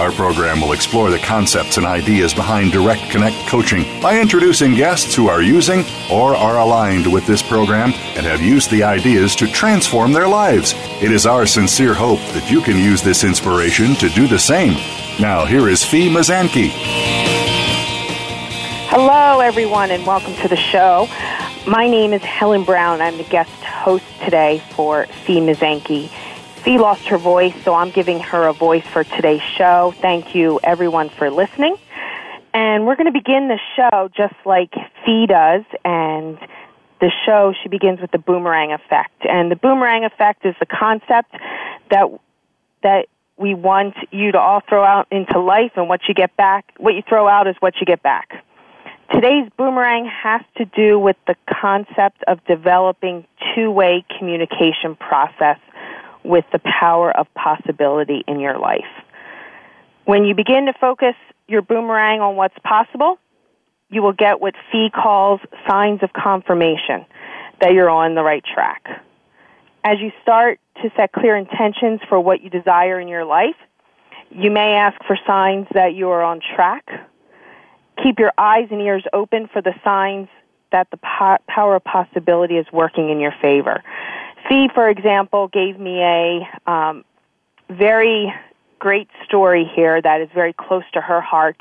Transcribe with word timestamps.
Our 0.00 0.12
program 0.12 0.62
will 0.62 0.72
explore 0.72 1.10
the 1.10 1.18
concepts 1.18 1.76
and 1.76 1.84
ideas 1.84 2.32
behind 2.32 2.72
Direct 2.72 3.10
Connect 3.10 3.36
coaching 3.46 4.00
by 4.00 4.18
introducing 4.18 4.72
guests 4.72 5.14
who 5.14 5.28
are 5.28 5.42
using 5.42 5.84
or 6.10 6.34
are 6.34 6.58
aligned 6.58 7.12
with 7.12 7.26
this 7.26 7.42
program 7.42 7.92
and 8.16 8.24
have 8.24 8.40
used 8.40 8.70
the 8.70 8.82
ideas 8.82 9.36
to 9.36 9.46
transform 9.46 10.14
their 10.14 10.26
lives. 10.26 10.72
It 11.02 11.12
is 11.12 11.26
our 11.26 11.44
sincere 11.44 11.92
hope 11.92 12.20
that 12.32 12.50
you 12.50 12.62
can 12.62 12.78
use 12.78 13.02
this 13.02 13.24
inspiration 13.24 13.94
to 13.96 14.08
do 14.08 14.26
the 14.26 14.38
same. 14.38 14.72
Now, 15.20 15.44
here 15.44 15.68
is 15.68 15.84
Fee 15.84 16.08
Mazanke. 16.08 16.70
Hello, 18.88 19.40
everyone, 19.40 19.90
and 19.90 20.06
welcome 20.06 20.34
to 20.36 20.48
the 20.48 20.56
show. 20.56 21.08
My 21.66 21.88
name 21.88 22.14
is 22.14 22.22
Helen 22.22 22.64
Brown. 22.64 23.02
I'm 23.02 23.18
the 23.18 23.24
guest 23.24 23.52
host 23.64 24.06
today 24.24 24.62
for 24.70 25.04
Fee 25.26 25.40
Mazanke. 25.40 26.10
Fee 26.62 26.78
lost 26.78 27.06
her 27.08 27.16
voice, 27.16 27.54
so 27.64 27.74
I'm 27.74 27.90
giving 27.90 28.20
her 28.20 28.46
a 28.46 28.52
voice 28.52 28.86
for 28.86 29.02
today's 29.02 29.40
show. 29.40 29.94
Thank 30.02 30.34
you, 30.34 30.60
everyone, 30.62 31.08
for 31.08 31.30
listening. 31.30 31.76
And 32.52 32.86
we're 32.86 32.96
going 32.96 33.06
to 33.06 33.18
begin 33.18 33.48
the 33.48 33.58
show 33.76 34.10
just 34.14 34.34
like 34.44 34.74
Fee 35.06 35.26
does. 35.26 35.64
And 35.86 36.38
the 37.00 37.10
show, 37.24 37.54
she 37.62 37.70
begins 37.70 38.00
with 38.02 38.10
the 38.10 38.18
boomerang 38.18 38.72
effect. 38.72 39.24
And 39.26 39.50
the 39.50 39.56
boomerang 39.56 40.04
effect 40.04 40.44
is 40.44 40.54
the 40.60 40.66
concept 40.66 41.34
that, 41.90 42.10
that 42.82 43.06
we 43.38 43.54
want 43.54 43.94
you 44.10 44.32
to 44.32 44.38
all 44.38 44.60
throw 44.68 44.84
out 44.84 45.08
into 45.10 45.40
life, 45.40 45.72
and 45.76 45.88
what 45.88 46.02
you 46.08 46.14
get 46.14 46.36
back, 46.36 46.74
what 46.76 46.94
you 46.94 47.02
throw 47.08 47.26
out 47.26 47.46
is 47.46 47.56
what 47.60 47.76
you 47.80 47.86
get 47.86 48.02
back. 48.02 48.44
Today's 49.10 49.48
boomerang 49.56 50.04
has 50.04 50.42
to 50.58 50.66
do 50.66 50.98
with 50.98 51.16
the 51.26 51.36
concept 51.48 52.22
of 52.28 52.44
developing 52.44 53.26
two-way 53.54 54.04
communication 54.18 54.94
process 54.94 55.58
with 56.24 56.44
the 56.52 56.60
power 56.60 57.10
of 57.10 57.26
possibility 57.34 58.24
in 58.26 58.40
your 58.40 58.58
life. 58.58 58.80
When 60.04 60.24
you 60.24 60.34
begin 60.34 60.66
to 60.66 60.72
focus 60.80 61.14
your 61.46 61.62
boomerang 61.62 62.20
on 62.20 62.36
what's 62.36 62.58
possible, 62.64 63.18
you 63.88 64.02
will 64.02 64.12
get 64.12 64.40
what 64.40 64.54
Fee 64.70 64.90
calls 64.90 65.40
signs 65.68 66.02
of 66.02 66.12
confirmation 66.12 67.04
that 67.60 67.72
you're 67.72 67.90
on 67.90 68.14
the 68.14 68.22
right 68.22 68.44
track. 68.44 69.02
As 69.84 69.98
you 70.00 70.12
start 70.22 70.60
to 70.82 70.90
set 70.96 71.12
clear 71.12 71.36
intentions 71.36 72.00
for 72.08 72.20
what 72.20 72.42
you 72.42 72.50
desire 72.50 73.00
in 73.00 73.08
your 73.08 73.24
life, 73.24 73.56
you 74.30 74.50
may 74.50 74.74
ask 74.74 75.02
for 75.06 75.18
signs 75.26 75.66
that 75.74 75.94
you 75.94 76.08
are 76.10 76.22
on 76.22 76.40
track. 76.54 76.86
Keep 78.02 78.18
your 78.18 78.32
eyes 78.38 78.68
and 78.70 78.80
ears 78.80 79.04
open 79.12 79.48
for 79.52 79.60
the 79.60 79.74
signs 79.82 80.28
that 80.72 80.88
the 80.90 80.98
po- 80.98 81.38
power 81.48 81.76
of 81.76 81.84
possibility 81.84 82.56
is 82.56 82.66
working 82.72 83.10
in 83.10 83.18
your 83.20 83.34
favor. 83.42 83.82
Fee, 84.50 84.68
for 84.74 84.88
example, 84.88 85.46
gave 85.46 85.78
me 85.78 86.00
a 86.02 86.70
um, 86.70 87.04
very 87.68 88.34
great 88.80 89.08
story 89.24 89.70
here 89.76 90.02
that 90.02 90.20
is 90.20 90.28
very 90.34 90.52
close 90.52 90.82
to 90.92 91.00
her 91.00 91.20
heart, 91.20 91.56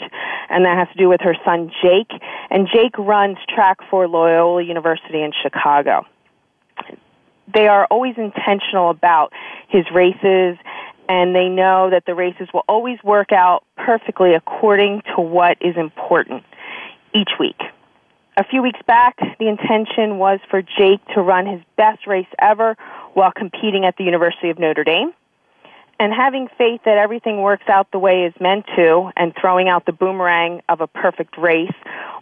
and 0.50 0.66
that 0.66 0.76
has 0.76 0.88
to 0.94 0.98
do 0.98 1.08
with 1.08 1.22
her 1.22 1.36
son 1.46 1.72
Jake. 1.84 2.10
And 2.50 2.68
Jake 2.74 2.98
runs 2.98 3.38
track 3.48 3.78
for 3.92 4.08
Loyola 4.08 4.64
University 4.64 5.22
in 5.22 5.32
Chicago. 5.44 6.08
They 7.54 7.68
are 7.68 7.86
always 7.92 8.16
intentional 8.18 8.90
about 8.90 9.34
his 9.68 9.86
races, 9.94 10.58
and 11.08 11.36
they 11.36 11.48
know 11.48 11.92
that 11.92 12.06
the 12.08 12.16
races 12.16 12.48
will 12.52 12.64
always 12.68 12.98
work 13.04 13.32
out 13.32 13.66
perfectly 13.78 14.34
according 14.34 15.04
to 15.16 15.22
what 15.22 15.58
is 15.62 15.78
important 15.78 16.44
each 17.14 17.30
week. 17.40 17.62
A 18.40 18.44
few 18.46 18.64
weeks 18.64 18.80
back, 18.88 19.18
the 19.38 19.50
intention 19.50 20.18
was 20.18 20.40
for 20.50 20.62
Jake 20.62 21.06
to 21.14 21.22
run 21.22 21.46
his 21.46 21.60
best 21.76 22.08
race 22.08 22.26
ever 22.40 22.78
while 23.14 23.34
competing 23.34 23.84
at 23.84 23.98
the 23.98 24.06
University 24.06 24.50
of 24.50 24.58
Notre 24.58 24.86
Dame. 24.86 25.12
And 26.00 26.14
having 26.14 26.48
faith 26.58 26.80
that 26.86 26.98
everything 26.98 27.42
works 27.42 27.66
out 27.68 27.92
the 27.92 28.00
way 28.00 28.24
it's 28.24 28.40
meant 28.40 28.66
to, 28.78 29.12
and 29.18 29.34
throwing 29.36 29.68
out 29.68 29.86
the 29.86 29.92
boomerang 29.92 30.62
of 30.70 30.80
a 30.80 30.88
perfect 30.88 31.38
race, 31.38 31.74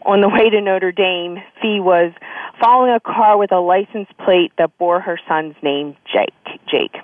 on 0.07 0.21
the 0.21 0.27
way 0.27 0.49
to 0.49 0.59
Notre 0.59 0.91
Dame, 0.91 1.37
Fee 1.61 1.79
was 1.79 2.11
following 2.59 2.95
a 2.95 2.99
car 2.99 3.37
with 3.37 3.51
a 3.51 3.59
license 3.59 4.09
plate 4.25 4.51
that 4.57 4.75
bore 4.79 4.99
her 4.99 5.19
son's 5.27 5.55
name, 5.61 5.95
Jake. 6.11 6.33
Jake. 6.67 6.95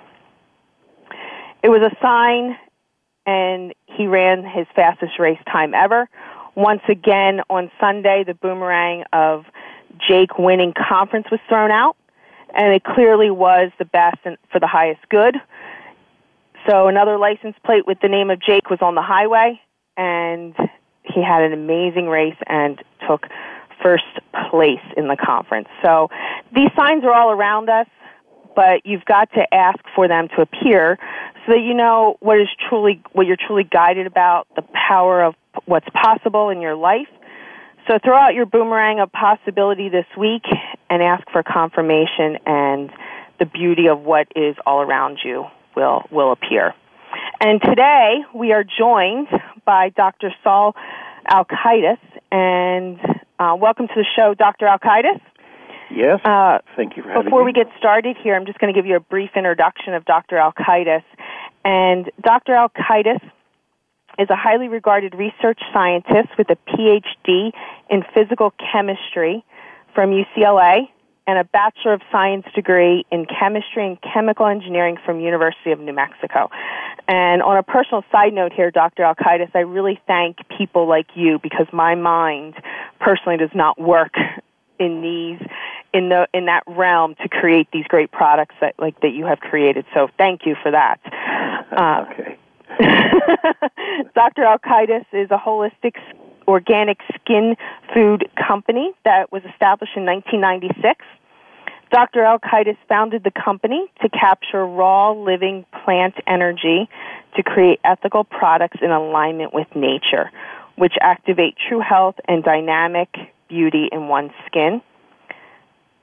It 1.62 1.68
was 1.68 1.82
a 1.82 1.94
sign, 2.02 2.58
and 3.26 3.74
he 3.86 4.08
ran 4.08 4.42
his 4.42 4.66
fastest 4.74 5.20
race 5.20 5.38
time 5.46 5.72
ever, 5.72 6.08
once 6.56 6.82
again, 6.88 7.40
on 7.50 7.70
Sunday, 7.80 8.24
the 8.26 8.34
boomerang 8.34 9.04
of 9.12 9.44
Jake 10.08 10.38
winning 10.38 10.72
conference 10.72 11.26
was 11.30 11.40
thrown 11.48 11.70
out, 11.70 11.96
and 12.54 12.74
it 12.74 12.84
clearly 12.84 13.30
was 13.30 13.70
the 13.78 13.84
best 13.84 14.18
and 14.24 14.36
for 14.50 14.60
the 14.60 14.66
highest 14.66 15.00
good. 15.08 15.36
So 16.68 16.88
another 16.88 17.18
license 17.18 17.56
plate 17.64 17.86
with 17.86 17.98
the 18.00 18.08
name 18.08 18.30
of 18.30 18.40
Jake 18.40 18.70
was 18.70 18.80
on 18.80 18.94
the 18.94 19.02
highway, 19.02 19.60
and 19.96 20.54
he 21.02 21.22
had 21.22 21.42
an 21.42 21.52
amazing 21.52 22.06
race 22.06 22.36
and 22.46 22.82
took 23.06 23.26
first 23.82 24.04
place 24.50 24.80
in 24.96 25.08
the 25.08 25.16
conference. 25.16 25.68
So 25.82 26.08
these 26.54 26.70
signs 26.76 27.04
are 27.04 27.12
all 27.12 27.30
around 27.30 27.68
us, 27.68 27.86
but 28.54 28.84
you've 28.84 29.04
got 29.04 29.30
to 29.32 29.54
ask 29.54 29.78
for 29.94 30.08
them 30.08 30.28
to 30.36 30.42
appear 30.42 30.98
so 31.46 31.52
that 31.52 31.60
you 31.60 31.74
know 31.74 32.16
what 32.20 32.40
is 32.40 32.48
truly 32.68 33.02
what 33.12 33.26
you're 33.26 33.36
truly 33.36 33.64
guided 33.64 34.06
about, 34.06 34.46
the 34.56 34.64
power 34.88 35.22
of 35.22 35.34
what's 35.66 35.88
possible 35.90 36.50
in 36.50 36.60
your 36.60 36.74
life. 36.74 37.08
So 37.88 37.98
throw 38.02 38.16
out 38.16 38.34
your 38.34 38.46
boomerang 38.46 39.00
of 39.00 39.12
possibility 39.12 39.90
this 39.90 40.06
week 40.18 40.44
and 40.88 41.02
ask 41.02 41.22
for 41.30 41.42
confirmation 41.42 42.38
and 42.46 42.90
the 43.38 43.44
beauty 43.44 43.88
of 43.88 44.00
what 44.00 44.28
is 44.34 44.56
all 44.66 44.80
around 44.80 45.18
you 45.22 45.44
will, 45.76 46.02
will 46.10 46.32
appear. 46.32 46.72
And 47.40 47.60
today 47.60 48.20
we 48.34 48.52
are 48.52 48.64
joined 48.64 49.28
by 49.66 49.90
Dr. 49.90 50.32
Saul 50.42 50.74
Alkaitis 51.30 51.98
and 52.32 52.98
uh, 53.38 53.54
welcome 53.58 53.88
to 53.88 53.94
the 53.94 54.06
show, 54.16 54.34
Dr. 54.34 54.66
Alkaitis. 54.66 55.20
Yes. 55.90 56.20
Uh, 56.24 56.58
Thank 56.76 56.96
you 56.96 57.02
for 57.02 57.22
Before 57.22 57.40
me. 57.40 57.46
we 57.46 57.52
get 57.52 57.66
started 57.78 58.16
here, 58.22 58.34
I'm 58.34 58.46
just 58.46 58.58
going 58.58 58.72
to 58.72 58.78
give 58.78 58.86
you 58.86 58.96
a 58.96 59.00
brief 59.00 59.30
introduction 59.36 59.94
of 59.94 60.04
Dr. 60.04 60.36
Alkaitis. 60.36 61.02
And 61.64 62.10
Dr. 62.22 62.52
Alkaitis 62.52 63.20
is 64.18 64.30
a 64.30 64.36
highly 64.36 64.68
regarded 64.68 65.14
research 65.14 65.60
scientist 65.72 66.28
with 66.38 66.48
a 66.50 66.56
PhD 66.68 67.52
in 67.90 68.04
physical 68.14 68.52
chemistry 68.72 69.44
from 69.94 70.10
UCLA 70.10 70.88
and 71.26 71.38
a 71.38 71.44
Bachelor 71.44 71.94
of 71.94 72.02
Science 72.12 72.44
degree 72.54 73.06
in 73.10 73.26
chemistry 73.26 73.86
and 73.86 73.98
chemical 74.02 74.46
engineering 74.46 74.98
from 75.04 75.20
University 75.20 75.72
of 75.72 75.80
New 75.80 75.94
Mexico. 75.94 76.50
And 77.08 77.42
on 77.42 77.56
a 77.56 77.62
personal 77.62 78.04
side 78.12 78.32
note 78.34 78.52
here, 78.52 78.70
Dr. 78.70 79.02
Alkaitis, 79.02 79.50
I 79.54 79.60
really 79.60 79.98
thank 80.06 80.38
people 80.56 80.86
like 80.86 81.06
you 81.14 81.38
because 81.42 81.66
my 81.72 81.94
mind 81.94 82.54
personally 83.00 83.38
does 83.38 83.54
not 83.54 83.80
work 83.80 84.14
in 84.78 85.02
these 85.02 85.48
in 85.92 86.08
the 86.08 86.26
in 86.34 86.46
that 86.46 86.64
realm 86.66 87.14
to 87.22 87.28
create 87.28 87.68
these 87.72 87.86
great 87.86 88.10
products 88.10 88.54
that 88.60 88.74
like 88.78 89.00
that 89.00 89.12
you 89.12 89.24
have 89.26 89.40
created. 89.40 89.84
So 89.94 90.08
thank 90.18 90.44
you 90.44 90.56
for 90.62 90.70
that. 90.72 91.00
Uh, 91.70 92.04
okay. 92.10 92.38
Dr. 94.14 94.42
Alkaitis 94.42 95.06
is 95.12 95.30
a 95.30 95.38
holistic 95.38 95.94
organic 96.48 96.98
skin 97.14 97.56
food 97.94 98.28
company 98.36 98.92
that 99.04 99.30
was 99.30 99.42
established 99.44 99.96
in 99.96 100.04
1996. 100.04 101.04
Dr. 101.90 102.20
Alkaitis 102.20 102.76
founded 102.88 103.22
the 103.22 103.30
company 103.30 103.86
to 104.02 104.08
capture 104.08 104.66
raw 104.66 105.12
living 105.12 105.64
plant 105.84 106.14
energy 106.26 106.88
to 107.36 107.42
create 107.42 107.78
ethical 107.84 108.24
products 108.24 108.78
in 108.82 108.90
alignment 108.90 109.54
with 109.54 109.68
nature, 109.76 110.30
which 110.76 110.94
activate 111.00 111.54
true 111.68 111.80
health 111.80 112.16
and 112.26 112.42
dynamic 112.42 113.08
beauty 113.48 113.88
in 113.90 114.08
one's 114.08 114.32
skin. 114.46 114.82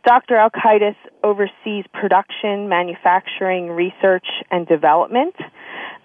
Dr. 0.05 0.35
Alkaitis 0.35 0.95
oversees 1.23 1.85
production, 1.93 2.67
manufacturing, 2.67 3.69
research, 3.69 4.25
and 4.49 4.67
development 4.67 5.35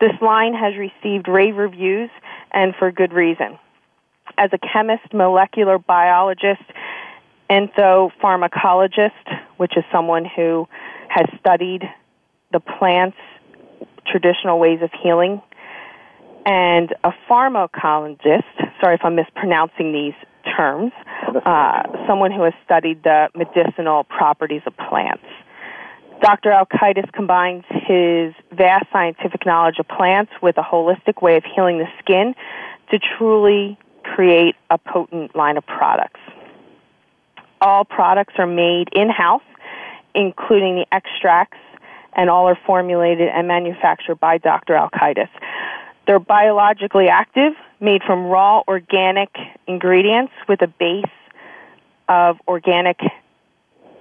This 0.01 0.13
line 0.21 0.53
has 0.53 0.75
received 0.77 1.27
rave 1.27 1.57
reviews 1.57 2.11
and 2.53 2.75
for 2.79 2.93
good 2.93 3.13
reason. 3.15 3.59
As 4.37 4.51
a 4.53 4.59
chemist, 4.59 5.15
molecular 5.15 5.79
biologist, 5.79 6.63
enthopharmacologist, 7.49 9.11
which 9.57 9.77
is 9.77 9.85
someone 9.91 10.27
who 10.27 10.69
has 11.09 11.27
studied 11.41 11.83
the 12.53 12.61
plants' 12.61 13.17
traditional 14.07 14.59
ways 14.59 14.81
of 14.83 14.91
healing, 15.03 15.41
and 16.45 16.95
a 17.03 17.13
pharmacologist, 17.29 18.45
sorry 18.81 18.95
if 18.95 19.01
I'm 19.03 19.17
mispronouncing 19.17 19.93
these 19.93 20.15
terms, 20.57 20.93
uh, 21.45 21.83
someone 22.07 22.33
who 22.33 22.43
has 22.43 22.55
studied 22.65 23.03
the 23.03 23.29
medicinal 23.35 24.05
properties 24.05 24.63
of 24.67 24.77
plants. 24.77 25.25
Dr. 26.21 26.51
Alkaitis 26.51 27.11
combines 27.13 27.65
his 27.69 28.35
vast 28.51 28.87
scientific 28.93 29.45
knowledge 29.45 29.79
of 29.79 29.87
plants 29.87 30.33
with 30.41 30.57
a 30.57 30.63
holistic 30.63 31.21
way 31.21 31.37
of 31.37 31.45
healing 31.45 31.79
the 31.79 31.89
skin 31.99 32.35
to 32.91 32.99
truly 32.99 33.79
create 34.03 34.55
a 34.71 34.79
potent 34.79 35.37
line 35.37 35.57
of 35.57 35.67
products. 35.67 36.21
All 37.61 37.85
products 37.85 38.35
are 38.39 38.47
made 38.47 38.89
in 38.93 39.11
house, 39.11 39.43
including 40.15 40.77
the 40.77 40.87
extracts, 40.93 41.59
and 42.15 42.31
all 42.31 42.49
are 42.49 42.59
formulated 42.67 43.29
and 43.29 43.47
manufactured 43.47 44.17
by 44.17 44.39
Dr. 44.39 44.75
Alkaitis. 44.75 45.29
They're 46.07 46.21
biologically 46.21 47.09
active, 47.09 47.53
made 47.81 48.03
from 48.07 48.27
raw 48.27 48.63
organic 48.69 49.31
ingredients 49.67 50.33
with 50.49 50.63
a 50.63 50.69
base 50.69 51.05
of 52.09 52.37
organic 52.47 53.01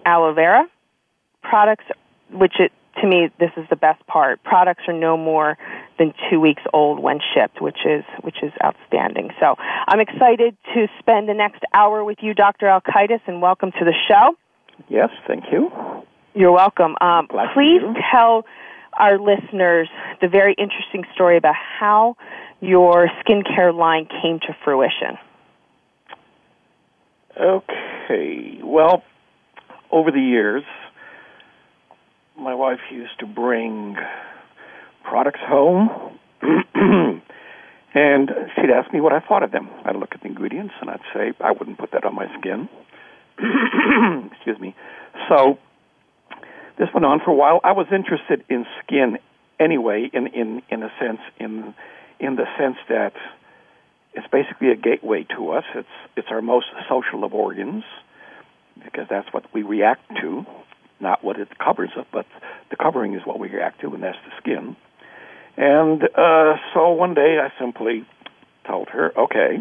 aloe 0.06 0.34
vera. 0.34 0.68
Products, 1.42 1.86
which 2.32 2.54
it, 2.60 2.72
to 3.02 3.08
me, 3.08 3.30
this 3.40 3.52
is 3.58 3.66
the 3.70 3.76
best 3.76 4.06
part. 4.08 4.44
Products 4.44 4.84
are 4.88 4.94
no 4.94 5.18
more 5.18 5.58
than 5.98 6.14
two 6.30 6.40
weeks 6.40 6.62
old 6.74 7.00
when 7.00 7.20
shipped, 7.34 7.62
which 7.62 7.80
is 7.86 8.04
which 8.22 8.38
is 8.44 8.52
outstanding. 8.64 9.32
So 9.40 9.56
I'm 9.60 10.00
excited 10.00 10.56
to 10.74 10.88
spend 11.00 11.28
the 11.28 11.34
next 11.34 11.64
hour 11.74 12.04
with 12.04 12.20
you, 12.22 12.34
Dr. 12.34 12.68
Alkaitis, 12.68 13.22
and 13.28 13.42
welcome 13.42 13.72
to 13.72 13.86
the 13.86 13.94
show. 14.08 14.36
Yes, 14.90 15.10
thank 15.28 15.46
you. 15.52 15.72
You're 16.34 16.52
welcome. 16.52 16.96
Um, 17.00 17.28
please 17.54 17.82
tell 18.12 18.46
our 19.00 19.18
listeners 19.20 19.90
the 20.22 20.28
very 20.28 20.56
interesting 20.58 21.04
story 21.14 21.38
about 21.38 21.56
how 21.56 22.16
your 22.62 23.10
skincare 23.22 23.74
line 23.74 24.08
came 24.22 24.40
to 24.40 24.56
fruition. 24.64 25.18
Okay. 27.40 28.60
Well, 28.64 29.04
over 29.92 30.12
the 30.12 30.22
years, 30.22 30.64
my 32.38 32.54
wife 32.54 32.80
used 32.92 33.20
to 33.20 33.26
bring 33.26 33.96
products 35.04 35.40
home, 35.42 36.18
and 36.44 37.22
she'd 38.56 38.70
ask 38.70 38.92
me 38.94 39.02
what 39.02 39.14
I 39.14 39.20
thought 39.20 39.44
of 39.44 39.52
them. 39.52 39.70
I'd 39.84 39.96
look 39.96 40.14
at 40.14 40.22
the 40.22 40.28
ingredients, 40.28 40.74
and 40.82 40.90
I'd 40.90 41.02
say, 41.14 41.34
I 41.40 41.52
wouldn't 41.52 41.78
put 41.78 41.92
that 41.92 42.06
on 42.06 42.16
my 42.16 42.28
skin. 42.40 42.70
Excuse 44.34 44.60
me. 44.60 44.76
So 45.30 45.58
this 46.78 46.90
went 46.94 47.06
on 47.06 47.20
for 47.24 47.32
a 47.32 47.36
while. 47.36 47.60
I 47.64 47.72
was 47.72 47.88
interested 47.92 48.44
in 48.50 48.66
skin 48.84 49.18
anyway, 49.60 50.10
in 50.12 50.28
in 50.28 50.62
in 50.70 50.84
a 50.84 50.92
sense, 51.00 51.22
in 51.40 51.74
in 52.20 52.36
the 52.36 52.46
sense 52.58 52.78
that 52.90 53.14
it's 54.14 54.28
basically 54.32 54.72
a 54.72 54.76
gateway 54.76 55.26
to 55.36 55.52
us. 55.52 55.64
It's 55.76 55.88
it's 56.16 56.28
our 56.30 56.42
most 56.42 56.68
social 56.90 57.24
of 57.24 57.34
organs 57.34 57.84
because 58.84 59.08
that's 59.10 59.32
what 59.34 59.46
we 59.54 59.64
react 59.64 60.04
to, 60.22 60.46
not 61.00 61.24
what 61.24 61.40
it 61.40 61.48
covers 61.58 61.92
up, 61.98 62.08
but 62.12 62.26
the 62.70 62.76
covering 62.76 63.14
is 63.14 63.22
what 63.26 63.40
we 63.40 63.50
react 63.50 63.82
to, 63.82 63.94
and 63.94 64.04
that's 64.04 64.18
the 64.26 64.32
skin. 64.42 64.76
And 65.58 66.04
uh, 66.04 66.56
so 66.74 66.92
one 66.92 67.14
day 67.14 67.38
I 67.42 67.58
simply 67.60 68.06
told 68.68 68.90
her, 68.90 69.18
okay, 69.18 69.58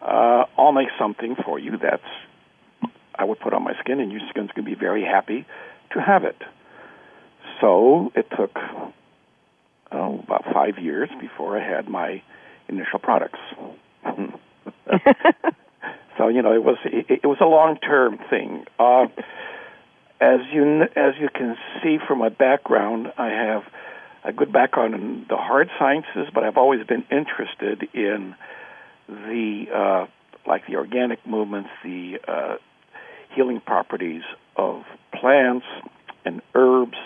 uh, 0.00 0.44
I'll 0.56 0.72
make 0.72 0.88
something 0.98 1.36
for 1.44 1.58
you 1.58 1.72
that's 1.76 2.02
I 3.18 3.24
would 3.24 3.40
put 3.40 3.52
on 3.52 3.64
my 3.64 3.74
skin, 3.80 4.00
and 4.00 4.12
your 4.12 4.20
skin's 4.30 4.50
going 4.54 4.64
to 4.64 4.70
be 4.70 4.74
very 4.74 5.04
happy 5.04 5.44
to 5.92 6.00
have 6.00 6.24
it. 6.24 6.36
So 7.60 8.12
it 8.14 8.26
took 8.36 8.56
oh, 9.92 10.20
about 10.20 10.44
five 10.52 10.78
years 10.78 11.10
before 11.20 11.58
I 11.58 11.68
had 11.68 11.88
my 11.88 12.22
initial 12.68 12.98
products. 13.00 13.40
so 16.16 16.28
you 16.28 16.42
know, 16.42 16.52
it 16.54 16.62
was 16.62 16.78
it, 16.84 17.20
it 17.22 17.26
was 17.26 17.38
a 17.40 17.46
long 17.46 17.78
term 17.78 18.18
thing. 18.30 18.64
Uh, 18.78 19.06
as 20.20 20.40
you 20.52 20.82
as 20.82 21.14
you 21.20 21.28
can 21.34 21.56
see 21.82 21.98
from 22.06 22.18
my 22.18 22.28
background, 22.28 23.12
I 23.16 23.28
have 23.28 23.62
a 24.24 24.32
good 24.32 24.52
background 24.52 24.94
in 24.94 25.26
the 25.28 25.36
hard 25.36 25.70
sciences, 25.78 26.28
but 26.34 26.44
I've 26.44 26.56
always 26.56 26.86
been 26.86 27.04
interested 27.10 27.88
in 27.94 28.34
the 29.08 29.64
uh, 29.74 30.06
like 30.46 30.66
the 30.66 30.76
organic 30.76 31.26
movements, 31.26 31.70
the 31.82 32.18
uh, 32.26 32.56
healing 33.34 33.60
properties 33.60 34.22
of 34.56 34.82
plants 35.12 35.66
and 36.24 36.42
herbs 36.54 36.96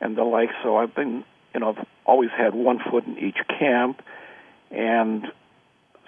and 0.00 0.16
the 0.16 0.24
like. 0.24 0.50
So 0.62 0.76
I've 0.76 0.94
been, 0.94 1.24
you 1.54 1.60
know, 1.60 1.74
I've 1.76 1.86
always 2.04 2.30
had 2.36 2.54
one 2.54 2.78
foot 2.90 3.06
in 3.06 3.18
each 3.18 3.38
camp, 3.58 4.00
and 4.70 5.26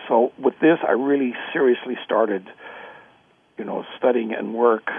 so 0.08 0.32
with 0.38 0.54
this, 0.60 0.78
I 0.86 0.92
really 0.92 1.34
seriously 1.52 1.96
started, 2.04 2.46
you 3.58 3.64
know, 3.64 3.84
studying 3.98 4.32
and 4.32 4.54
work 4.54 4.90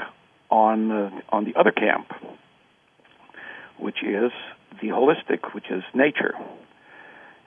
on 0.49 0.91
uh, 0.91 1.09
on 1.29 1.45
the 1.45 1.55
other 1.59 1.71
camp, 1.71 2.07
which 3.79 4.03
is 4.03 4.31
the 4.81 4.89
holistic, 4.89 5.53
which 5.53 5.69
is 5.69 5.83
nature, 5.93 6.33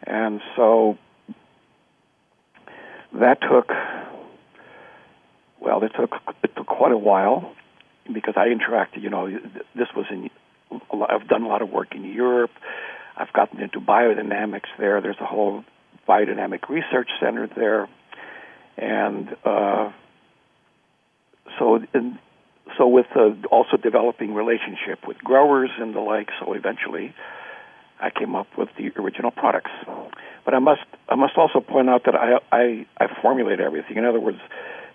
and 0.06 0.40
so 0.56 0.96
that 3.12 3.40
took 3.40 3.70
well, 5.60 5.82
it 5.82 5.92
took 5.98 6.12
it 6.42 6.56
took 6.56 6.66
quite 6.66 6.92
a 6.92 6.98
while 6.98 7.54
because 8.12 8.34
I 8.36 8.48
interacted. 8.48 9.02
You 9.02 9.10
know, 9.10 9.28
this 9.74 9.88
was 9.94 10.06
in. 10.10 10.30
I've 10.92 11.28
done 11.28 11.42
a 11.42 11.48
lot 11.48 11.62
of 11.62 11.70
work 11.70 11.94
in 11.94 12.04
Europe. 12.04 12.52
I've 13.16 13.32
gotten 13.32 13.60
into 13.60 13.80
biodynamics 13.80 14.68
there. 14.78 15.00
There's 15.00 15.20
a 15.20 15.26
whole 15.26 15.64
biodynamic 16.08 16.68
research 16.68 17.08
center 17.20 17.48
there, 17.54 17.88
and 18.76 19.28
uh, 19.44 19.90
so 21.58 21.80
so 22.78 22.88
with 22.88 23.06
uh, 23.14 23.30
also 23.50 23.76
developing 23.76 24.34
relationship 24.34 25.06
with 25.06 25.18
growers 25.18 25.70
and 25.78 25.94
the 25.94 26.00
like. 26.00 26.28
So 26.40 26.52
eventually, 26.54 27.14
I 28.00 28.10
came 28.10 28.34
up 28.34 28.46
with 28.56 28.68
the 28.78 28.90
original 29.00 29.30
products. 29.30 29.70
But 30.44 30.54
I 30.54 30.58
must 30.58 30.80
I 31.08 31.16
must 31.16 31.36
also 31.36 31.60
point 31.60 31.90
out 31.90 32.04
that 32.06 32.14
I 32.14 32.38
I, 32.50 32.86
I 32.98 33.06
formulate 33.20 33.60
everything. 33.60 33.96
In 33.98 34.04
other 34.04 34.20
words, 34.20 34.38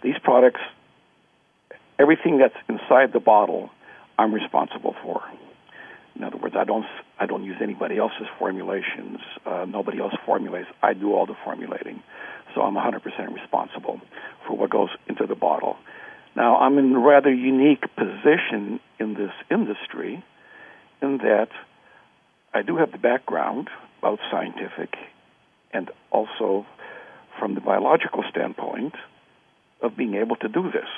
these 0.06 0.20
products, 0.24 0.62
everything 2.00 2.38
that's 2.38 2.56
inside 2.70 3.12
the 3.12 3.20
bottle, 3.20 3.72
I'm 4.20 4.34
responsible 4.34 4.96
for. 5.04 5.24
In 6.16 6.24
other 6.24 6.38
words, 6.38 6.56
I 6.58 6.64
don't 6.64 6.86
I 7.20 7.26
don't 7.26 7.44
use 7.44 7.58
anybody 7.62 7.98
else's 7.98 8.28
formulations. 8.40 9.18
Uh, 9.46 9.66
nobody 9.68 10.00
else 10.00 10.14
formulates. 10.26 10.70
I 10.82 10.94
do 10.94 11.14
all 11.14 11.26
the 11.26 11.36
formulating, 11.44 12.02
so 12.54 12.62
I'm 12.62 12.76
100% 12.76 13.02
responsible 13.34 14.00
for 14.48 14.56
what 14.56 14.70
goes 14.70 14.90
into 15.08 15.26
the 15.26 15.36
bottle. 15.36 15.76
Now, 16.36 16.58
I'm 16.58 16.78
in 16.78 16.94
a 16.94 17.00
rather 17.00 17.34
unique 17.34 17.84
position 17.96 18.80
in 19.00 19.16
this 19.16 19.32
industry, 19.50 20.24
in 21.02 21.18
that 21.20 21.50
I 22.54 22.62
do 22.62 22.78
have 22.78 22.92
the 22.92 22.98
background, 22.98 23.70
both 24.02 24.20
scientific 24.30 24.96
and 25.74 25.90
also 26.12 26.66
from 27.40 27.56
the 27.56 27.62
biological 27.62 28.24
standpoint 28.30 28.94
of 29.86 29.96
being 29.96 30.16
able 30.16 30.36
to 30.38 30.48
do 30.48 30.64
this. 30.72 30.90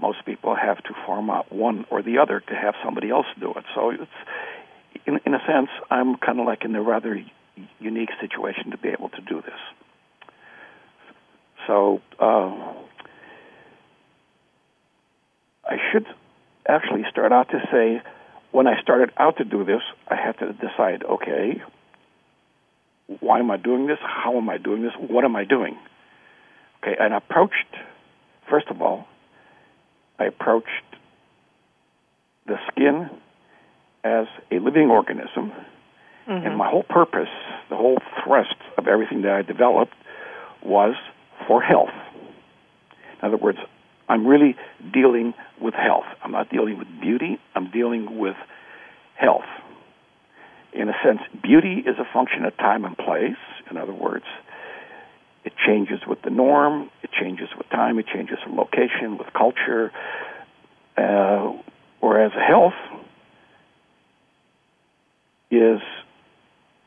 Most 0.00 0.24
people 0.26 0.54
have 0.54 0.82
to 0.84 0.94
farm 1.06 1.30
out 1.30 1.52
one 1.52 1.86
or 1.90 2.02
the 2.02 2.18
other 2.18 2.40
to 2.40 2.54
have 2.54 2.74
somebody 2.84 3.10
else 3.10 3.26
do 3.40 3.52
it. 3.52 3.64
So 3.74 3.90
it's, 3.90 4.10
in, 5.06 5.20
in 5.24 5.34
a 5.34 5.40
sense, 5.46 5.70
I'm 5.90 6.16
kind 6.16 6.40
of 6.40 6.46
like 6.46 6.64
in 6.64 6.74
a 6.74 6.82
rather 6.82 7.20
unique 7.78 8.10
situation 8.20 8.70
to 8.72 8.78
be 8.78 8.88
able 8.88 9.08
to 9.10 9.20
do 9.20 9.40
this. 9.40 9.60
So 11.66 12.00
uh, 12.20 12.74
I 15.64 15.76
should 15.90 16.06
actually 16.68 17.04
start 17.10 17.32
out 17.32 17.48
to 17.50 17.60
say, 17.72 18.02
when 18.50 18.66
I 18.66 18.80
started 18.82 19.10
out 19.16 19.38
to 19.38 19.44
do 19.44 19.64
this, 19.64 19.82
I 20.08 20.16
had 20.16 20.38
to 20.38 20.52
decide, 20.52 21.02
okay, 21.04 21.62
why 23.20 23.38
am 23.38 23.50
I 23.50 23.56
doing 23.56 23.86
this? 23.86 23.98
How 24.00 24.36
am 24.36 24.48
I 24.48 24.58
doing 24.58 24.82
this? 24.82 24.92
What 24.98 25.24
am 25.24 25.36
I 25.36 25.44
doing? 25.44 25.76
Okay, 26.82 26.96
and 26.98 27.14
I 27.14 27.18
approached, 27.18 27.54
first 28.48 28.68
of 28.68 28.80
all, 28.80 29.06
I 30.18 30.24
approached 30.24 30.68
the 32.46 32.56
skin 32.70 33.10
as 34.04 34.26
a 34.52 34.58
living 34.58 34.90
organism, 34.90 35.52
mm-hmm. 36.28 36.46
and 36.46 36.56
my 36.56 36.68
whole 36.68 36.82
purpose, 36.82 37.28
the 37.70 37.76
whole 37.76 37.98
thrust 38.22 38.56
of 38.76 38.86
everything 38.86 39.22
that 39.22 39.32
I 39.32 39.42
developed 39.42 39.94
was 40.64 40.94
for 41.46 41.62
health. 41.62 41.94
In 43.22 43.28
other 43.28 43.36
words, 43.36 43.58
I'm 44.08 44.26
really 44.26 44.56
dealing 44.92 45.32
with 45.60 45.74
health. 45.74 46.04
I'm 46.22 46.32
not 46.32 46.50
dealing 46.50 46.78
with 46.78 46.88
beauty, 47.00 47.38
I'm 47.54 47.70
dealing 47.70 48.18
with 48.18 48.36
health. 49.16 49.48
In 50.72 50.88
a 50.88 50.94
sense, 51.04 51.20
beauty 51.42 51.84
is 51.86 51.96
a 51.98 52.12
function 52.12 52.44
of 52.44 52.56
time 52.56 52.84
and 52.84 52.96
place. 52.96 53.38
In 53.70 53.76
other 53.76 53.94
words, 53.94 54.24
it 55.44 55.52
changes 55.66 56.00
with 56.06 56.22
the 56.22 56.30
norm, 56.30 56.90
it 57.02 57.10
changes 57.12 57.48
with 57.56 57.68
time, 57.70 57.98
it 57.98 58.06
changes 58.06 58.38
with 58.46 58.56
location, 58.56 59.18
with 59.18 59.32
culture. 59.32 59.92
Uh, 60.96 61.52
whereas 62.00 62.32
health 62.32 62.74
is 65.50 65.80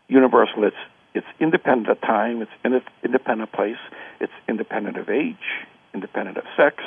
universal. 0.07 0.63
It's 0.63 0.75
it's 1.13 1.27
independent 1.39 1.89
of 1.89 1.99
time. 2.01 2.41
It's 2.41 2.51
in 2.63 2.79
independent 3.03 3.49
of 3.49 3.51
place. 3.53 3.81
It's 4.19 4.33
independent 4.47 4.97
of 4.97 5.09
age, 5.09 5.65
independent 5.93 6.37
of 6.37 6.43
sex. 6.55 6.83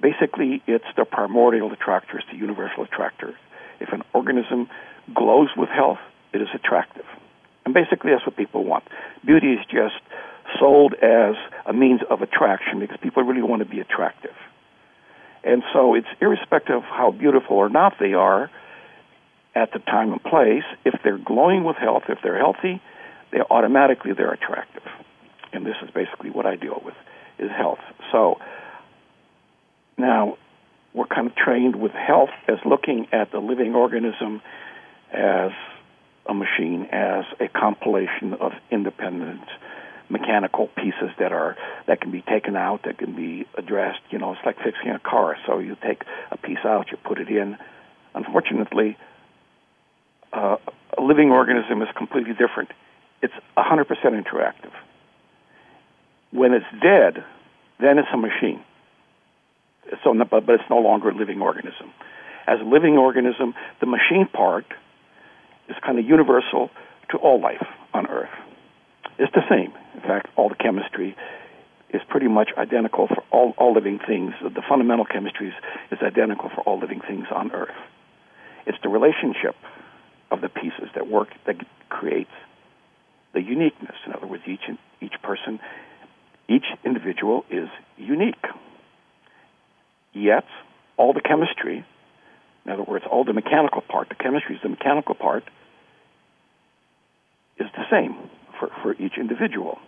Basically, 0.00 0.62
it's 0.66 0.84
the 0.96 1.04
primordial 1.04 1.72
attractor. 1.72 2.18
It's 2.18 2.28
the 2.30 2.38
universal 2.38 2.84
attractor. 2.84 3.34
If 3.80 3.92
an 3.92 4.02
organism 4.12 4.68
glows 5.14 5.48
with 5.56 5.68
health, 5.68 5.98
it 6.32 6.40
is 6.40 6.48
attractive. 6.54 7.04
And 7.64 7.74
basically, 7.74 8.10
that's 8.12 8.26
what 8.26 8.36
people 8.36 8.64
want. 8.64 8.84
Beauty 9.24 9.52
is 9.52 9.64
just 9.66 10.00
sold 10.58 10.94
as 10.94 11.34
a 11.66 11.72
means 11.72 12.00
of 12.10 12.22
attraction 12.22 12.80
because 12.80 12.98
people 13.02 13.22
really 13.22 13.42
want 13.42 13.62
to 13.62 13.68
be 13.68 13.80
attractive. 13.80 14.34
And 15.44 15.62
so 15.72 15.94
it's 15.94 16.08
irrespective 16.20 16.76
of 16.76 16.82
how 16.84 17.10
beautiful 17.10 17.56
or 17.56 17.68
not 17.68 17.94
they 17.98 18.14
are 18.14 18.50
at 19.54 19.72
the 19.72 19.80
time 19.80 20.12
and 20.12 20.22
place, 20.22 20.64
if 20.84 20.94
they're 21.04 21.18
glowing 21.18 21.64
with 21.64 21.76
health, 21.76 22.04
if 22.08 22.18
they're 22.22 22.38
healthy, 22.38 22.80
they 23.32 23.40
automatically 23.50 24.12
they're 24.12 24.32
attractive. 24.32 24.82
And 25.52 25.66
this 25.66 25.76
is 25.82 25.90
basically 25.90 26.30
what 26.30 26.46
I 26.46 26.56
deal 26.56 26.80
with 26.84 26.94
is 27.38 27.50
health. 27.50 27.80
So 28.10 28.38
now 29.98 30.38
we're 30.94 31.06
kind 31.06 31.26
of 31.26 31.34
trained 31.36 31.76
with 31.76 31.92
health 31.92 32.30
as 32.48 32.56
looking 32.64 33.08
at 33.12 33.30
the 33.30 33.38
living 33.38 33.74
organism 33.74 34.40
as 35.12 35.50
a 36.26 36.34
machine, 36.34 36.88
as 36.92 37.24
a 37.40 37.48
compilation 37.48 38.34
of 38.34 38.52
independent 38.70 39.44
mechanical 40.12 40.68
pieces 40.76 41.10
that 41.18 41.32
are 41.32 41.56
that 41.88 42.00
can 42.00 42.12
be 42.12 42.22
taken 42.22 42.54
out, 42.54 42.82
that 42.84 42.98
can 42.98 43.16
be 43.16 43.46
addressed. 43.56 44.00
You 44.10 44.18
know, 44.18 44.32
it's 44.32 44.40
like 44.44 44.56
fixing 44.58 44.90
a 44.90 44.98
car. 44.98 45.36
So 45.46 45.58
you 45.58 45.76
take 45.82 46.02
a 46.30 46.36
piece 46.36 46.64
out, 46.64 46.90
you 46.92 46.98
put 47.02 47.18
it 47.18 47.28
in. 47.28 47.56
Unfortunately, 48.14 48.98
uh, 50.32 50.56
a 50.98 51.02
living 51.02 51.30
organism 51.30 51.80
is 51.80 51.88
completely 51.96 52.34
different. 52.34 52.70
It's 53.22 53.34
100% 53.56 53.86
interactive. 53.88 54.72
When 56.30 56.52
it's 56.52 56.66
dead, 56.82 57.24
then 57.80 57.98
it's 57.98 58.08
a 58.12 58.16
machine. 58.16 58.62
So, 60.04 60.14
but 60.30 60.44
it's 60.48 60.70
no 60.70 60.78
longer 60.78 61.10
a 61.10 61.14
living 61.14 61.40
organism. 61.40 61.92
As 62.46 62.60
a 62.60 62.64
living 62.64 62.98
organism, 62.98 63.54
the 63.80 63.86
machine 63.86 64.28
part 64.32 64.66
is 65.68 65.76
kind 65.84 65.98
of 65.98 66.04
universal 66.04 66.70
to 67.10 67.18
all 67.18 67.40
life 67.40 67.66
on 67.94 68.06
Earth. 68.06 68.30
It's 69.18 69.32
the 69.32 69.42
same. 69.48 69.72
In 69.94 70.00
fact, 70.00 70.28
all 70.36 70.48
the 70.48 70.54
chemistry 70.54 71.16
is 71.92 72.00
pretty 72.08 72.28
much 72.28 72.50
identical 72.56 73.06
for 73.06 73.22
all, 73.30 73.54
all 73.58 73.74
living 73.74 73.98
things. 74.06 74.32
The 74.42 74.62
fundamental 74.68 75.04
chemistry 75.04 75.48
is, 75.90 75.98
identical 76.02 76.50
for 76.54 76.62
all 76.62 76.80
living 76.80 77.00
things 77.00 77.26
on 77.32 77.52
Earth. 77.52 77.76
It's 78.66 78.78
the 78.82 78.88
relationship 78.88 79.54
of 80.30 80.40
the 80.40 80.48
pieces 80.48 80.88
that 80.94 81.08
work 81.08 81.28
that 81.46 81.56
creates 81.90 82.30
the 83.34 83.42
uniqueness. 83.42 83.94
In 84.06 84.12
other 84.14 84.26
words, 84.26 84.42
each 84.46 84.62
each 85.00 85.14
person, 85.22 85.60
each 86.48 86.64
individual 86.84 87.44
is 87.50 87.68
unique. 87.96 88.44
Yet, 90.12 90.44
all 90.96 91.12
the 91.12 91.20
chemistry, 91.20 91.84
in 92.64 92.72
other 92.72 92.82
words, 92.82 93.04
all 93.10 93.24
the 93.24 93.32
mechanical 93.32 93.82
part, 93.82 94.08
the 94.08 94.14
chemistry 94.14 94.56
is 94.56 94.62
the 94.62 94.68
mechanical 94.68 95.14
part, 95.14 95.44
is 97.58 97.66
the 97.76 97.84
same 97.90 98.16
for, 98.62 98.70
for 98.82 99.02
each 99.02 99.18
individual. 99.18 99.78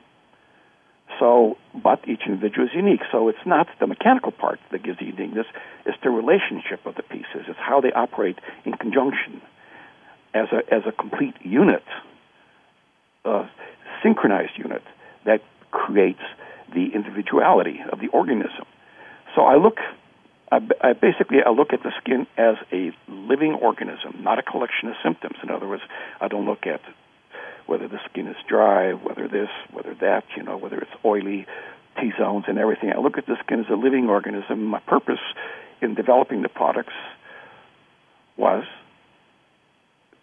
So, 1.20 1.56
but 1.80 2.00
each 2.08 2.22
individual 2.26 2.66
is 2.66 2.72
unique. 2.74 3.02
So 3.12 3.28
it's 3.28 3.46
not 3.46 3.68
the 3.78 3.86
mechanical 3.86 4.32
part 4.32 4.58
that 4.72 4.82
gives 4.82 4.98
the 4.98 5.04
uniqueness, 5.04 5.46
it's 5.86 5.98
the 6.02 6.10
relationship 6.10 6.84
of 6.86 6.96
the 6.96 7.02
pieces. 7.02 7.46
It's 7.46 7.58
how 7.58 7.80
they 7.80 7.92
operate 7.92 8.38
in 8.64 8.72
conjunction 8.72 9.40
as 10.34 10.48
a, 10.50 10.74
as 10.74 10.82
a 10.86 10.92
complete 10.92 11.34
unit, 11.42 11.84
a 13.24 13.48
synchronized 14.02 14.58
unit 14.58 14.82
that 15.24 15.40
creates 15.70 16.22
the 16.74 16.88
individuality 16.94 17.78
of 17.92 18.00
the 18.00 18.08
organism. 18.08 18.66
So 19.36 19.42
I 19.42 19.56
look, 19.56 19.76
I, 20.50 20.58
I 20.80 20.92
basically, 20.94 21.38
I 21.46 21.50
look 21.50 21.72
at 21.72 21.82
the 21.84 21.92
skin 22.00 22.26
as 22.36 22.56
a 22.72 22.90
living 23.08 23.54
organism, 23.54 24.22
not 24.22 24.38
a 24.38 24.42
collection 24.42 24.88
of 24.88 24.94
symptoms. 25.02 25.36
In 25.42 25.50
other 25.50 25.68
words, 25.68 25.82
I 26.20 26.26
don't 26.26 26.46
look 26.46 26.66
at 26.66 26.80
whether 27.66 27.88
the 27.88 27.98
skin 28.10 28.26
is 28.26 28.36
dry, 28.48 28.92
whether 28.92 29.28
this, 29.28 29.48
whether 29.72 29.94
that, 30.00 30.24
you 30.36 30.42
know, 30.42 30.56
whether 30.56 30.78
it's 30.78 30.90
oily, 31.04 31.46
T 32.00 32.12
zones, 32.18 32.44
and 32.48 32.58
everything. 32.58 32.92
I 32.94 33.00
look 33.00 33.18
at 33.18 33.26
the 33.26 33.36
skin 33.44 33.60
as 33.60 33.66
a 33.70 33.76
living 33.76 34.08
organism. 34.08 34.64
My 34.64 34.80
purpose 34.80 35.20
in 35.80 35.94
developing 35.94 36.42
the 36.42 36.48
products 36.48 36.94
was 38.36 38.64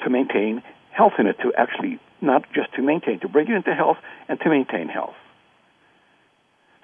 to 0.03 0.09
maintain 0.09 0.63
health 0.91 1.13
in 1.19 1.27
it, 1.27 1.37
to 1.43 1.53
actually 1.57 1.99
not 2.21 2.43
just 2.53 2.73
to 2.75 2.81
maintain, 2.81 3.19
to 3.21 3.29
bring 3.29 3.47
it 3.47 3.53
into 3.53 3.73
health 3.73 3.97
and 4.27 4.39
to 4.41 4.49
maintain 4.49 4.87
health. 4.87 5.15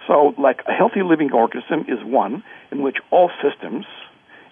So, 0.08 0.34
like 0.38 0.62
a 0.68 0.72
healthy 0.72 1.02
living 1.04 1.32
organism 1.34 1.82
is 1.88 2.00
one 2.04 2.44
in 2.72 2.82
which 2.82 2.98
all 3.12 3.30
systems, 3.44 3.86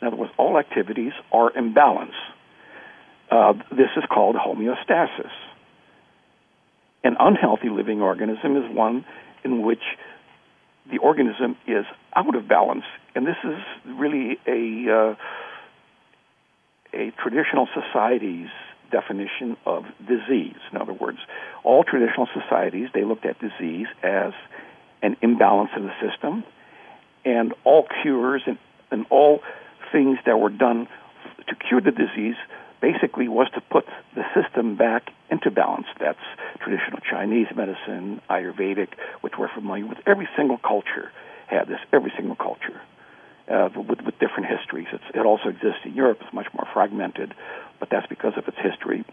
in 0.01 0.07
other 0.07 0.17
words, 0.17 0.33
all 0.37 0.57
activities 0.57 1.13
are 1.31 1.49
in 1.57 1.73
balance. 1.73 2.13
Uh, 3.31 3.53
this 3.71 3.89
is 3.95 4.03
called 4.11 4.35
homeostasis. 4.35 5.31
An 7.05 7.15
unhealthy 7.19 7.69
living 7.69 8.01
organism 8.01 8.57
is 8.57 8.63
one 8.75 9.05
in 9.43 9.63
which 9.63 9.83
the 10.91 10.97
organism 10.97 11.55
is 11.67 11.85
out 12.15 12.35
of 12.35 12.47
balance, 12.47 12.83
and 13.13 13.27
this 13.27 13.37
is 13.43 13.59
really 13.85 14.39
a 14.47 14.91
uh, 14.91 15.15
a 16.95 17.11
traditional 17.21 17.67
society's 17.75 18.49
definition 18.91 19.55
of 19.67 19.83
disease. 19.99 20.57
In 20.71 20.81
other 20.81 20.93
words, 20.93 21.19
all 21.63 21.83
traditional 21.83 22.27
societies 22.33 22.89
they 22.91 23.03
looked 23.03 23.25
at 23.27 23.37
disease 23.39 23.87
as 24.01 24.33
an 25.03 25.15
imbalance 25.21 25.69
in 25.77 25.83
the 25.83 25.93
system, 26.01 26.43
and 27.23 27.53
all 27.65 27.85
cures 28.01 28.41
and, 28.47 28.57
and 28.89 29.05
all 29.11 29.41
things 29.91 30.17
that 30.25 30.39
were 30.39 30.49
done 30.49 30.87
to 31.49 31.55
cure 31.55 31.81
the 31.81 31.91
disease 31.91 32.35
basically 32.85 33.27
was 33.27 33.47
to 33.55 33.61
put 33.61 33.85
the 34.13 34.23
system 34.37 34.75
back 34.75 35.09
into 35.31 35.49
balance. 35.49 35.87
That's 35.99 36.19
traditional 36.63 36.99
Chinese 36.99 37.47
medicine, 37.55 38.21
Ayurvedic, 38.29 38.89
which 39.21 39.33
we're 39.39 39.53
familiar 39.53 39.87
with. 39.87 39.97
Every 40.05 40.27
single 40.37 40.59
culture 40.59 41.11
had 41.47 41.67
this. 41.67 41.79
Every 41.91 42.13
single 42.15 42.35
culture 42.35 42.79
uh, 43.49 43.69
with, 43.75 44.01
with 44.05 44.19
different 44.19 44.47
histories. 44.55 44.87
It's, 44.93 45.03
it 45.15 45.25
also 45.25 45.49
exists 45.49 45.81
in 45.83 45.93
Europe. 45.95 46.19
It's 46.21 46.33
much 46.33 46.47
more 46.53 46.67
fragmented, 46.73 47.33
but 47.79 47.89
that's 47.89 48.07
because 48.07 48.33
of 48.37 48.47
its 48.47 48.57
history. 48.61 49.03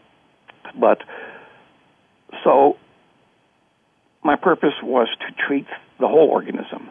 But 0.79 0.99
so 2.45 2.76
my 4.23 4.37
purpose 4.37 4.76
was 4.83 5.09
to 5.21 5.47
treat 5.47 5.67
the 5.99 6.09
whole 6.09 6.29
organism, 6.29 6.91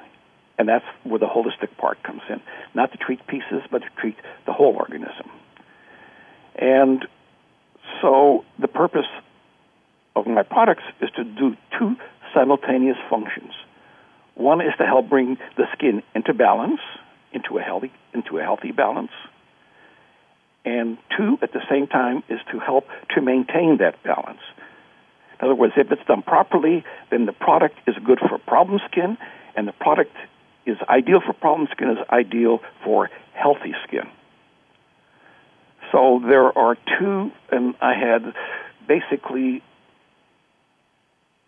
and 0.58 0.68
that's 0.68 0.86
where 1.04 1.20
the 1.20 1.28
holistic 1.28 1.78
part 1.78 2.02
comes 2.02 2.22
in. 2.28 2.42
Not 2.74 2.92
to 2.92 2.98
treat 2.98 3.26
pieces, 3.28 3.62
but 3.70 3.80
to 3.80 3.90
treat 4.00 4.18
the 4.48 4.54
whole 4.54 4.76
organism. 4.76 5.30
And 6.62 7.06
so 8.01 8.46
the 8.60 8.68
purpose 8.68 9.08
of 10.15 10.27
my 10.27 10.44
products 10.44 10.84
is 11.01 11.10
to 11.15 11.24
do 11.24 11.58
two 11.77 11.96
simultaneous 12.34 12.98
functions. 13.10 13.51
One 14.36 14.62
is 14.62 14.74
to 14.77 14.86
help 14.86 15.10
bring 15.10 15.38
the 15.58 15.65
skin 15.74 16.03
into 16.15 16.34
balance, 16.34 16.80
into 17.34 17.58
a 17.58 17.62
healthy 17.62 17.91
into 18.13 18.38
a 18.38 18.44
healthy 18.44 18.72
balance. 18.72 19.12
And 20.63 20.98
two, 21.18 21.39
at 21.41 21.53
the 21.53 21.62
same 21.70 21.88
time, 21.88 22.24
is 22.30 22.39
to 22.51 22.60
help 22.60 22.86
to 23.15 23.22
maintain 23.22 23.77
that 23.80 24.01
balance. 24.03 24.41
In 25.39 25.46
other 25.46 25.56
words, 25.56 25.74
if 25.75 25.91
it's 25.91 26.06
done 26.08 26.22
properly, 26.22 26.84
then 27.10 27.25
the 27.25 27.34
product 27.34 27.75
is 27.88 27.96
good 28.06 28.20
for 28.20 28.38
problem 28.38 28.80
skin, 28.91 29.18
and 29.56 29.68
the 29.68 29.72
product 29.74 30.15
is 30.68 30.77
ideal 30.88 31.20
for 31.25 31.34
problem 31.34 31.68
skin 31.72 31.89
is 31.89 31.98
ideal 32.12 32.60
for 32.84 33.10
healthy 33.34 33.74
skin. 33.88 34.08
So 35.91 36.21
there 36.25 36.57
are 36.57 36.75
two, 37.00 37.31
and 37.51 37.75
I 37.81 37.93
had 37.93 38.33
basically. 38.88 39.62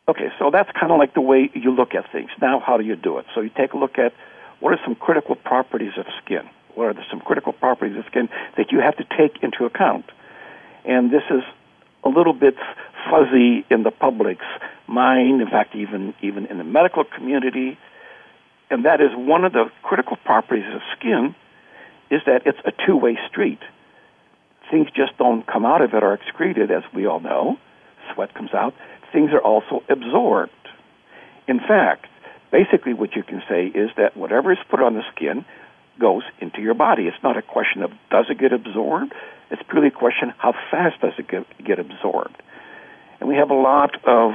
Okay, 0.08 0.28
so 0.38 0.50
that's 0.52 0.70
kind 0.78 0.92
of 0.92 0.98
like 1.00 1.14
the 1.14 1.22
way 1.22 1.50
you 1.54 1.72
look 1.72 1.96
at 1.96 2.12
things. 2.12 2.30
Now, 2.42 2.60
how 2.60 2.76
do 2.76 2.84
you 2.84 2.98
do 2.98 3.20
it? 3.20 3.26
So 3.34 3.40
you 3.40 3.50
take 3.56 3.72
a 3.72 3.78
look 3.78 3.98
at 3.98 4.12
what 4.60 4.74
are 4.74 4.80
some 4.84 4.96
critical 4.96 5.36
properties 5.36 5.94
of 5.98 6.06
skin? 6.24 6.50
What 6.76 6.98
are 6.98 7.06
some 7.10 7.22
critical 7.22 7.54
properties 7.54 7.98
of 7.98 8.06
skin 8.08 8.28
that 8.58 8.72
you 8.72 8.80
have 8.80 8.98
to 8.98 9.06
take 9.18 9.42
into 9.42 9.64
account? 9.64 10.06
And 10.84 11.10
this 11.10 11.24
is 11.30 11.44
a 12.04 12.10
little 12.10 12.34
bit 12.34 12.56
fuzzy 13.10 13.66
in 13.70 13.84
the 13.84 13.92
public's 13.92 14.46
mind, 14.88 15.42
in 15.42 15.48
fact, 15.48 15.76
even, 15.76 16.14
even 16.22 16.48
in 16.48 16.58
the 16.58 16.64
medical 16.64 17.04
community. 17.06 17.78
And 18.70 18.86
that 18.86 19.00
is 19.00 19.10
one 19.16 19.46
of 19.46 19.54
the 19.54 19.66
critical 19.84 20.18
properties 20.26 20.66
of 20.74 20.82
skin 20.98 21.36
is 22.12 22.22
that 22.26 22.44
it's 22.46 22.60
a 22.66 22.72
two 22.86 22.98
way 22.98 23.18
street 23.30 23.60
things 24.74 24.88
just 24.96 25.16
don't 25.20 25.46
come 25.46 25.66
out 25.68 25.82
of 25.82 25.94
it 25.94 26.04
or 26.04 26.16
excreted, 26.16 26.72
as 26.72 26.82
we 26.96 27.06
all 27.06 27.20
know. 27.20 27.58
Sweat 28.14 28.34
comes 28.34 28.56
out. 28.56 28.74
Things 29.12 29.30
are 29.32 29.40
also 29.40 29.84
absorbed. 29.88 30.52
In 31.48 31.60
fact, 31.60 32.08
basically 32.52 32.94
what 32.94 33.16
you 33.16 33.22
can 33.22 33.44
say 33.48 33.68
is 33.68 33.92
that 33.98 34.18
whatever 34.18 34.52
is 34.52 34.58
put 34.72 34.82
on 34.82 34.96
the 34.96 35.04
skin 35.16 35.46
goes 36.00 36.24
into 36.40 36.60
your 36.60 36.74
body. 36.74 37.04
It's 37.04 37.22
not 37.22 37.38
a 37.38 37.44
question 37.44 37.84
of 37.84 37.92
does 38.10 38.26
it 38.30 38.40
get 38.40 38.52
absorbed. 38.52 39.14
It's 39.52 39.62
purely 39.70 39.90
a 39.90 39.92
question 39.92 40.34
how 40.40 40.54
fast 40.72 41.00
does 41.02 41.14
it 41.20 41.28
get, 41.28 41.46
get 41.64 41.78
absorbed. 41.78 42.42
And 43.20 43.30
we 43.30 43.36
have 43.36 43.52
a 43.52 43.56
lot 43.56 44.04
of 44.08 44.32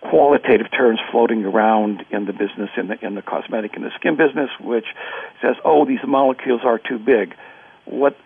qualitative 0.00 0.72
terms 0.72 0.98
floating 1.12 1.44
around 1.44 2.04
in 2.10 2.26
the 2.26 2.32
business, 2.32 2.70
in 2.76 2.88
the 2.88 3.06
in 3.06 3.14
the 3.14 3.22
cosmetic 3.22 3.76
and 3.76 3.84
the 3.84 3.92
skin 3.94 4.16
business, 4.16 4.50
which 4.60 4.86
says, 5.40 5.54
"Oh, 5.64 5.84
these 5.84 6.04
molecules 6.04 6.62
are 6.64 6.78
too 6.78 6.98
big." 6.98 7.36
What 7.84 8.16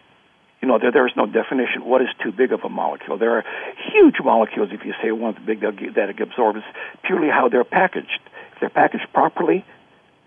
you 0.60 0.68
know, 0.68 0.78
there, 0.78 0.92
there 0.92 1.06
is 1.06 1.12
no 1.16 1.26
definition. 1.26 1.84
What 1.84 2.02
is 2.02 2.08
too 2.22 2.32
big 2.32 2.52
of 2.52 2.60
a 2.64 2.68
molecule? 2.68 3.18
There 3.18 3.36
are 3.36 3.44
huge 3.92 4.16
molecules. 4.25 4.70
If 4.72 4.84
you 4.84 4.94
say 5.02 5.12
one's 5.12 5.38
big, 5.44 5.60
that 5.60 5.76
get 5.76 6.20
absorbed. 6.20 6.58
It's 6.58 6.66
purely 7.04 7.28
how 7.28 7.48
they're 7.48 7.64
packaged. 7.64 8.20
If 8.54 8.60
they're 8.60 8.70
packaged 8.70 9.12
properly, 9.12 9.64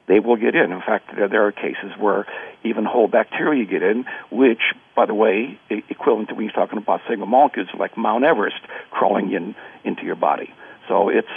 they 0.08 0.20
will 0.20 0.36
get 0.36 0.56
in. 0.56 0.72
In 0.72 0.82
fact, 0.82 1.16
there, 1.16 1.28
there 1.28 1.46
are 1.46 1.52
cases 1.52 1.92
where 1.98 2.26
even 2.64 2.86
whole 2.86 3.08
bacteria 3.08 3.66
get 3.66 3.84
in, 3.84 4.06
which, 4.32 4.62
by 4.96 5.06
the 5.06 5.14
way, 5.14 5.60
equivalent 5.70 6.30
to 6.30 6.36
when 6.36 6.46
you're 6.46 6.54
talking 6.54 6.78
about 6.78 7.02
single 7.08 7.28
molecules, 7.28 7.70
like 7.78 7.96
Mount 7.98 8.24
Everest 8.24 8.60
crawling 8.92 9.32
in 9.32 9.56
into 9.84 10.04
your 10.04 10.16
body. 10.16 10.54
So 10.88 11.10
it's 11.10 11.28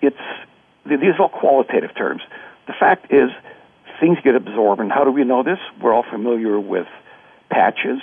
it's 0.00 0.16
these 0.86 1.14
are 1.18 1.22
all 1.22 1.28
qualitative 1.28 1.94
terms. 1.94 2.22
The 2.66 2.72
fact 2.72 3.12
is, 3.12 3.30
things 4.00 4.18
get 4.24 4.34
absorbed, 4.34 4.80
and 4.80 4.90
how 4.90 5.04
do 5.04 5.10
we 5.10 5.24
know 5.24 5.42
this? 5.42 5.58
We're 5.80 5.92
all 5.92 6.04
familiar 6.10 6.58
with 6.58 6.86
patches, 7.50 8.00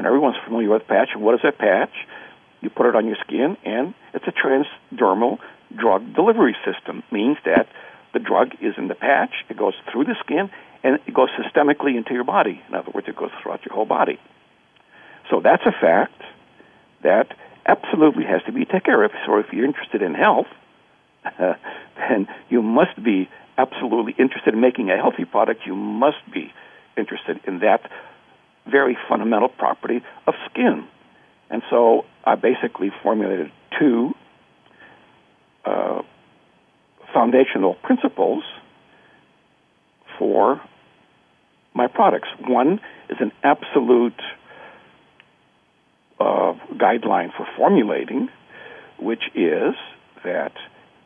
and 0.00 0.06
everyone's 0.06 0.36
familiar 0.46 0.70
with 0.70 0.86
patch. 0.88 1.10
What 1.14 1.34
is 1.34 1.40
a 1.44 1.52
patch? 1.52 1.92
You 2.62 2.70
put 2.70 2.86
it 2.86 2.96
on 2.96 3.06
your 3.06 3.16
skin, 3.20 3.58
and 3.66 3.92
it's 4.14 4.24
a 4.26 4.32
transdermal 4.32 5.38
drug 5.76 6.14
delivery 6.14 6.56
system. 6.64 7.02
Means 7.12 7.36
that 7.44 7.68
the 8.14 8.18
drug 8.18 8.52
is 8.62 8.72
in 8.78 8.88
the 8.88 8.94
patch, 8.94 9.44
it 9.50 9.58
goes 9.58 9.74
through 9.92 10.04
the 10.04 10.16
skin, 10.24 10.48
and 10.82 10.98
it 11.06 11.12
goes 11.12 11.28
systemically 11.38 11.98
into 11.98 12.14
your 12.14 12.24
body. 12.24 12.62
In 12.66 12.74
other 12.74 12.90
words, 12.94 13.08
it 13.08 13.16
goes 13.16 13.28
throughout 13.42 13.60
your 13.66 13.74
whole 13.74 13.84
body. 13.84 14.18
So 15.28 15.40
that's 15.40 15.66
a 15.66 15.72
fact 15.72 16.22
that 17.02 17.36
absolutely 17.66 18.24
has 18.24 18.40
to 18.46 18.52
be 18.52 18.64
taken 18.64 18.80
care 18.80 19.04
of. 19.04 19.10
So 19.26 19.36
if 19.36 19.52
you're 19.52 19.66
interested 19.66 20.00
in 20.00 20.14
health, 20.14 20.48
uh, 21.26 21.56
then 21.96 22.26
you 22.48 22.62
must 22.62 23.02
be 23.02 23.28
absolutely 23.58 24.14
interested 24.18 24.54
in 24.54 24.62
making 24.62 24.90
a 24.90 24.96
healthy 24.96 25.26
product. 25.26 25.66
You 25.66 25.76
must 25.76 26.24
be 26.32 26.54
interested 26.96 27.38
in 27.46 27.58
that 27.58 27.82
very 28.66 28.96
fundamental 29.08 29.48
property 29.48 30.02
of 30.26 30.34
skin. 30.50 30.86
And 31.50 31.62
so 31.70 32.04
I 32.24 32.36
basically 32.36 32.90
formulated 33.02 33.50
two 33.78 34.14
uh, 35.64 36.02
foundational 37.12 37.74
principles 37.74 38.44
for 40.18 40.60
my 41.74 41.86
products. 41.86 42.28
One 42.46 42.80
is 43.08 43.16
an 43.20 43.32
absolute 43.42 44.20
uh, 46.18 46.54
guideline 46.74 47.34
for 47.36 47.46
formulating, 47.56 48.28
which 48.98 49.22
is 49.34 49.74
that 50.24 50.52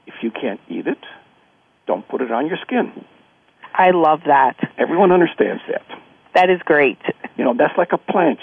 if 0.06 0.14
you 0.22 0.30
can't 0.30 0.60
eat 0.68 0.86
it, 0.86 0.98
don't 1.86 2.06
put 2.08 2.20
it 2.20 2.30
on 2.30 2.46
your 2.46 2.58
skin. 2.62 3.04
I 3.72 3.90
love 3.90 4.20
that. 4.26 4.56
Everyone 4.78 5.12
understands 5.12 5.62
that. 5.68 5.84
That 6.34 6.50
is 6.50 6.60
great. 6.64 6.98
You 7.36 7.44
know, 7.44 7.54
that's 7.56 7.76
like 7.76 7.92
a 7.92 7.98
plant. 7.98 8.40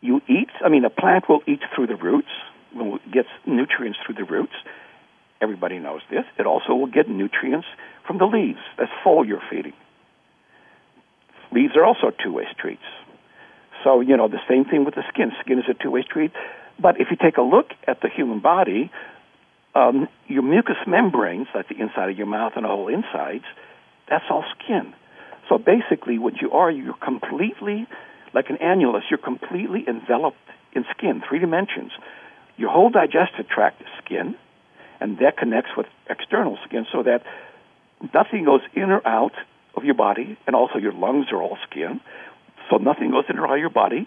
You 0.00 0.20
eat, 0.28 0.50
I 0.64 0.68
mean, 0.68 0.84
a 0.84 0.90
plant 0.90 1.28
will 1.28 1.42
eat 1.46 1.60
through 1.74 1.88
the 1.88 1.96
roots, 1.96 2.28
will 2.74 2.98
get 3.12 3.26
nutrients 3.46 3.98
through 4.04 4.14
the 4.16 4.24
roots. 4.24 4.52
Everybody 5.40 5.78
knows 5.78 6.02
this. 6.10 6.24
It 6.38 6.46
also 6.46 6.74
will 6.74 6.86
get 6.86 7.08
nutrients 7.08 7.66
from 8.06 8.18
the 8.18 8.26
leaves. 8.26 8.60
That's 8.76 8.90
foliar 9.04 9.40
feeding. 9.50 9.72
Leaves 11.52 11.76
are 11.76 11.84
also 11.84 12.10
two-way 12.22 12.44
streets. 12.52 12.82
So, 13.84 14.00
you 14.00 14.16
know, 14.16 14.28
the 14.28 14.40
same 14.48 14.64
thing 14.64 14.84
with 14.84 14.94
the 14.94 15.04
skin. 15.08 15.32
Skin 15.40 15.58
is 15.58 15.64
a 15.68 15.74
two-way 15.74 16.02
street. 16.02 16.32
But 16.80 17.00
if 17.00 17.08
you 17.10 17.16
take 17.16 17.36
a 17.38 17.42
look 17.42 17.70
at 17.86 18.00
the 18.02 18.08
human 18.08 18.40
body, 18.40 18.90
um, 19.74 20.08
your 20.26 20.42
mucous 20.42 20.76
membranes, 20.86 21.48
like 21.54 21.68
the 21.68 21.80
inside 21.80 22.10
of 22.10 22.18
your 22.18 22.26
mouth 22.26 22.52
and 22.56 22.64
the 22.64 22.68
whole 22.68 22.88
insides, 22.88 23.44
that's 24.08 24.24
all 24.30 24.44
skin. 24.58 24.94
So 25.48 25.58
basically, 25.58 26.18
what 26.18 26.34
you 26.42 26.52
are, 26.52 26.70
you're 26.70 26.94
completely, 26.94 27.86
like 28.34 28.50
an 28.50 28.58
annulus, 28.58 29.02
you're 29.10 29.18
completely 29.18 29.84
enveloped 29.88 30.36
in 30.74 30.84
skin, 30.96 31.22
three 31.28 31.38
dimensions. 31.38 31.92
Your 32.56 32.70
whole 32.70 32.90
digestive 32.90 33.48
tract 33.48 33.80
is 33.80 33.88
skin, 34.04 34.34
and 35.00 35.18
that 35.18 35.36
connects 35.38 35.70
with 35.76 35.86
external 36.10 36.58
skin 36.66 36.86
so 36.92 37.02
that 37.02 37.22
nothing 38.12 38.44
goes 38.44 38.60
in 38.74 38.90
or 38.90 39.06
out 39.06 39.32
of 39.76 39.84
your 39.84 39.94
body, 39.94 40.36
and 40.46 40.54
also 40.54 40.78
your 40.78 40.92
lungs 40.92 41.26
are 41.32 41.40
all 41.40 41.56
skin. 41.70 42.00
So 42.70 42.76
nothing 42.76 43.10
goes 43.10 43.24
in 43.28 43.38
or 43.38 43.46
out 43.46 43.54
of 43.54 43.60
your 43.60 43.70
body 43.70 44.06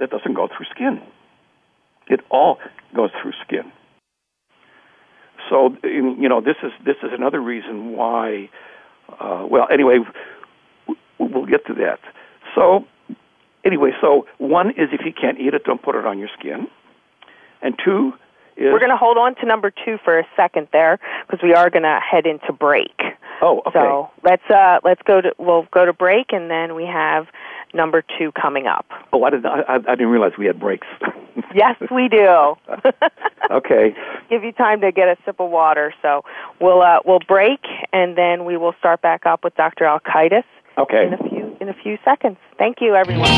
that 0.00 0.10
doesn't 0.10 0.34
go 0.34 0.48
through 0.48 0.66
skin. 0.74 1.00
It 2.08 2.20
all 2.30 2.58
goes 2.94 3.10
through 3.22 3.32
skin. 3.46 3.72
So 5.50 5.76
you 5.84 6.28
know 6.28 6.40
this 6.40 6.56
is 6.62 6.72
this 6.84 6.96
is 7.02 7.10
another 7.16 7.40
reason 7.40 7.92
why. 7.92 8.48
Uh, 9.08 9.46
well, 9.48 9.66
anyway, 9.70 9.98
we'll 11.18 11.46
get 11.46 11.66
to 11.66 11.74
that. 11.74 12.00
So 12.54 12.86
anyway, 13.64 13.90
so 14.00 14.26
one 14.38 14.70
is 14.70 14.88
if 14.92 15.00
you 15.04 15.12
can't 15.12 15.38
eat 15.38 15.54
it, 15.54 15.64
don't 15.64 15.82
put 15.82 15.94
it 15.94 16.06
on 16.06 16.18
your 16.18 16.28
skin, 16.38 16.68
and 17.62 17.74
two 17.84 18.12
is 18.56 18.72
we're 18.72 18.78
going 18.78 18.90
to 18.90 18.96
hold 18.96 19.18
on 19.18 19.34
to 19.36 19.46
number 19.46 19.72
two 19.84 19.98
for 20.04 20.18
a 20.18 20.26
second 20.36 20.68
there 20.72 20.98
because 21.26 21.42
we 21.42 21.54
are 21.54 21.70
going 21.70 21.82
to 21.82 21.98
head 22.00 22.26
into 22.26 22.52
break. 22.52 22.94
Oh, 23.42 23.62
okay. 23.66 23.78
So 23.78 24.10
let's 24.22 24.48
uh, 24.48 24.78
let's 24.84 25.02
go 25.02 25.20
to 25.20 25.34
we'll 25.38 25.66
go 25.72 25.84
to 25.84 25.92
break 25.92 26.32
and 26.32 26.50
then 26.50 26.74
we 26.74 26.84
have 26.86 27.26
number 27.74 28.02
two 28.18 28.32
coming 28.32 28.66
up. 28.66 28.86
Oh, 29.12 29.24
I 29.24 29.30
didn't 29.30 29.46
I, 29.46 29.76
I 29.76 29.78
didn't 29.78 30.08
realize 30.08 30.32
we 30.38 30.46
had 30.46 30.58
breaks. 30.60 30.86
yes, 31.54 31.76
we 31.90 32.08
do. 32.08 32.54
okay. 33.50 33.94
Give 34.30 34.44
you 34.44 34.52
time 34.52 34.80
to 34.80 34.92
get 34.92 35.08
a 35.08 35.16
sip 35.24 35.40
of 35.40 35.50
water. 35.50 35.92
So 36.02 36.22
we'll 36.60 36.82
uh, 36.82 37.00
we'll 37.04 37.20
break 37.26 37.60
and 37.92 38.16
then 38.16 38.44
we 38.44 38.56
will 38.56 38.74
start 38.78 39.02
back 39.02 39.26
up 39.26 39.44
with 39.44 39.54
Dr. 39.56 39.84
Alkaitis. 39.84 40.44
Okay. 40.78 41.06
In 41.06 41.14
a 41.14 41.28
few 41.28 41.56
in 41.60 41.68
a 41.68 41.74
few 41.74 41.98
seconds. 42.04 42.36
Thank 42.58 42.80
you, 42.80 42.94
everyone. 42.94 43.30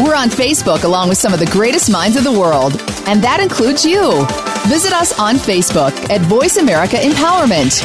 We're 0.00 0.14
on 0.14 0.30
Facebook 0.30 0.84
along 0.84 1.08
with 1.08 1.18
some 1.18 1.34
of 1.34 1.40
the 1.40 1.46
greatest 1.46 1.90
minds 1.90 2.16
of 2.16 2.24
the 2.24 2.32
world, 2.32 2.72
and 3.06 3.22
that 3.22 3.40
includes 3.40 3.84
you. 3.84 4.24
Visit 4.68 4.92
us 4.92 5.18
on 5.18 5.36
Facebook 5.36 5.94
at 6.10 6.20
Voice 6.20 6.58
America 6.58 6.96
Empowerment. 6.96 7.80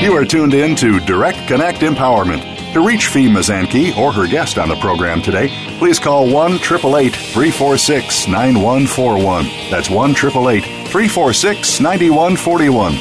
You 0.00 0.16
are 0.16 0.24
tuned 0.24 0.54
in 0.54 0.76
to 0.76 1.00
Direct 1.00 1.48
Connect 1.48 1.80
Empowerment. 1.80 2.54
To 2.74 2.86
reach 2.86 3.08
Fee 3.08 3.28
Mazanke 3.28 3.96
or 3.96 4.12
her 4.12 4.28
guest 4.28 4.58
on 4.58 4.68
the 4.68 4.76
program 4.76 5.22
today, 5.22 5.48
please 5.78 5.98
call 6.00 6.24
1 6.30 6.54
888 6.54 7.14
346 7.14 8.26
9141. 8.26 9.44
That's 9.70 9.88
1 9.88 10.10
888 10.10 10.64
346 10.88 11.80
9141. 11.80 12.94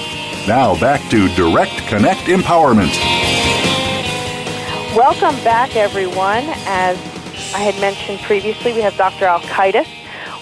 Now 0.48 0.80
back 0.80 1.02
to 1.10 1.28
Direct 1.36 1.76
Connect 1.88 2.22
Empowerment. 2.22 2.94
Welcome 4.96 5.36
back, 5.44 5.76
everyone. 5.76 6.44
As 6.66 6.98
I 7.54 7.60
had 7.60 7.80
mentioned 7.82 8.20
previously, 8.20 8.74
we 8.74 8.82
have 8.82 8.96
Dr. 8.96 9.26
Alkaitis 9.26 9.88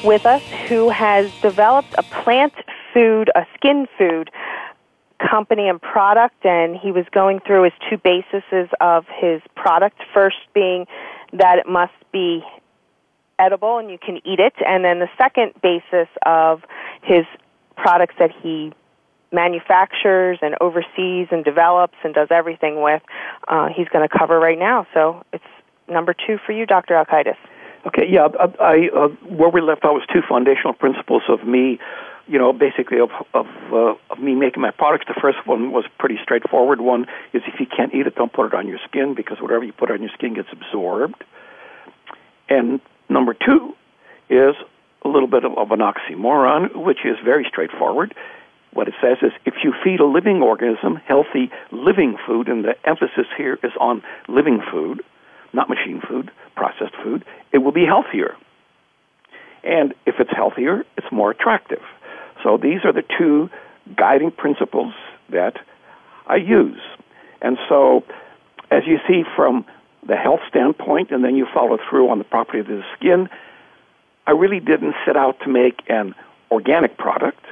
with 0.03 0.25
us 0.25 0.43
who 0.67 0.89
has 0.89 1.31
developed 1.41 1.95
a 1.97 2.03
plant 2.03 2.53
food, 2.93 3.31
a 3.35 3.45
skin 3.55 3.87
food 3.97 4.29
company 5.19 5.67
and 5.67 5.81
product, 5.81 6.45
and 6.45 6.75
he 6.75 6.91
was 6.91 7.05
going 7.11 7.39
through 7.39 7.63
his 7.63 7.73
two 7.89 7.97
bases 7.97 8.69
of 8.81 9.05
his 9.07 9.41
product. 9.55 10.01
First 10.13 10.37
being 10.53 10.85
that 11.33 11.59
it 11.59 11.67
must 11.67 11.93
be 12.11 12.43
edible 13.37 13.77
and 13.77 13.89
you 13.89 13.97
can 13.97 14.17
eat 14.25 14.39
it, 14.39 14.53
and 14.65 14.83
then 14.85 14.99
the 14.99 15.09
second 15.17 15.53
basis 15.61 16.07
of 16.25 16.61
his 17.03 17.25
products 17.75 18.15
that 18.19 18.31
he 18.41 18.71
manufactures 19.31 20.39
and 20.41 20.55
oversees 20.61 21.27
and 21.31 21.43
develops 21.43 21.95
and 22.03 22.13
does 22.13 22.29
everything 22.31 22.81
with, 22.81 23.01
uh, 23.47 23.67
he's 23.75 23.87
going 23.89 24.07
to 24.07 24.17
cover 24.17 24.39
right 24.39 24.57
now. 24.57 24.87
So 24.93 25.23
it's 25.33 25.43
number 25.89 26.13
two 26.13 26.37
for 26.45 26.53
you, 26.53 26.65
Dr. 26.65 26.93
Alkaitis. 26.93 27.35
Okay, 27.85 28.07
yeah, 28.09 28.27
I, 28.39 28.63
I 28.63 28.89
uh, 28.97 29.07
where 29.29 29.49
we 29.49 29.61
left 29.61 29.83
off 29.83 29.93
was 29.93 30.07
two 30.11 30.21
foundational 30.27 30.73
principles 30.73 31.21
of 31.29 31.45
me 31.45 31.77
you 32.27 32.39
know, 32.39 32.53
basically 32.53 32.99
of 32.99 33.09
of, 33.33 33.45
uh, 33.71 33.93
of 34.09 34.19
me 34.19 34.35
making 34.35 34.61
my 34.61 34.71
products. 34.71 35.05
The 35.07 35.19
first 35.21 35.45
one 35.45 35.71
was 35.71 35.85
pretty 35.99 36.17
straightforward. 36.21 36.81
One 36.81 37.05
is 37.33 37.41
if 37.47 37.59
you 37.59 37.65
can't 37.65 37.93
eat 37.93 38.07
it, 38.07 38.15
don't 38.15 38.33
put 38.33 38.47
it 38.47 38.53
on 38.53 38.67
your 38.67 38.79
skin 38.87 39.13
because 39.15 39.37
whatever 39.41 39.63
you 39.63 39.73
put 39.73 39.91
on 39.91 40.01
your 40.01 40.11
skin 40.13 40.33
gets 40.33 40.49
absorbed. 40.51 41.23
And 42.49 42.79
number 43.09 43.33
two 43.33 43.73
is 44.29 44.55
a 45.03 45.07
little 45.07 45.27
bit 45.27 45.45
of, 45.45 45.57
of 45.57 45.71
an 45.71 45.79
oxymoron, 45.79 46.75
which 46.75 46.99
is 47.05 47.17
very 47.23 47.45
straightforward. 47.47 48.15
What 48.73 48.87
it 48.87 48.95
says 49.01 49.17
is 49.21 49.31
if 49.45 49.53
you 49.63 49.73
feed 49.83 49.99
a 49.99 50.05
living 50.05 50.41
organism 50.41 50.95
healthy 50.95 51.49
living 51.71 52.17
food, 52.27 52.49
and 52.49 52.65
the 52.65 52.75
emphasis 52.85 53.27
here 53.37 53.57
is 53.63 53.71
on 53.79 54.03
living 54.27 54.61
food, 54.71 55.01
not 55.53 55.69
machine 55.69 56.01
food, 56.05 56.31
processed 56.55 56.95
food, 57.03 57.23
it 57.53 57.59
will 57.59 57.71
be 57.71 57.85
healthier. 57.85 58.35
And 59.63 59.93
if 60.05 60.15
it's 60.19 60.29
healthier, 60.35 60.83
it's 60.97 61.07
more 61.11 61.31
attractive. 61.31 61.81
So 62.45 62.57
these 62.57 62.85
are 62.85 62.93
the 62.93 63.03
two 63.17 63.49
guiding 63.97 64.29
principles 64.29 64.93
that 65.29 65.57
I 66.27 66.35
use. 66.35 66.79
And 67.41 67.57
so, 67.67 68.03
as 68.69 68.83
you 68.85 68.99
see 69.07 69.23
from 69.35 69.65
the 70.07 70.15
health 70.15 70.41
standpoint, 70.47 71.09
and 71.09 71.23
then 71.23 71.35
you 71.35 71.47
follow 71.51 71.79
through 71.89 72.09
on 72.09 72.19
the 72.19 72.23
property 72.23 72.59
of 72.59 72.67
the 72.67 72.83
skin, 72.95 73.29
I 74.27 74.31
really 74.31 74.59
didn't 74.59 74.93
set 75.05 75.17
out 75.17 75.39
to 75.41 75.49
make 75.49 75.81
an 75.89 76.13
organic 76.51 76.97
product, 76.97 77.43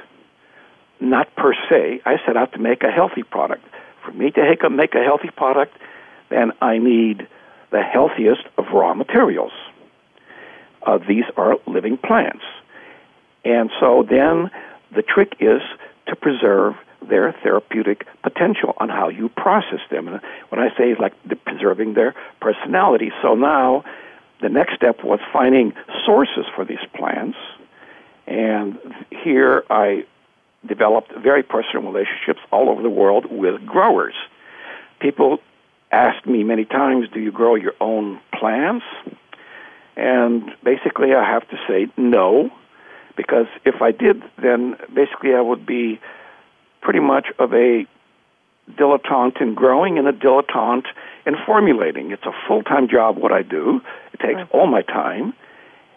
not 1.00 1.34
per 1.34 1.54
se. 1.68 2.00
I 2.06 2.18
set 2.24 2.36
out 2.36 2.52
to 2.52 2.60
make 2.60 2.84
a 2.84 2.90
healthy 2.92 3.24
product. 3.24 3.64
For 4.04 4.12
me 4.12 4.30
to 4.30 4.70
make 4.70 4.94
a 4.94 5.02
healthy 5.02 5.30
product, 5.36 5.76
then 6.30 6.52
I 6.60 6.78
need 6.78 7.26
the 7.72 7.82
healthiest 7.82 8.42
of 8.56 8.66
raw 8.72 8.94
materials. 8.94 9.52
Uh, 10.86 10.98
these 10.98 11.24
are 11.36 11.56
living 11.66 11.96
plants. 11.96 12.44
And 13.44 13.70
so 13.80 14.06
then 14.08 14.50
the 14.94 15.02
trick 15.02 15.36
is 15.40 15.60
to 16.06 16.16
preserve 16.16 16.74
their 17.08 17.32
therapeutic 17.42 18.06
potential 18.22 18.74
on 18.78 18.88
how 18.88 19.08
you 19.08 19.28
process 19.28 19.80
them. 19.90 20.08
And 20.08 20.20
when 20.48 20.60
I 20.60 20.74
say 20.76 20.94
like 20.98 21.12
preserving 21.44 21.94
their 21.94 22.14
personality, 22.40 23.12
so 23.22 23.34
now 23.34 23.84
the 24.40 24.48
next 24.48 24.74
step 24.74 25.04
was 25.04 25.20
finding 25.32 25.72
sources 26.04 26.46
for 26.54 26.64
these 26.64 26.84
plants. 26.94 27.38
And 28.26 28.78
here 29.10 29.64
I 29.68 30.04
developed 30.66 31.12
very 31.12 31.42
personal 31.42 31.82
relationships 31.82 32.40
all 32.50 32.70
over 32.70 32.82
the 32.82 32.90
world 32.90 33.26
with 33.30 33.64
growers. 33.66 34.14
People 35.00 35.38
asked 35.92 36.26
me 36.26 36.42
many 36.42 36.64
times, 36.64 37.08
Do 37.12 37.20
you 37.20 37.30
grow 37.30 37.54
your 37.54 37.74
own 37.80 38.20
plants? 38.38 38.84
And 39.96 40.50
basically, 40.64 41.14
I 41.14 41.24
have 41.24 41.48
to 41.50 41.56
say 41.68 41.86
no 41.96 42.50
because 43.16 43.46
if 43.64 43.80
I 43.80 43.92
did, 43.92 44.22
then 44.40 44.76
basically 44.92 45.34
I 45.34 45.40
would 45.40 45.66
be 45.66 46.00
pretty 46.80 47.00
much 47.00 47.26
of 47.38 47.52
a 47.52 47.86
dilettante 48.72 49.40
in 49.40 49.54
growing 49.54 49.98
and 49.98 50.06
a 50.08 50.12
dilettante 50.12 50.86
in 51.26 51.34
formulating. 51.46 52.10
It's 52.10 52.24
a 52.24 52.32
full 52.46 52.62
time 52.62 52.88
job 52.88 53.16
what 53.16 53.32
I 53.32 53.42
do. 53.42 53.80
It 54.12 54.20
takes 54.20 54.36
right. 54.36 54.50
all 54.52 54.66
my 54.66 54.82
time. 54.82 55.34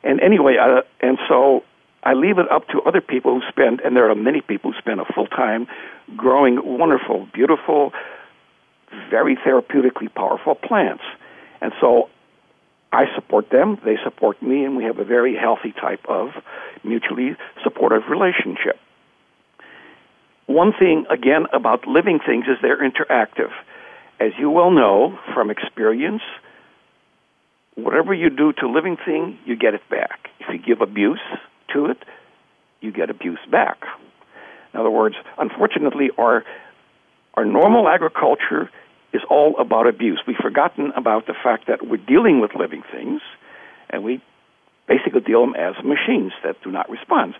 And 0.04 0.20
anyway, 0.22 0.58
I, 0.60 0.82
and 1.02 1.18
so 1.28 1.64
I 2.04 2.14
leave 2.14 2.38
it 2.38 2.50
up 2.52 2.68
to 2.70 2.82
other 2.82 3.02
people 3.02 3.40
who 3.40 3.48
spend, 3.50 3.82
and 3.82 3.96
there 3.96 4.10
are 4.10 4.16
many 4.16 4.42
people 4.42 4.72
who 4.72 4.80
spend 4.80 5.02
a 5.02 5.06
full 5.14 5.28
time 5.28 5.68
growing 6.16 6.78
wonderful, 6.78 7.28
beautiful, 7.34 7.94
very 9.10 9.36
therapeutically 9.36 10.14
powerful 10.14 10.56
plants. 10.56 11.04
And 11.62 11.74
so 11.82 12.10
I 12.92 13.06
support 13.16 13.50
them, 13.50 13.78
they 13.84 13.98
support 14.04 14.42
me, 14.42 14.64
and 14.64 14.78
we 14.78 14.86
have 14.86 14.98
a 14.98 15.04
very 15.04 15.36
healthy 15.36 15.74
type 15.74 16.06
of 16.08 16.30
mutually 16.84 17.36
supportive 17.64 18.04
relationship. 18.10 18.78
One 20.46 20.72
thing, 20.72 21.06
again, 21.10 21.48
about 21.52 21.86
living 21.88 22.20
things 22.26 22.46
is 22.48 22.58
they're 22.62 22.80
interactive. 22.80 23.52
As 24.20 24.32
you 24.40 24.50
well 24.50 24.72
know 24.72 25.20
from 25.34 25.52
experience, 25.52 26.22
whatever 27.76 28.14
you 28.14 28.30
do 28.30 28.54
to 28.54 28.66
a 28.66 28.72
living 28.72 28.98
thing, 29.06 29.38
you 29.46 29.58
get 29.58 29.74
it 29.74 29.88
back. 29.90 30.30
If 30.40 30.48
you 30.50 30.60
give 30.60 30.82
abuse 30.82 31.20
to 31.74 31.88
it, 31.88 31.98
you 32.80 32.92
get 32.92 33.10
abuse 33.10 33.40
back. 33.52 33.84
In 34.74 34.80
other 34.80 34.90
words, 34.90 35.16
unfortunately, 35.38 36.10
our, 36.18 36.46
our 37.34 37.44
normal 37.44 37.90
agriculture 37.90 38.70
is 39.14 39.22
all 39.30 39.56
about 39.58 39.88
abuse. 39.88 40.20
We've 40.28 40.38
forgotten 40.38 40.92
about 40.96 41.28
the 41.28 41.34
fact 41.34 41.68
that 41.68 41.88
we're 41.88 41.98
dealing 41.98 42.40
with 42.42 42.56
living 42.56 42.84
things, 42.92 43.22
and 43.90 44.04
we 44.04 44.22
basically 44.88 45.22
deal 45.22 45.42
them 45.42 45.56
as 45.56 45.76
machines 45.84 46.34
that 46.44 46.62
do 46.64 46.72
not 46.72 46.90
respond. 46.90 47.36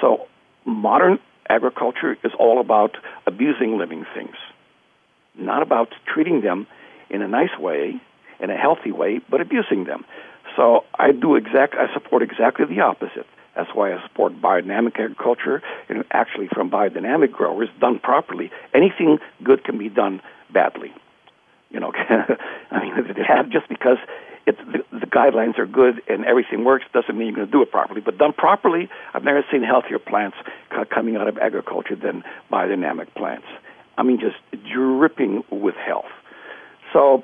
So 0.00 0.26
modern 0.64 1.18
agriculture 1.48 2.16
is 2.24 2.32
all 2.38 2.60
about 2.60 2.96
abusing 3.26 3.78
living 3.78 4.06
things, 4.14 4.36
not 5.38 5.62
about 5.62 5.88
treating 6.06 6.40
them 6.40 6.66
in 7.10 7.22
a 7.22 7.28
nice 7.28 7.56
way, 7.58 8.00
in 8.40 8.50
a 8.50 8.56
healthy 8.56 8.92
way, 8.92 9.20
but 9.30 9.40
abusing 9.40 9.84
them. 9.84 10.04
So 10.56 10.84
I 10.98 11.12
do 11.12 11.36
exact. 11.36 11.74
I 11.74 11.92
support 11.92 12.22
exactly 12.22 12.66
the 12.66 12.80
opposite. 12.80 13.26
That's 13.56 13.70
why 13.74 13.92
I 13.92 14.02
support 14.06 14.40
biodynamic 14.40 14.98
agriculture, 14.98 15.62
and 15.88 16.04
actually 16.12 16.48
from 16.48 16.70
biodynamic 16.70 17.32
growers 17.32 17.68
done 17.80 17.98
properly. 17.98 18.50
Anything 18.72 19.18
good 19.42 19.64
can 19.64 19.76
be 19.76 19.88
done 19.88 20.22
badly. 20.52 20.92
You 21.70 21.80
know, 21.80 21.92
I 22.70 22.80
mean, 22.80 22.92
just 23.52 23.68
because 23.68 23.98
it's 24.46 24.58
the, 24.58 24.98
the 24.98 25.06
guidelines 25.06 25.58
are 25.58 25.66
good 25.66 26.02
and 26.08 26.24
everything 26.24 26.64
works 26.64 26.84
doesn't 26.92 27.16
mean 27.16 27.28
you're 27.28 27.36
going 27.36 27.46
to 27.46 27.52
do 27.52 27.62
it 27.62 27.70
properly. 27.70 28.00
But 28.00 28.18
done 28.18 28.32
properly, 28.32 28.88
I've 29.14 29.24
never 29.24 29.44
seen 29.50 29.62
healthier 29.62 29.98
plants 29.98 30.36
coming 30.92 31.16
out 31.16 31.28
of 31.28 31.38
agriculture 31.38 31.96
than 31.96 32.24
biodynamic 32.50 33.14
plants. 33.14 33.46
I 33.96 34.02
mean, 34.02 34.18
just 34.18 34.36
dripping 34.72 35.44
with 35.50 35.74
health. 35.74 36.10
So 36.92 37.22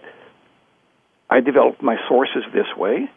I 1.31 1.41
developed 1.41 1.83
my 1.83 1.97
sources 2.09 2.45
this 2.53 2.67
way. 2.77 3.11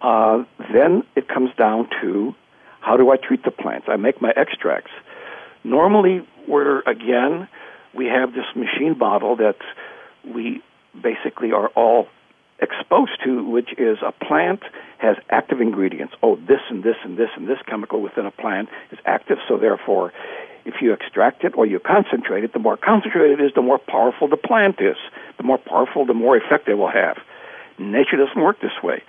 Uh, 0.00 0.44
then 0.72 1.02
it 1.16 1.28
comes 1.28 1.50
down 1.56 1.88
to 2.02 2.34
how 2.80 2.96
do 2.96 3.10
I 3.10 3.16
treat 3.16 3.42
the 3.42 3.50
plants? 3.50 3.86
I 3.88 3.96
make 3.96 4.20
my 4.20 4.32
extracts. 4.36 4.90
Normally, 5.64 6.26
we're 6.46 6.80
again, 6.80 7.48
we 7.94 8.06
have 8.06 8.32
this 8.32 8.44
machine 8.54 8.98
bottle 8.98 9.36
that 9.36 9.56
we 10.26 10.62
basically 11.02 11.52
are 11.52 11.68
all 11.68 12.08
exposed 12.60 13.12
to, 13.24 13.44
which 13.44 13.72
is 13.78 13.98
a 14.06 14.12
plant 14.12 14.62
has 14.98 15.16
active 15.28 15.60
ingredients. 15.60 16.14
Oh, 16.22 16.36
this 16.36 16.60
and 16.70 16.82
this 16.82 16.96
and 17.04 17.18
this 17.18 17.30
and 17.36 17.48
this 17.48 17.58
chemical 17.66 18.00
within 18.00 18.26
a 18.26 18.30
plant 18.30 18.68
is 18.92 18.98
active, 19.04 19.38
so 19.48 19.58
therefore 19.58 20.12
If 20.64 20.80
you 20.80 20.92
extract 20.92 21.44
it 21.44 21.56
or 21.56 21.66
you 21.66 21.78
concentrate 21.78 22.44
it, 22.44 22.52
the 22.52 22.58
more 22.58 22.76
concentrated 22.76 23.38
it 23.40 23.44
is, 23.44 23.52
the 23.54 23.62
more 23.62 23.78
powerful 23.78 24.28
the 24.28 24.36
plant 24.36 24.80
is. 24.80 24.96
The 25.36 25.42
more 25.42 25.58
powerful, 25.58 26.06
the 26.06 26.14
more 26.14 26.36
effect 26.36 26.68
it 26.68 26.74
will 26.74 26.90
have. 26.90 27.18
Nature 27.78 28.16
doesn't 28.16 28.40
work 28.40 28.60
this 28.60 28.82
way. 28.82 29.02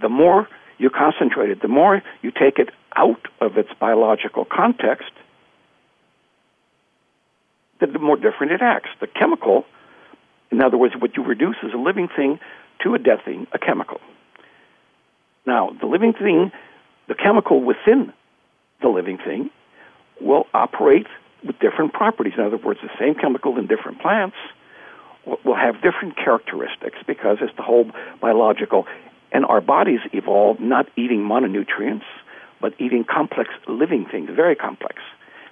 The 0.00 0.08
more 0.08 0.48
you 0.78 0.88
concentrate 0.88 1.50
it, 1.50 1.62
the 1.62 1.68
more 1.68 2.02
you 2.22 2.30
take 2.30 2.58
it 2.58 2.70
out 2.96 3.26
of 3.40 3.56
its 3.58 3.70
biological 3.78 4.44
context, 4.44 5.10
the 7.80 7.98
more 7.98 8.16
different 8.16 8.52
it 8.52 8.62
acts. 8.62 8.90
The 9.00 9.06
chemical, 9.06 9.64
in 10.50 10.62
other 10.62 10.76
words, 10.76 10.94
what 10.98 11.16
you 11.16 11.24
reduce 11.24 11.56
is 11.62 11.72
a 11.74 11.78
living 11.78 12.08
thing 12.14 12.38
to 12.82 12.94
a 12.94 12.98
dead 12.98 13.24
thing, 13.24 13.46
a 13.52 13.58
chemical. 13.58 14.00
Now, 15.46 15.70
the 15.80 15.86
living 15.86 16.12
thing, 16.12 16.52
the 17.08 17.14
chemical 17.14 17.62
within 17.62 18.12
the 18.82 18.88
living 18.88 19.18
thing, 19.18 19.50
will 20.20 20.46
operate 20.52 21.06
with 21.46 21.58
different 21.58 21.92
properties. 21.92 22.34
In 22.36 22.44
other 22.44 22.56
words, 22.56 22.80
the 22.82 22.90
same 22.98 23.14
chemical 23.14 23.58
in 23.58 23.66
different 23.66 24.00
plants 24.00 24.36
will 25.44 25.56
have 25.56 25.76
different 25.82 26.16
characteristics 26.16 26.98
because 27.06 27.38
it's 27.40 27.54
the 27.56 27.62
whole 27.62 27.90
biological. 28.20 28.86
And 29.32 29.44
our 29.44 29.60
bodies 29.60 30.00
evolved 30.12 30.60
not 30.60 30.86
eating 30.96 31.20
mononutrients, 31.20 32.04
but 32.60 32.74
eating 32.78 33.04
complex 33.04 33.50
living 33.66 34.06
things, 34.10 34.30
very 34.34 34.56
complex. 34.56 34.96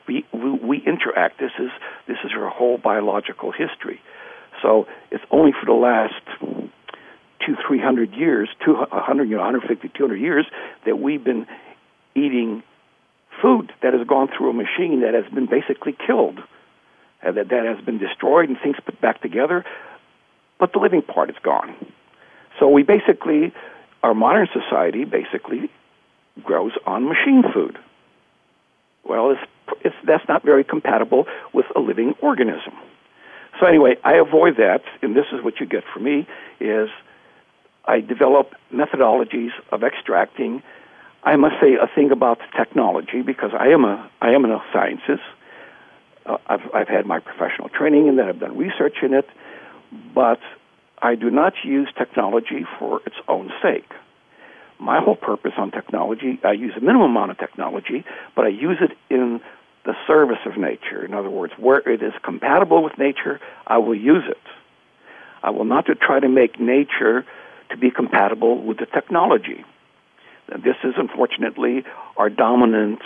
We, 0.07 0.25
we, 0.33 0.51
we 0.51 0.79
interact. 0.79 1.39
This 1.39 1.53
is, 1.59 1.71
this 2.07 2.17
is 2.25 2.33
our 2.35 2.49
whole 2.49 2.79
biological 2.79 3.53
history. 3.53 4.01
So 4.63 4.87
it's 5.11 5.25
only 5.31 5.53
for 5.53 5.67
the 5.67 5.73
last 5.73 6.15
two, 6.41 7.57
three 7.67 7.81
hundred 7.81 8.13
years, 8.15 8.49
two 8.65 8.75
hundred, 8.91 9.29
you 9.29 9.37
know, 9.37 9.43
150, 9.43 9.89
200 9.89 10.17
years, 10.17 10.47
that 10.85 10.99
we've 10.99 11.23
been 11.23 11.47
eating 12.15 12.63
food 13.41 13.73
that 13.83 13.95
has 13.95 14.07
gone 14.07 14.29
through 14.37 14.51
a 14.51 14.53
machine 14.53 15.01
that 15.03 15.15
has 15.15 15.33
been 15.33 15.47
basically 15.47 15.97
killed, 16.07 16.39
uh, 17.23 17.33
that, 17.33 17.49
that 17.49 17.65
has 17.65 17.85
been 17.85 17.99
destroyed 17.99 18.49
and 18.49 18.59
things 18.63 18.77
put 18.85 19.01
back 19.01 19.21
together, 19.23 19.65
but 20.59 20.73
the 20.73 20.79
living 20.79 21.03
part 21.03 21.31
is 21.31 21.37
gone. 21.43 21.75
So 22.59 22.69
we 22.69 22.83
basically, 22.83 23.53
our 24.03 24.15
modern 24.15 24.49
society 24.53 25.05
basically 25.05 25.71
grows 26.43 26.73
on 26.87 27.09
machine 27.09 27.45
food. 27.55 27.79
Well, 29.05 29.31
it's, 29.31 29.41
it's, 29.85 29.97
that's 30.05 30.27
not 30.29 30.45
very 30.45 30.65
compatible 30.65 31.27
with 31.53 31.67
a 31.77 31.81
living 31.81 32.15
organism. 32.21 32.75
So 33.61 33.67
anyway, 33.67 33.97
I 34.05 34.15
avoid 34.17 34.57
that, 34.57 34.83
and 35.03 35.17
this 35.17 35.27
is 35.33 35.43
what 35.43 35.61
you 35.61 35.67
get 35.67 35.85
from 35.93 36.05
me: 36.05 36.27
is 36.61 36.89
I 37.85 38.01
develop 38.01 38.53
methodologies 38.73 39.51
of 39.73 39.83
extracting. 39.83 40.63
I 41.25 41.37
must 41.37 41.57
say 41.61 41.75
a 41.75 41.89
thing 41.93 42.11
about 42.13 42.39
technology 42.57 43.23
because 43.23 43.51
I 43.59 43.69
am 43.69 43.85
a 43.85 44.09
I 44.21 44.31
am 44.31 44.43
the 44.43 44.59
sciences. 44.73 45.21
Uh, 46.27 46.37
I've 46.47 46.75
I've 46.75 46.89
had 46.89 47.07
my 47.07 47.19
professional 47.19 47.69
training 47.69 48.07
in 48.07 48.17
that. 48.17 48.27
I've 48.29 48.41
done 48.41 48.57
research 48.57 48.99
in 49.03 49.15
it, 49.15 49.27
but 50.15 50.41
I 51.01 51.15
do 51.15 51.31
not 51.31 51.55
use 51.65 51.89
technology 51.97 52.67
for 52.79 53.01
its 53.07 53.17
own 53.27 53.51
sake. 53.63 53.91
My 54.81 55.01
whole 55.01 55.17
purpose 55.17 55.53
on 55.59 55.73
technology, 55.73 56.39
I 56.45 56.53
use 56.53 56.75
a 56.77 56.81
minimum 56.81 57.11
amount 57.11 57.33
of 57.33 57.39
technology, 57.39 58.05
but 58.37 58.45
I 58.45 58.49
use 58.49 58.79
it 58.81 58.97
in 59.11 59.41
the 59.89 59.97
service 60.07 60.45
of 60.45 60.59
nature. 60.59 61.03
In 61.03 61.15
other 61.15 61.31
words, 61.31 61.55
where 61.57 61.79
it 61.79 62.03
is 62.03 62.13
compatible 62.23 62.83
with 62.85 62.99
nature, 62.99 63.41
I 63.67 63.79
will 63.79 63.95
use 63.95 64.25
it. 64.29 64.37
I 65.43 65.49
will 65.49 65.65
not 65.65 65.87
to 65.87 65.95
try 65.95 66.21
to 66.21 66.29
make 66.29 66.61
nature 66.61 67.25
to 67.71 67.77
be 67.79 67.91
compatible 67.91 68.63
with 68.63 68.77
the 68.77 68.85
technology. 68.85 69.65
This 70.51 70.77
is 70.85 70.93
unfortunately 70.99 71.85
our 72.19 72.29
dominant, 72.29 73.01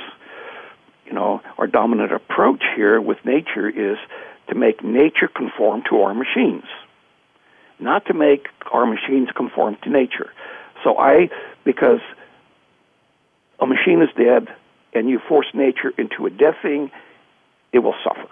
you 1.07 1.13
know, 1.13 1.41
our 1.57 1.69
dominant 1.69 2.11
approach 2.13 2.65
here 2.75 3.01
with 3.01 3.19
nature 3.25 3.69
is 3.69 3.97
to 4.49 4.57
make 4.57 4.83
nature 4.83 5.29
conform 5.29 5.85
to 5.89 6.03
our 6.03 6.15
machines, 6.15 6.65
not 7.79 8.07
to 8.07 8.15
make 8.15 8.49
our 8.73 8.87
machines 8.87 9.29
conform 9.37 9.77
to 9.85 9.89
nature. 9.89 10.33
So 10.83 10.99
I, 10.99 11.31
because 11.63 12.01
a 13.61 13.67
machine 13.67 14.03
is 14.03 14.09
dead 14.17 14.49
and 14.93 15.09
you 15.09 15.21
force 15.29 15.47
nature 15.55 15.93
into 15.99 16.27
a 16.27 16.31
dead 16.31 16.55
thing, 16.63 16.91
it 17.73 17.81
will 17.81 17.95
suffer. 18.05 18.29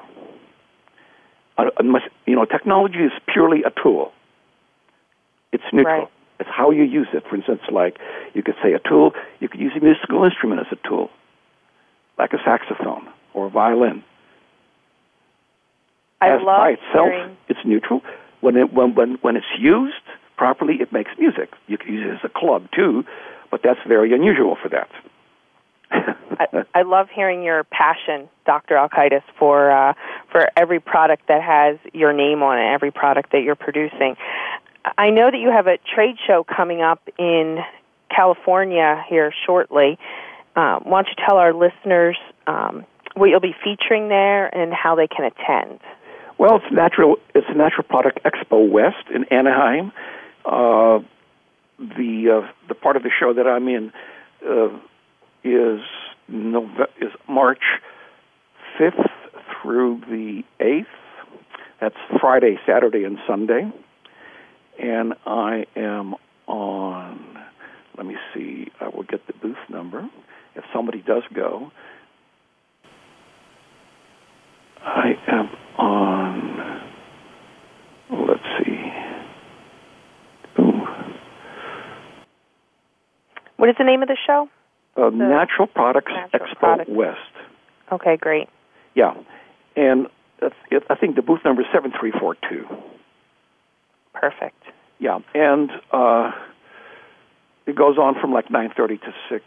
Uh, 1.57 1.71
you 2.27 2.35
know, 2.37 2.45
technology 2.45 2.99
is 2.99 3.13
purely 3.27 3.63
a 3.63 3.71
tool. 3.83 4.13
It's 5.53 5.65
neutral. 5.73 5.99
Right. 6.01 6.09
It's 6.39 6.49
how 6.51 6.71
you 6.71 6.85
use 6.85 7.09
it. 7.13 7.25
For 7.29 7.37
instance, 7.37 7.61
like 7.71 7.99
you 8.33 8.43
could 8.43 8.55
say 8.63 8.73
a 8.73 8.79
tool, 8.79 9.13
you 9.41 9.49
could 9.49 9.61
use 9.61 9.73
a 9.77 9.81
musical 9.81 10.25
instrument 10.25 10.61
as 10.61 10.67
a 10.73 10.89
tool, 10.89 11.11
like 12.19 12.33
a 12.33 12.39
saxophone 12.45 13.09
or 13.35 13.47
a 13.47 13.51
violin. 13.51 14.03
I 16.21 16.31
as 16.31 16.43
by 16.43 16.71
itself, 16.71 17.09
hearing... 17.11 17.37
it's 17.49 17.61
neutral. 17.65 18.03
When 18.41 18.57
it 18.57 18.73
when 18.73 18.95
when 18.95 19.19
when 19.21 19.37
it's 19.37 19.53
used 19.59 19.95
properly, 20.37 20.77
it 20.81 20.93
makes 20.93 21.11
music. 21.19 21.51
You 21.67 21.77
can 21.77 21.93
use 21.93 22.07
it 22.07 22.15
as 22.15 22.25
a 22.25 22.33
club 22.39 22.69
too, 22.75 23.05
but 23.51 23.61
that's 23.63 23.81
very 23.87 24.15
unusual 24.15 24.57
for 24.63 24.71
that. 24.71 24.89
I, 25.91 26.65
I 26.75 26.83
love 26.83 27.09
hearing 27.15 27.43
your 27.43 27.65
passion, 27.65 28.29
Dr. 28.47 28.75
Alkaitis, 28.77 29.23
for 29.39 29.71
uh, 29.71 29.95
for 30.31 30.49
every 30.57 30.81
product 30.81 31.29
that 31.29 31.43
has 31.43 31.79
your 31.93 32.13
name 32.13 32.43
on 32.43 32.59
it, 32.59 32.73
every 32.73 32.91
product 32.91 33.33
that 33.33 33.43
you're 33.43 33.57
producing. 33.57 34.17
I 34.97 35.11
know 35.11 35.31
that 35.31 35.39
you 35.39 35.51
have 35.51 35.67
a 35.67 35.79
trade 35.95 36.17
show 36.27 36.45
coming 36.45 36.81
up 36.81 37.03
in 37.19 37.59
California 38.15 39.05
here 39.09 39.33
shortly. 39.47 39.99
Um, 40.57 40.83
why 40.85 41.03
don't 41.03 41.09
you 41.09 41.25
tell 41.27 41.37
our 41.37 41.53
listeners 41.53 42.17
um, 42.47 42.87
what 43.15 43.27
you'll 43.27 43.41
be 43.41 43.55
featuring 43.63 44.09
there 44.09 44.47
and 44.47 44.73
how 44.73 44.95
they 44.95 45.07
can 45.07 45.25
attend? 45.25 45.81
Well, 46.39 46.57
it's 46.57 46.73
natural. 46.73 47.17
It's 47.35 47.47
Natural 47.55 47.83
Product 47.83 48.19
Expo 48.25 48.69
West 48.69 49.09
in 49.15 49.25
Anaheim. 49.25 49.93
Uh, 50.45 51.01
the 51.79 52.43
uh, 52.43 52.53
the 52.69 52.75
part 52.75 52.97
of 52.97 53.03
the 53.03 53.11
show 53.11 53.35
that 53.35 53.47
I'm 53.47 53.69
in 53.69 53.93
uh, 54.47 54.69
is 55.45 55.81
Nove- 56.31 56.89
is 57.01 57.13
March 57.29 57.63
fifth 58.79 59.11
through 59.63 60.01
the 60.09 60.43
eighth. 60.61 60.87
That's 61.81 61.97
Friday, 62.21 62.59
Saturday, 62.67 63.05
and 63.05 63.19
Sunday 63.27 63.71
and 64.81 65.15
I 65.27 65.67
am 65.77 66.15
on. 66.47 67.39
Let 67.97 68.07
me 68.07 68.17
see. 68.35 68.69
I 68.81 68.89
will 68.89 69.03
get 69.03 69.27
the 69.27 69.35
booth 69.35 69.59
number 69.69 70.09
if 70.55 70.65
somebody 70.73 71.03
does 71.03 71.23
go. 71.35 71.71
I 74.83 75.13
am 75.29 75.51
on. 75.79 76.81
Let's 78.11 78.65
see. 78.65 78.93
Ooh. 80.61 80.87
What 83.57 83.69
is 83.69 83.77
the 83.79 83.85
name 83.85 84.03
of 84.03 84.09
the 84.09 84.17
show? 84.27 84.49
Uh, 84.97 85.11
Natural 85.11 85.67
Products 85.67 86.13
Natural 86.13 86.49
Expo 86.55 86.59
Products. 86.59 86.91
West. 86.91 87.19
Okay, 87.93 88.17
great. 88.17 88.49
Yeah, 88.95 89.15
and 89.77 90.07
I 90.89 90.95
think 90.95 91.17
the 91.17 91.23
booth 91.23 91.41
number 91.45 91.63
is 91.63 91.69
seven 91.73 91.93
three 91.99 92.13
four 92.13 92.37
two. 92.49 92.67
Perfect. 94.13 94.63
Yeah, 94.99 95.21
and 95.35 95.71
uh, 95.93 96.33
it 97.67 97.77
goes 97.77 97.97
on 97.99 98.15
from 98.21 98.33
like 98.33 98.49
9:30 98.49 99.01
to 99.01 99.15
6. 99.31 99.45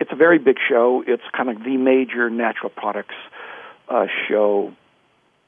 It's 0.00 0.12
a 0.12 0.16
very 0.16 0.38
big 0.38 0.56
show. 0.68 1.02
It's 1.06 1.22
kind 1.36 1.50
of 1.50 1.62
the 1.64 1.76
major 1.76 2.30
natural 2.30 2.70
products 2.70 3.14
uh, 3.88 4.06
show. 4.28 4.72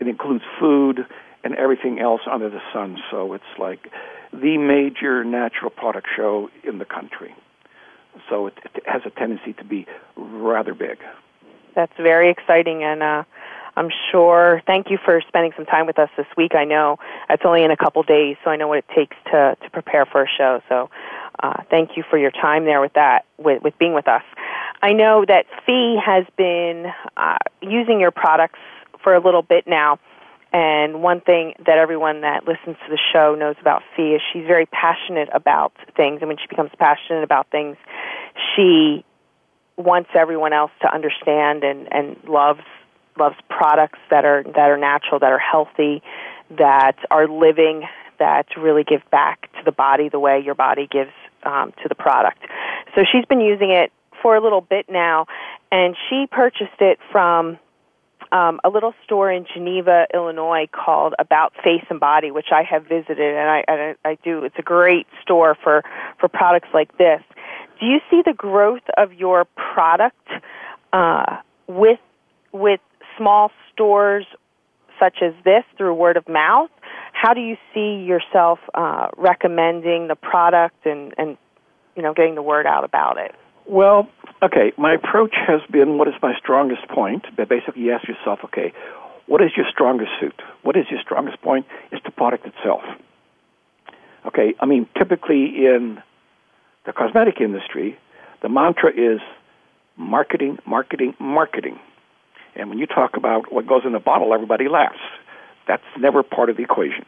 It 0.01 0.09
includes 0.09 0.45
food 0.61 1.07
and 1.45 1.55
everything 1.55 2.01
else 2.01 2.23
under 2.31 2.51
the 2.51 2.61
sun. 2.73 2.99
So 3.11 3.33
it's 3.35 3.45
like 3.59 3.89
the 4.33 4.59
major 4.59 5.25
natural 5.25 5.71
product 5.71 6.09
show 6.17 6.51
in 6.65 6.79
the 6.79 6.85
country. 6.85 7.35
So 8.29 8.47
it, 8.47 8.55
it 8.75 8.83
has 8.87 9.03
a 9.05 9.11
tendency 9.11 9.53
to 9.55 9.65
be 9.65 9.87
rather 10.17 10.75
big. 10.75 10.99
That's 11.75 11.93
very 11.97 12.31
exciting, 12.31 12.83
and 12.83 13.03
uh, 13.03 13.25
I'm 13.77 13.91
sure. 14.11 14.63
Thank 14.67 14.91
you 14.91 14.99
for 15.05 15.23
spending 15.29 15.53
some 15.57 15.67
time 15.67 15.87
with 15.87 15.99
us 15.99 16.11
this 16.17 16.27
week. 16.37 16.55
I 16.55 16.65
know 16.65 16.99
it's 17.31 17.45
only 17.45 17.63
in 17.63 17.71
a 17.71 17.77
couple 17.77 18.03
days, 18.03 18.37
so 18.43 18.51
I 18.51 18.57
know 18.57 18.67
what 18.67 18.79
it 18.79 18.89
takes 18.95 19.17
to 19.27 19.57
to 19.63 19.71
prepare 19.71 20.05
for 20.05 20.23
a 20.23 20.29
show. 20.29 20.61
So, 20.69 20.91
uh, 21.41 21.63
thank 21.71 21.97
you 21.97 22.03
for 22.11 22.19
your 22.19 22.33
time 22.33 22.65
there 22.65 22.81
with 22.81 22.95
that, 22.95 23.27
with 23.39 23.63
with 23.63 23.79
being 23.79 23.95
with 23.95 24.09
us. 24.09 24.25
I 24.83 24.93
know 24.93 25.25
that 25.27 25.47
Fee 25.65 25.99
has 26.05 26.25
been 26.37 26.87
uh, 27.17 27.39
using 27.61 28.01
your 28.01 28.11
products 28.11 28.59
for 29.03 29.15
a 29.15 29.21
little 29.21 29.43
bit 29.43 29.67
now. 29.67 29.99
And 30.53 31.03
one 31.03 31.21
thing 31.21 31.55
that 31.67 31.77
everyone 31.79 32.23
that 32.23 32.47
listens 32.47 32.77
to 32.87 32.91
the 32.91 32.99
show 33.13 33.35
knows 33.35 33.57
about 33.61 33.83
Fee 33.95 34.15
is 34.15 34.23
she's 34.33 34.47
very 34.47 34.67
passionate 34.67 35.29
about 35.33 35.73
things. 35.97 36.21
And 36.21 36.29
when 36.29 36.39
she 36.39 36.47
becomes 36.49 36.71
passionate 36.79 37.23
about 37.23 37.51
things, 37.51 37.77
she 38.57 39.05
wants 39.77 40.11
everyone 40.15 40.53
else 40.53 40.73
to 40.83 40.93
understand 40.93 41.65
and, 41.65 41.93
and 41.93 42.17
loves 42.27 42.63
loves 43.19 43.37
products 43.49 43.99
that 44.11 44.25
are 44.25 44.43
that 44.45 44.71
are 44.71 44.79
natural, 44.79 45.19
that 45.21 45.33
are 45.33 45.39
healthy, 45.39 46.03
that 46.51 46.97
are 47.11 47.29
living, 47.29 47.83
that 48.19 48.47
really 48.57 48.85
give 48.85 49.03
back 49.11 49.51
to 49.53 49.63
the 49.65 49.73
body 49.73 50.09
the 50.09 50.21
way 50.21 50.41
your 50.41 50.55
body 50.55 50.89
gives 50.91 51.11
um, 51.43 51.73
to 51.83 51.89
the 51.89 51.95
product. 51.95 52.39
So 52.95 53.03
she's 53.11 53.25
been 53.27 53.41
using 53.41 53.71
it 53.71 53.93
for 54.23 54.37
a 54.37 54.41
little 54.41 54.61
bit 54.61 54.87
now, 54.89 55.27
and 55.71 55.97
she 56.09 56.27
purchased 56.31 56.81
it 56.81 56.99
from 57.13 57.59
um, 58.33 58.61
a 58.65 58.69
little 58.69 58.95
store 59.05 59.31
in 59.31 59.47
Geneva, 59.53 60.07
Illinois 60.13 60.67
called 60.73 61.15
About 61.19 61.53
Face 61.65 61.85
and 61.89 62.01
Body, 62.01 62.31
which 62.31 62.49
I 62.53 62.63
have 62.63 62.85
visited, 62.85 63.19
and 63.19 63.49
I, 63.49 63.65
I, 63.69 63.95
I 64.05 64.19
do. 64.23 64.45
It's 64.45 64.59
a 64.59 64.63
great 64.63 65.07
store 65.23 65.57
for 65.63 65.83
for 66.21 66.29
products 66.29 66.69
like 66.75 66.97
this. 66.99 67.23
Do 67.81 67.87
you 67.87 68.01
see 68.11 68.23
the 68.25 68.35
growth 68.35 68.83
of 68.97 69.13
your 69.13 69.47
product 69.57 70.29
uh, 70.93 71.39
with 71.67 72.01
with 72.53 72.81
small 73.17 73.51
stores 73.73 74.27
such 74.99 75.19
as 75.23 75.33
this 75.45 75.65
through 75.77 75.95
word 75.95 76.17
of 76.17 76.29
mouth? 76.29 76.71
How 77.13 77.35
do 77.35 77.41
you 77.41 77.57
see 77.75 78.05
yourself 78.05 78.59
uh, 78.75 79.09
recommending 79.17 80.09
the 80.09 80.17
product 80.17 80.87
and, 80.87 81.15
and 81.17 81.37
you 81.97 82.03
know 82.03 82.15
getting 82.15 82.35
the 82.35 82.43
word 82.43 82.67
out 82.67 82.85
about 82.85 83.19
it? 83.19 83.35
Well, 83.69 84.09
okay, 84.43 84.73
my 84.79 84.95
approach 84.95 85.35
has 85.47 85.61
been 85.71 85.99
what 85.99 86.09
is 86.09 86.15
my 86.23 86.33
strongest 86.39 86.89
point? 86.89 87.27
But 87.37 87.49
basically, 87.51 87.83
you 87.83 87.93
ask 87.93 88.09
yourself, 88.09 88.41
okay, 88.45 88.73
what 89.27 89.43
is 89.43 89.51
your 89.57 89.67
strongest 89.71 90.11
suit? 90.19 90.41
What 90.63 90.77
is 90.77 90.87
your 90.91 91.01
strongest 91.03 91.43
point? 91.43 91.67
It's 91.93 92.03
the 92.05 92.11
product 92.11 92.47
itself. 92.47 92.81
Okay, 94.27 94.55
I 94.59 94.67
mean, 94.67 94.89
typically 94.97 95.67
in 95.67 96.03
the 96.87 96.93
cosmetic 96.93 97.41
industry, 97.41 97.99
the 98.41 98.49
mantra 98.49 98.91
is 98.91 99.21
marketing, 99.97 100.59
marketing, 100.67 101.15
marketing. 101.21 101.79
And 102.57 102.71
when 102.71 102.79
you 102.79 102.87
talk 102.87 103.17
about 103.17 103.53
what 103.53 103.67
goes 103.67 103.83
in 103.85 103.93
the 103.93 104.01
bottle, 104.01 104.33
everybody 104.33 104.69
laughs. 104.69 104.99
That's 105.67 105.83
never 105.99 106.23
part 106.23 106.49
of 106.49 106.57
the 106.57 106.63
equation. 106.63 107.05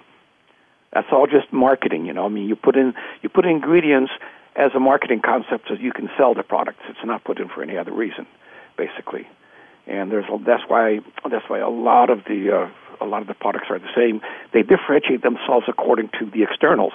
That's 0.92 1.08
all 1.10 1.26
just 1.26 1.52
marketing, 1.52 2.04
you 2.04 2.12
know. 2.12 2.26
I 2.26 2.28
mean, 2.28 2.48
you 2.48 2.56
put 2.56 2.76
in 2.76 2.92
you 3.22 3.30
put 3.30 3.46
ingredients 3.46 4.12
as 4.60 4.72
a 4.74 4.80
marketing 4.80 5.22
concept 5.24 5.68
so 5.68 5.74
you 5.74 5.92
can 5.92 6.10
sell 6.18 6.34
the 6.34 6.42
products. 6.42 6.80
It's 6.88 7.04
not 7.04 7.24
put 7.24 7.40
in 7.40 7.48
for 7.48 7.62
any 7.62 7.78
other 7.78 7.92
reason, 7.92 8.26
basically. 8.76 9.26
And 9.86 10.12
there's 10.12 10.26
that's 10.46 10.62
why 10.68 11.00
that's 11.28 11.48
why 11.48 11.58
a 11.58 11.70
lot 11.70 12.10
of 12.10 12.24
the 12.24 12.52
uh, 12.52 13.04
a 13.04 13.06
lot 13.06 13.22
of 13.22 13.28
the 13.28 13.34
products 13.34 13.66
are 13.70 13.78
the 13.78 13.92
same. 13.96 14.20
They 14.52 14.62
differentiate 14.62 15.22
themselves 15.22 15.64
according 15.66 16.10
to 16.20 16.26
the 16.26 16.42
externals. 16.42 16.92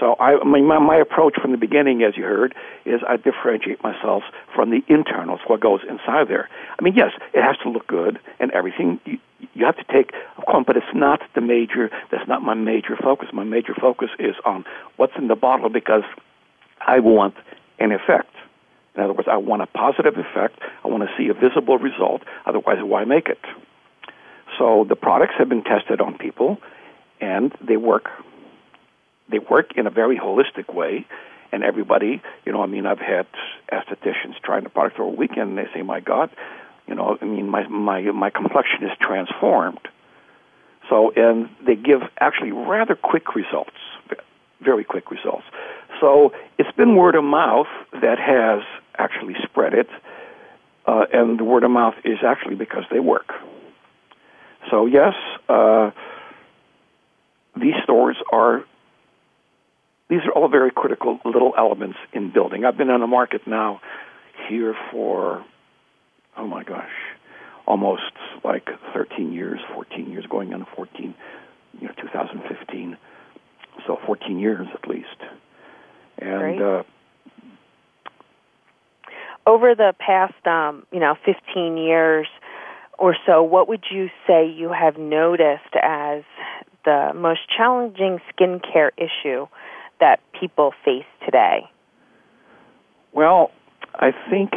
So 0.00 0.16
I, 0.18 0.42
my, 0.42 0.78
my 0.78 0.96
approach 0.96 1.34
from 1.40 1.52
the 1.52 1.58
beginning, 1.58 2.02
as 2.02 2.16
you 2.16 2.24
heard, 2.24 2.54
is 2.86 3.02
I 3.06 3.18
differentiate 3.18 3.82
myself 3.82 4.22
from 4.54 4.70
the 4.70 4.82
internals, 4.88 5.40
what 5.46 5.60
goes 5.60 5.80
inside 5.88 6.28
there. 6.28 6.48
I 6.78 6.82
mean, 6.82 6.94
yes, 6.96 7.10
it 7.34 7.42
has 7.42 7.56
to 7.62 7.68
look 7.68 7.86
good 7.86 8.18
and 8.40 8.50
everything. 8.52 8.98
You, 9.04 9.18
you 9.52 9.66
have 9.66 9.76
to 9.76 9.84
take 9.92 10.12
a 10.38 10.42
quant, 10.42 10.66
but 10.66 10.76
it's 10.78 10.94
not 10.94 11.20
the 11.34 11.42
major. 11.42 11.90
That's 12.10 12.26
not 12.26 12.42
my 12.42 12.54
major 12.54 12.96
focus. 12.96 13.28
My 13.32 13.44
major 13.44 13.74
focus 13.78 14.08
is 14.18 14.34
on 14.44 14.64
what's 14.96 15.12
in 15.18 15.28
the 15.28 15.36
bottle 15.36 15.68
because 15.68 16.02
I 16.80 17.00
want 17.00 17.34
an 17.78 17.92
effect. 17.92 18.34
In 18.94 19.02
other 19.02 19.12
words, 19.12 19.28
I 19.30 19.36
want 19.36 19.62
a 19.62 19.66
positive 19.66 20.14
effect. 20.16 20.58
I 20.82 20.88
want 20.88 21.02
to 21.02 21.10
see 21.16 21.28
a 21.28 21.34
visible 21.34 21.78
result. 21.78 22.22
Otherwise, 22.46 22.78
why 22.80 23.04
make 23.04 23.28
it? 23.28 23.40
So 24.58 24.84
the 24.88 24.96
products 24.96 25.34
have 25.38 25.48
been 25.48 25.62
tested 25.62 26.00
on 26.00 26.18
people, 26.18 26.58
and 27.20 27.54
they 27.60 27.76
work 27.76 28.08
they 29.30 29.38
work 29.38 29.72
in 29.76 29.86
a 29.86 29.90
very 29.90 30.18
holistic 30.18 30.72
way. 30.74 31.06
And 31.52 31.64
everybody, 31.64 32.22
you 32.44 32.52
know, 32.52 32.62
I 32.62 32.66
mean, 32.66 32.86
I've 32.86 33.00
had 33.00 33.26
estheticians 33.72 34.40
trying 34.44 34.62
the 34.62 34.70
product 34.70 34.96
for 34.96 35.02
a 35.02 35.08
weekend, 35.08 35.50
and 35.50 35.58
they 35.58 35.68
say, 35.74 35.82
"My 35.82 35.98
God, 35.98 36.30
you 36.86 36.94
know, 36.94 37.18
I 37.20 37.24
mean, 37.24 37.48
my 37.48 37.66
my 37.66 38.02
my 38.12 38.30
complexion 38.30 38.84
is 38.84 38.96
transformed." 39.00 39.80
So, 40.88 41.12
and 41.14 41.48
they 41.64 41.76
give 41.76 42.02
actually 42.18 42.52
rather 42.52 42.94
quick 42.94 43.34
results, 43.34 43.76
very 44.60 44.84
quick 44.84 45.10
results. 45.10 45.44
So, 46.00 46.32
it's 46.58 46.70
been 46.76 46.96
word 46.96 47.14
of 47.14 47.24
mouth 47.24 47.68
that 47.92 48.18
has 48.18 48.62
actually 48.96 49.36
spread 49.44 49.74
it, 49.74 49.88
uh, 50.86 51.06
and 51.12 51.38
the 51.38 51.44
word 51.44 51.64
of 51.64 51.70
mouth 51.70 51.94
is 52.04 52.18
actually 52.26 52.56
because 52.56 52.84
they 52.90 53.00
work. 53.00 53.32
So, 54.70 54.86
yes, 54.86 55.14
uh, 55.48 55.90
these 57.56 57.74
stores 57.84 58.16
are 58.32 58.64
these 60.10 60.20
are 60.26 60.32
all 60.32 60.48
very 60.48 60.72
critical 60.72 61.20
little 61.24 61.54
elements 61.56 61.96
in 62.12 62.32
building. 62.32 62.64
I've 62.64 62.76
been 62.76 62.90
on 62.90 63.00
the 63.00 63.06
market 63.06 63.46
now 63.46 63.80
here 64.48 64.74
for, 64.90 65.44
oh 66.36 66.46
my 66.46 66.64
gosh, 66.64 66.90
almost 67.64 68.02
like 68.44 68.68
13 68.92 69.32
years, 69.32 69.60
14 69.72 70.10
years, 70.10 70.26
going 70.28 70.52
on 70.52 70.66
14, 70.74 71.14
you 71.80 71.86
know, 71.86 71.94
2015. 72.02 72.96
So 73.86 73.98
14 74.04 74.38
years 74.38 74.66
at 74.74 74.88
least. 74.88 75.06
And, 76.18 76.60
uh, 76.60 76.82
over 79.46 79.74
the 79.74 79.94
past, 79.98 80.46
um, 80.46 80.86
you 80.92 81.00
know, 81.00 81.14
15 81.24 81.76
years 81.76 82.26
or 82.98 83.16
so, 83.26 83.42
what 83.42 83.68
would 83.68 83.84
you 83.90 84.10
say 84.26 84.46
you 84.46 84.70
have 84.72 84.98
noticed 84.98 85.74
as 85.80 86.24
the 86.84 87.12
most 87.14 87.40
challenging 87.56 88.20
skincare 88.34 88.90
issue 88.98 89.46
that 90.00 90.20
people 90.38 90.72
face 90.84 91.04
today? 91.24 91.70
Well, 93.12 93.50
I 93.94 94.12
think 94.30 94.52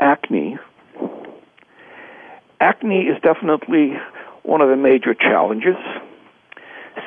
acne. 0.00 0.58
Acne 2.60 3.00
is 3.02 3.20
definitely 3.22 3.94
one 4.42 4.60
of 4.60 4.68
the 4.68 4.76
major 4.76 5.14
challenges. 5.14 5.76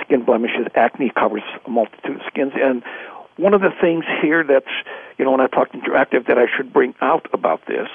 Skin 0.02 0.24
blemishes, 0.24 0.68
acne 0.76 1.12
covers 1.18 1.44
a 1.66 1.70
multitude 1.70 2.18
of 2.18 2.22
skins, 2.28 2.54
and 2.56 2.84
one 3.38 3.54
of 3.54 3.62
the 3.62 3.72
things 3.82 4.04
here 4.22 4.44
that's, 4.44 4.70
you 5.18 5.26
know, 5.26 5.32
when 5.32 5.42
I 5.42 5.48
talk 5.48 5.72
interactive 5.72 6.28
that 6.28 6.38
I 6.38 6.46
should 6.56 6.74
bring 6.74 6.94
out 7.02 7.28
about 7.34 7.66
this, 7.68 7.88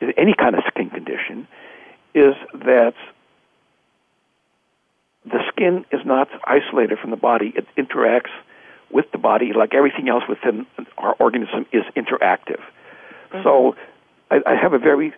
is 0.00 0.12
any 0.16 0.34
kind 0.34 0.54
of 0.54 0.64
skin 0.68 0.90
condition, 0.90 1.46
is 2.14 2.34
that 2.52 2.94
the 5.24 5.40
skin 5.48 5.84
is 5.92 6.00
not 6.04 6.28
isolated 6.44 6.98
from 6.98 7.10
the 7.10 7.16
body. 7.16 7.52
It 7.54 7.66
interacts 7.76 8.32
with 8.94 9.10
the 9.10 9.18
body, 9.18 9.50
like 9.52 9.74
everything 9.74 10.08
else 10.08 10.22
within 10.28 10.66
our 10.96 11.14
organism, 11.18 11.66
is 11.72 11.82
interactive. 11.96 12.60
Mm-hmm. 13.32 13.42
So 13.42 13.74
I, 14.30 14.36
I 14.46 14.54
have 14.54 14.72
a 14.72 14.78
very, 14.78 15.12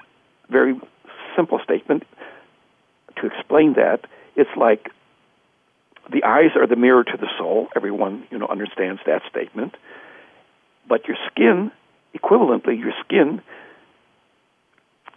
very 0.50 0.80
simple 1.36 1.60
statement 1.62 2.04
to 3.20 3.26
explain 3.26 3.74
that. 3.74 4.06
It's 4.34 4.50
like 4.56 4.90
the 6.10 6.24
eyes 6.24 6.50
are 6.56 6.66
the 6.66 6.76
mirror 6.76 7.04
to 7.04 7.16
the 7.16 7.28
soul. 7.38 7.68
Everyone, 7.76 8.24
you 8.30 8.38
know, 8.38 8.46
understands 8.46 9.00
that 9.06 9.22
statement. 9.28 9.76
But 10.88 11.06
your 11.06 11.18
skin, 11.30 11.70
equivalently, 12.16 12.78
your 12.78 12.92
skin 13.04 13.42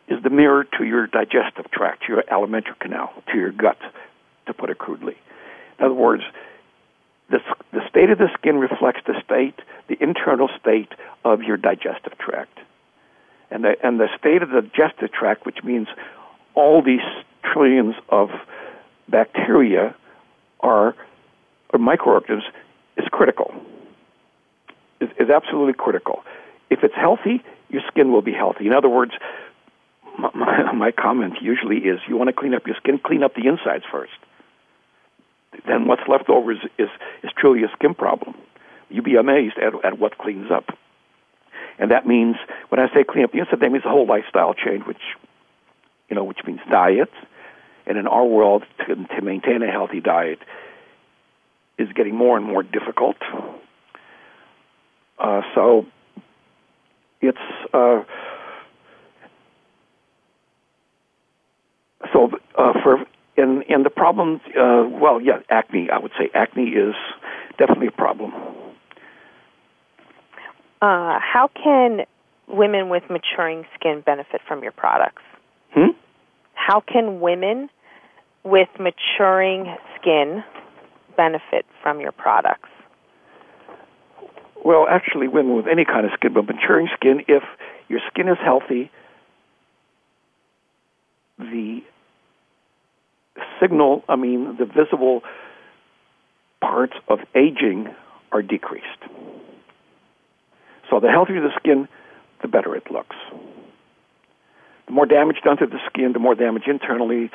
is 0.10 0.22
the 0.22 0.30
mirror 0.30 0.66
to 0.78 0.84
your 0.84 1.08
digestive 1.08 1.72
tract, 1.72 2.04
your 2.10 2.24
alimentary 2.30 2.76
canal, 2.82 3.14
to 3.32 3.38
your 3.38 3.52
gut, 3.52 3.78
to 4.48 4.54
put 4.54 4.70
it 4.70 4.80
crudely. 4.80 5.16
In 5.78 5.86
other 5.86 5.94
words, 5.94 6.24
the, 7.30 7.40
the 7.72 7.82
state 7.90 8.10
of 8.10 8.18
the 8.18 8.30
skin 8.38 8.58
reflects 8.58 9.02
the 9.06 9.14
state, 9.24 9.56
the 9.88 10.02
internal 10.02 10.50
state 10.60 10.92
of 11.24 11.44
your 11.44 11.58
digestive 11.58 12.18
tract. 12.18 12.58
And 13.52 13.64
the, 13.64 13.76
and 13.84 14.00
the 14.00 14.08
state 14.18 14.42
of 14.42 14.50
the 14.50 14.62
digestive 14.62 15.12
tract, 15.12 15.46
which 15.46 15.64
means 15.64 15.88
all 16.56 16.82
these 16.82 17.06
trillions 17.44 17.96
of 18.10 18.30
bacteria 19.08 19.96
are, 20.60 20.96
or 21.72 21.80
microorganisms, 21.80 22.52
is 22.98 23.06
critical. 23.12 23.54
Is, 25.00 25.10
is 25.20 25.30
absolutely 25.30 25.74
critical. 25.74 26.24
If 26.70 26.84
it's 26.84 26.96
healthy, 26.96 27.44
your 27.70 27.82
skin 27.88 28.12
will 28.12 28.22
be 28.22 28.34
healthy. 28.34 28.68
In 28.68 28.74
other 28.74 28.90
words, 28.90 29.12
my, 30.18 30.32
my, 30.36 30.72
my 30.74 30.92
comment 30.92 31.36
usually 31.42 31.78
is 31.78 32.00
you 32.08 32.18
want 32.18 32.30
to 32.30 32.34
clean 32.34 32.54
up 32.54 32.66
your 32.66 32.76
skin, 32.76 33.00
clean 33.04 33.24
up 33.24 33.36
the 33.36 33.48
insides 33.48 33.86
first 33.92 34.14
then 35.68 35.88
what's 35.88 36.02
left 36.08 36.30
over 36.30 36.52
is, 36.52 36.60
is, 36.78 36.90
is 37.24 37.32
truly 37.38 37.64
a 37.64 37.72
skin 37.76 37.94
problem. 37.94 38.36
You'd 38.90 39.06
be 39.06 39.16
amazed 39.16 39.56
at, 39.58 39.74
at 39.86 40.00
what 40.00 40.18
cleans 40.18 40.52
up. 40.52 40.66
And 41.78 41.92
that 41.92 42.06
means, 42.06 42.36
when 42.70 42.80
I 42.80 42.88
say 42.94 43.04
clean 43.08 43.24
up 43.24 43.32
the 43.32 43.40
inside, 43.40 43.60
that 43.62 43.72
means 43.72 43.86
a 43.86 43.90
whole 43.90 44.08
lifestyle 44.08 44.54
change, 44.54 44.86
which, 44.86 45.02
you 46.10 46.16
know, 46.16 46.24
which 46.24 46.40
means 46.46 46.60
diet. 46.70 47.12
And 47.86 47.98
in 47.98 48.08
our 48.08 48.26
world, 48.26 48.64
to, 48.88 48.96
to 48.96 49.22
maintain 49.22 49.64
a 49.64 49.72
healthy 49.72 50.02
diet 50.02 50.40
is 51.78 51.88
getting 51.96 52.16
more 52.16 52.38
and 52.38 52.46
more 52.46 52.64
difficult. 52.64 53.16
Uh, 55.18 55.42
so 55.56 55.86
it's 57.22 57.38
uh, 57.74 58.04
so 62.14 62.30
uh, 62.58 62.74
for 62.84 63.06
and 63.40 63.64
and 63.70 63.86
the 63.86 63.90
problem, 63.90 64.42
uh, 64.60 64.86
well, 64.90 65.22
yeah, 65.22 65.40
acne. 65.50 65.90
I 65.92 66.00
would 66.00 66.12
say 66.18 66.30
acne 66.34 66.70
is 66.70 66.96
definitely 67.58 67.88
a 67.88 67.92
problem. 67.92 68.32
Uh, 70.82 71.20
how 71.20 71.50
can 71.62 72.06
women 72.48 72.90
with 72.90 73.04
maturing 73.10 73.66
skin 73.76 74.02
benefit 74.06 74.42
from 74.48 74.64
your 74.64 74.72
products? 74.72 75.22
Hmm? 75.74 75.92
How 76.54 76.82
can 76.82 77.20
women 77.20 77.70
with 78.44 78.70
maturing 78.80 79.76
skin 80.00 80.44
benefit 81.18 81.66
from 81.84 82.00
your 82.00 82.12
products? 82.12 82.70
Well, 84.64 84.88
actually, 84.90 85.28
women 85.28 85.56
with 85.56 85.68
any 85.68 85.86
kind 85.86 86.06
of 86.06 86.12
skin, 86.14 86.34
but 86.34 86.46
maturing 86.46 86.88
skin, 86.96 87.24
if 87.28 87.44
your 87.88 88.00
skin 88.12 88.28
is 88.28 88.38
healthy, 88.44 88.92
the 91.38 91.82
signal, 93.62 94.04
I 94.08 94.16
mean, 94.16 94.58
the 94.58 94.66
visible 94.66 95.24
parts 96.62 96.94
of 97.08 97.20
aging 97.36 97.88
are 98.32 98.42
decreased. 98.42 98.86
So 100.90 101.00
the 101.00 101.10
healthier 101.10 101.42
the 101.42 101.54
skin, 101.58 101.88
the 102.42 102.48
better 102.48 102.76
it 102.76 102.92
looks. 102.92 103.16
The 104.88 104.94
more 104.94 105.06
damage 105.06 105.38
done 105.44 105.58
to 105.58 105.68
the 105.68 105.80
skin, 105.88 106.14
the 106.14 106.20
more 106.20 106.36
damage 106.36 106.64
internally. 106.68 107.30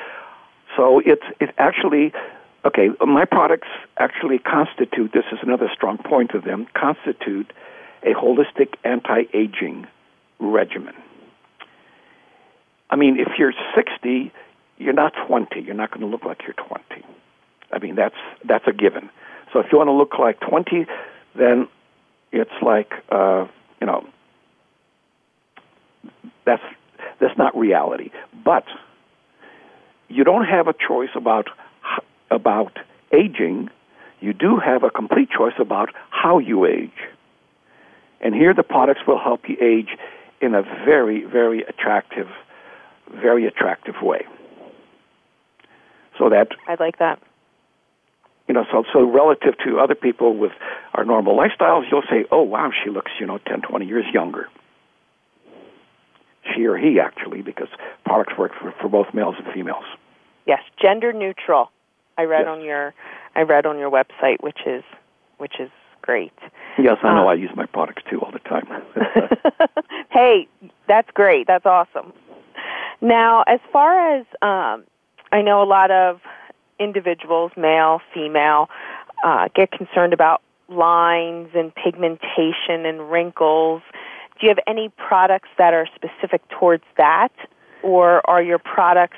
So 0.75 0.99
it's 0.99 1.23
it 1.39 1.51
actually 1.57 2.11
okay. 2.65 2.89
My 3.05 3.25
products 3.25 3.69
actually 3.97 4.39
constitute. 4.39 5.13
This 5.13 5.23
is 5.31 5.39
another 5.41 5.69
strong 5.73 5.97
point 5.97 6.31
of 6.31 6.43
them. 6.43 6.67
Constitute 6.73 7.51
a 8.03 8.13
holistic 8.13 8.75
anti-aging 8.83 9.87
regimen. 10.39 10.93
I 12.89 12.97
mean, 12.97 13.19
if 13.19 13.39
you're 13.39 13.53
60, 13.75 14.31
you're 14.77 14.93
not 14.93 15.13
20. 15.27 15.61
You're 15.61 15.75
not 15.75 15.91
going 15.91 16.01
to 16.01 16.07
look 16.07 16.25
like 16.25 16.41
you're 16.43 16.53
20. 16.53 16.83
I 17.71 17.79
mean, 17.79 17.95
that's 17.95 18.15
that's 18.47 18.65
a 18.67 18.73
given. 18.73 19.09
So 19.51 19.59
if 19.59 19.67
you 19.71 19.77
want 19.77 19.87
to 19.87 19.93
look 19.93 20.19
like 20.19 20.39
20, 20.41 20.85
then 21.35 21.67
it's 22.31 22.51
like 22.61 22.91
uh, 23.09 23.47
you 23.81 23.87
know 23.87 24.05
that's 26.45 26.63
that's 27.19 27.37
not 27.37 27.57
reality. 27.57 28.11
But 28.43 28.65
you 30.09 30.23
don't 30.23 30.45
have 30.45 30.67
a 30.67 30.73
choice 30.73 31.09
about 31.15 31.47
about 32.29 32.77
aging. 33.13 33.69
You 34.19 34.33
do 34.33 34.57
have 34.57 34.83
a 34.83 34.89
complete 34.89 35.29
choice 35.29 35.53
about 35.59 35.89
how 36.09 36.39
you 36.39 36.65
age. 36.65 36.91
And 38.21 38.33
here 38.33 38.53
the 38.53 38.63
products 38.63 39.01
will 39.07 39.19
help 39.19 39.41
you 39.47 39.57
age 39.61 39.97
in 40.41 40.55
a 40.55 40.61
very, 40.61 41.23
very 41.23 41.63
attractive, 41.63 42.27
very 43.11 43.45
attractive 43.45 43.95
way. 44.01 44.25
So 46.17 46.29
that 46.29 46.49
I 46.67 46.75
like 46.79 46.99
that. 46.99 47.19
You 48.47 48.53
know, 48.53 48.65
so 48.71 48.83
so 48.93 49.03
relative 49.03 49.55
to 49.65 49.79
other 49.79 49.95
people 49.95 50.37
with 50.37 50.51
our 50.93 51.03
normal 51.03 51.35
lifestyles, 51.37 51.89
you'll 51.91 52.03
say, 52.09 52.25
"Oh, 52.31 52.43
wow, 52.43 52.71
she 52.83 52.89
looks, 52.89 53.11
you 53.19 53.25
know, 53.25 53.39
10, 53.39 53.61
20 53.61 53.85
years 53.85 54.05
younger." 54.13 54.47
She 56.53 56.65
or 56.65 56.77
he 56.77 56.99
actually 56.99 57.41
because 57.41 57.69
products 58.05 58.37
work 58.37 58.51
for, 58.59 58.71
for 58.79 58.87
both 58.87 59.07
males 59.13 59.35
and 59.43 59.51
females. 59.51 59.83
Yes, 60.45 60.61
gender 60.79 61.11
neutral. 61.11 61.71
I 62.17 62.23
read 62.23 62.45
Yes. 62.45 62.49
on 62.49 62.61
your 62.61 62.93
I 63.35 63.41
read 63.41 63.65
on 63.65 63.77
your 63.79 63.89
website 63.89 64.41
which 64.41 64.59
is 64.65 64.83
which 65.37 65.59
is 65.59 65.71
great. 66.01 66.33
Yes, 66.77 66.97
I 67.03 67.15
know. 67.15 67.27
Uh, 67.27 67.31
I 67.31 67.33
use 67.33 67.49
my 67.55 67.65
products 67.65 68.03
too 68.09 68.21
all 68.21 68.31
the 68.31 68.39
time. 68.39 68.67
hey, 70.11 70.47
that's 70.87 71.09
great. 71.11 71.47
That's 71.47 71.65
awesome. 71.65 72.13
Now, 73.01 73.43
as 73.47 73.59
far 73.71 74.15
as 74.15 74.25
um, 74.41 74.85
I 75.31 75.41
know, 75.41 75.61
a 75.61 75.65
lot 75.65 75.91
of 75.91 76.21
individuals, 76.79 77.51
male, 77.57 78.01
female, 78.13 78.69
uh, 79.23 79.47
get 79.55 79.71
concerned 79.71 80.13
about 80.13 80.41
lines 80.67 81.49
and 81.53 81.73
pigmentation 81.75 82.85
and 82.85 83.09
wrinkles. 83.11 83.81
Do 84.39 84.47
you 84.47 84.49
have 84.49 84.59
any 84.67 84.89
products 84.89 85.49
that 85.57 85.73
are 85.73 85.87
specific 85.95 86.41
towards 86.49 86.83
that, 86.97 87.31
or 87.83 88.27
are 88.29 88.41
your 88.41 88.59
products 88.59 89.17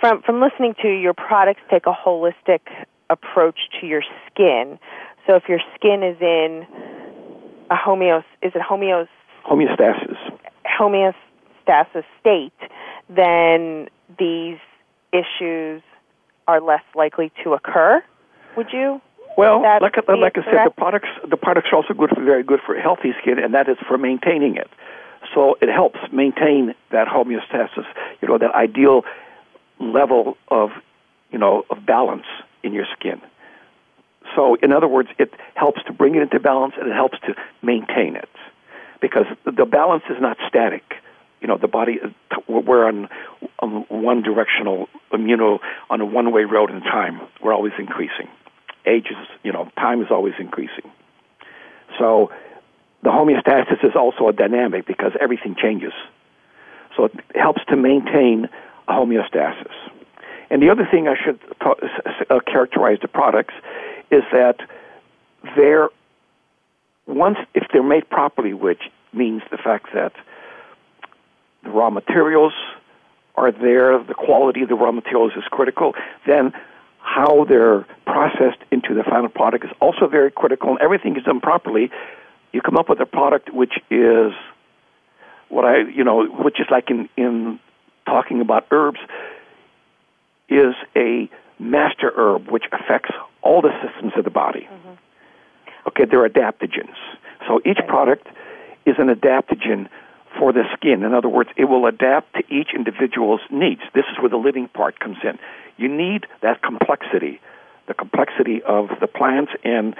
from 0.00 0.22
from 0.22 0.40
listening 0.40 0.74
to 0.82 0.88
your 0.88 1.14
products 1.14 1.60
take 1.70 1.86
a 1.86 1.92
holistic 1.92 2.60
approach 3.10 3.58
to 3.80 3.86
your 3.86 4.02
skin? 4.26 4.78
So 5.26 5.36
if 5.36 5.44
your 5.48 5.60
skin 5.76 6.02
is 6.02 6.16
in 6.20 6.66
a 7.70 7.76
homeos 7.76 8.24
is 8.42 8.52
it 8.54 8.62
homeos 8.62 9.08
Homeostasis. 9.46 10.16
homeostasis 10.66 12.04
state, 12.20 12.52
then 13.08 13.88
these 14.18 14.58
issues 15.12 15.82
are 16.48 16.60
less 16.60 16.82
likely 16.94 17.32
to 17.44 17.54
occur. 17.54 18.02
Would 18.56 18.72
you? 18.72 19.00
Well, 19.36 19.62
like, 19.62 19.96
I- 19.96 20.14
like 20.14 20.36
I 20.36 20.42
said, 20.44 20.66
the 20.66 20.70
products 20.76 21.08
the 21.26 21.36
products 21.36 21.68
are 21.72 21.76
also 21.76 21.94
good 21.94 22.10
for 22.10 22.20
very 22.20 22.42
good 22.42 22.60
for 22.60 22.74
healthy 22.74 23.14
skin, 23.20 23.38
and 23.38 23.54
that 23.54 23.68
is 23.68 23.78
for 23.86 23.96
maintaining 23.96 24.56
it. 24.56 24.68
So 25.34 25.56
it 25.60 25.68
helps 25.68 26.00
maintain 26.12 26.74
that 26.90 27.06
homeostasis, 27.06 27.86
you 28.20 28.28
know, 28.28 28.38
that 28.38 28.54
ideal 28.54 29.04
level 29.78 30.36
of, 30.48 30.70
you 31.30 31.38
know, 31.38 31.64
of 31.70 31.86
balance 31.86 32.26
in 32.62 32.72
your 32.72 32.86
skin. 32.98 33.20
So, 34.34 34.56
in 34.56 34.72
other 34.72 34.88
words, 34.88 35.08
it 35.18 35.32
helps 35.54 35.82
to 35.84 35.92
bring 35.92 36.14
it 36.14 36.22
into 36.22 36.38
balance, 36.40 36.74
and 36.78 36.88
it 36.88 36.94
helps 36.94 37.18
to 37.20 37.34
maintain 37.62 38.16
it, 38.16 38.28
because 39.00 39.26
the 39.44 39.64
balance 39.64 40.04
is 40.10 40.20
not 40.20 40.36
static. 40.46 40.99
You 41.40 41.48
know, 41.48 41.56
the 41.56 41.68
body 41.68 41.98
we're 42.48 42.86
on, 42.86 43.08
on 43.60 43.86
one 43.88 44.22
directional 44.22 44.88
immuno 45.12 45.58
on 45.88 46.00
a 46.00 46.04
one 46.04 46.32
way 46.32 46.44
road 46.44 46.70
in 46.70 46.80
time. 46.80 47.20
We're 47.42 47.54
always 47.54 47.72
increasing 47.78 48.28
age 48.86 49.06
is, 49.10 49.16
you 49.42 49.52
know, 49.52 49.70
time 49.76 50.02
is 50.02 50.08
always 50.10 50.34
increasing. 50.38 50.90
So 51.98 52.30
the 53.02 53.10
homeostasis 53.10 53.84
is 53.84 53.92
also 53.96 54.28
a 54.28 54.32
dynamic 54.32 54.86
because 54.86 55.12
everything 55.20 55.56
changes. 55.60 55.92
So 56.96 57.06
it 57.06 57.12
helps 57.34 57.64
to 57.68 57.76
maintain 57.76 58.48
a 58.88 58.92
homeostasis. 58.92 59.72
And 60.50 60.60
the 60.62 60.70
other 60.70 60.86
thing 60.90 61.06
I 61.06 61.14
should 61.22 61.38
uh, 61.60 62.40
characterize 62.46 62.98
the 63.00 63.08
products 63.08 63.54
is 64.10 64.22
that 64.32 64.56
they're 65.56 65.88
once 67.06 67.38
if 67.54 67.64
they're 67.72 67.82
made 67.82 68.08
properly, 68.08 68.52
which 68.52 68.82
means 69.12 69.42
the 69.50 69.58
fact 69.58 69.86
that 69.94 70.12
the 71.62 71.70
raw 71.70 71.90
materials 71.90 72.52
are 73.36 73.52
there, 73.52 74.02
the 74.02 74.14
quality 74.14 74.62
of 74.62 74.68
the 74.68 74.74
raw 74.74 74.92
materials 74.92 75.32
is 75.36 75.44
critical, 75.50 75.94
then 76.26 76.52
how 76.98 77.44
they're 77.44 77.86
processed 78.06 78.60
into 78.70 78.94
the 78.94 79.02
final 79.02 79.28
product 79.28 79.64
is 79.64 79.70
also 79.80 80.06
very 80.06 80.30
critical, 80.30 80.70
and 80.70 80.78
everything 80.80 81.16
is 81.16 81.24
done 81.24 81.40
properly. 81.40 81.90
You 82.52 82.60
come 82.60 82.76
up 82.76 82.88
with 82.88 83.00
a 83.00 83.06
product 83.06 83.52
which 83.52 83.74
is 83.90 84.32
what 85.48 85.64
I, 85.64 85.78
you 85.78 86.04
know, 86.04 86.26
which 86.26 86.60
is 86.60 86.66
like 86.70 86.90
in, 86.90 87.08
in 87.16 87.58
talking 88.06 88.40
about 88.40 88.66
herbs, 88.70 89.00
is 90.48 90.74
a 90.96 91.30
master 91.58 92.12
herb 92.16 92.48
which 92.48 92.64
affects 92.72 93.10
all 93.42 93.62
the 93.62 93.70
systems 93.84 94.12
of 94.16 94.24
the 94.24 94.30
body. 94.30 94.68
Mm-hmm. 94.70 95.88
Okay, 95.88 96.04
they're 96.04 96.28
adaptogens. 96.28 96.94
So 97.46 97.60
each 97.64 97.78
product 97.86 98.26
is 98.86 98.96
an 98.98 99.08
adaptogen 99.08 99.88
for 100.38 100.52
the 100.52 100.64
skin. 100.76 101.02
In 101.02 101.14
other 101.14 101.28
words, 101.28 101.50
it 101.56 101.64
will 101.64 101.86
adapt 101.86 102.34
to 102.34 102.42
each 102.54 102.68
individual's 102.74 103.40
needs. 103.50 103.80
This 103.94 104.04
is 104.12 104.18
where 104.20 104.30
the 104.30 104.36
living 104.36 104.68
part 104.68 105.00
comes 105.00 105.18
in. 105.22 105.38
You 105.76 105.88
need 105.88 106.26
that 106.42 106.62
complexity, 106.62 107.40
the 107.88 107.94
complexity 107.94 108.62
of 108.62 108.88
the 109.00 109.06
plants, 109.06 109.52
and 109.64 109.94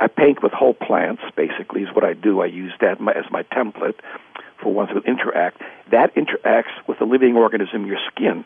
I 0.00 0.08
paint 0.08 0.42
with 0.42 0.52
whole 0.52 0.74
plants, 0.74 1.22
basically, 1.36 1.82
is 1.82 1.88
what 1.94 2.04
I 2.04 2.12
do. 2.12 2.40
I 2.40 2.46
use 2.46 2.72
that 2.80 3.00
as 3.16 3.30
my 3.30 3.42
template 3.44 3.98
for 4.62 4.72
ones 4.72 4.90
that 4.94 5.04
interact. 5.04 5.62
That 5.90 6.14
interacts 6.14 6.74
with 6.86 6.98
the 6.98 7.04
living 7.04 7.36
organism, 7.36 7.86
your 7.86 7.98
skin. 8.10 8.44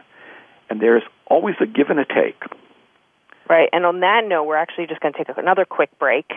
And 0.69 0.81
there's 0.81 1.03
always 1.27 1.57
a 1.61 1.67
give 1.67 1.89
and 1.89 1.99
a 1.99 2.05
take. 2.05 2.43
Right. 3.49 3.69
And 3.73 3.85
on 3.85 4.01
that 4.01 4.23
note, 4.27 4.45
we're 4.45 4.57
actually 4.57 4.87
just 4.87 5.01
going 5.01 5.13
to 5.13 5.25
take 5.25 5.37
another 5.37 5.65
quick 5.65 5.99
break, 5.99 6.31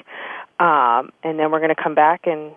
um, 0.60 1.12
and 1.24 1.38
then 1.38 1.52
we're 1.52 1.60
going 1.60 1.76
to 1.76 1.82
come 1.82 1.94
back 1.94 2.22
and 2.26 2.54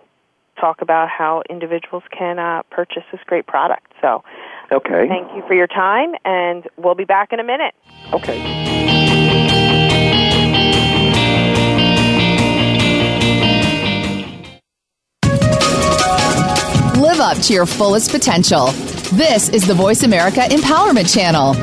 talk 0.59 0.81
about 0.81 1.09
how 1.09 1.41
individuals 1.49 2.03
can 2.17 2.39
uh, 2.39 2.63
purchase 2.71 3.03
this 3.11 3.21
great 3.25 3.47
product. 3.47 3.93
So, 4.01 4.23
Okay. 4.71 5.07
thank 5.07 5.33
you 5.35 5.43
for 5.47 5.53
your 5.53 5.67
time, 5.67 6.13
and 6.25 6.67
we'll 6.77 6.95
be 6.95 7.05
back 7.05 7.31
in 7.31 7.39
a 7.39 7.43
minute. 7.43 7.73
Okay. 8.11 8.43
Live 16.99 17.19
up 17.19 17.37
to 17.43 17.53
your 17.53 17.65
fullest 17.65 18.11
potential. 18.11 18.67
This 19.13 19.49
is 19.49 19.65
the 19.65 19.73
Voice 19.73 20.03
America 20.03 20.41
Empowerment 20.41 21.13
Channel. 21.13 21.53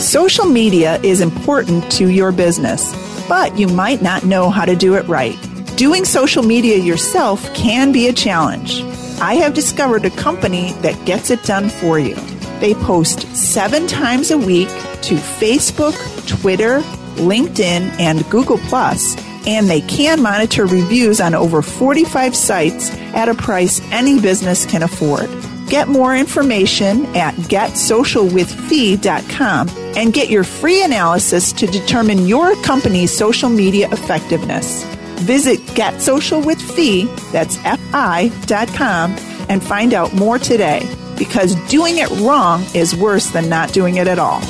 Social 0.00 0.46
media 0.46 0.98
is 1.02 1.20
important 1.20 1.90
to 1.92 2.08
your 2.08 2.32
business, 2.32 2.92
but 3.28 3.56
you 3.58 3.68
might 3.68 4.02
not 4.02 4.24
know 4.24 4.50
how 4.50 4.64
to 4.64 4.74
do 4.74 4.94
it 4.94 5.06
right. 5.06 5.36
Doing 5.80 6.04
social 6.04 6.42
media 6.42 6.76
yourself 6.76 7.54
can 7.54 7.90
be 7.90 8.08
a 8.08 8.12
challenge. 8.12 8.82
I 9.18 9.36
have 9.36 9.54
discovered 9.54 10.04
a 10.04 10.10
company 10.10 10.72
that 10.82 11.06
gets 11.06 11.30
it 11.30 11.42
done 11.44 11.70
for 11.70 11.98
you. 11.98 12.16
They 12.60 12.74
post 12.74 13.22
seven 13.34 13.86
times 13.86 14.30
a 14.30 14.36
week 14.36 14.68
to 14.68 15.14
Facebook, 15.14 15.94
Twitter, 16.28 16.80
LinkedIn, 17.16 17.98
and 17.98 18.28
Google 18.28 18.58
Plus, 18.68 19.16
and 19.46 19.70
they 19.70 19.80
can 19.80 20.20
monitor 20.20 20.66
reviews 20.66 21.18
on 21.18 21.34
over 21.34 21.62
45 21.62 22.36
sites 22.36 22.90
at 23.14 23.30
a 23.30 23.34
price 23.34 23.80
any 23.90 24.20
business 24.20 24.66
can 24.66 24.82
afford. 24.82 25.30
Get 25.70 25.88
more 25.88 26.14
information 26.14 27.06
at 27.16 27.32
getsocialwithfee.com 27.36 29.68
and 29.96 30.12
get 30.12 30.28
your 30.28 30.44
free 30.44 30.84
analysis 30.84 31.54
to 31.54 31.66
determine 31.66 32.26
your 32.26 32.54
company's 32.56 33.16
social 33.16 33.48
media 33.48 33.88
effectiveness. 33.90 34.84
Visit 35.20 35.60
GetSocialWithFee, 35.76 37.32
that's 37.32 37.58
F-I, 37.64 38.30
dot 38.46 38.68
com, 38.68 39.14
and 39.48 39.62
find 39.62 39.94
out 39.94 40.12
more 40.14 40.38
today. 40.38 40.88
because 41.20 41.54
doing 41.68 41.98
it 41.98 42.08
wrong 42.22 42.64
is 42.74 42.96
worse 42.96 43.28
than 43.28 43.46
not 43.50 43.74
doing 43.74 43.98
it 43.98 44.08
at 44.08 44.18
all. 44.18 44.40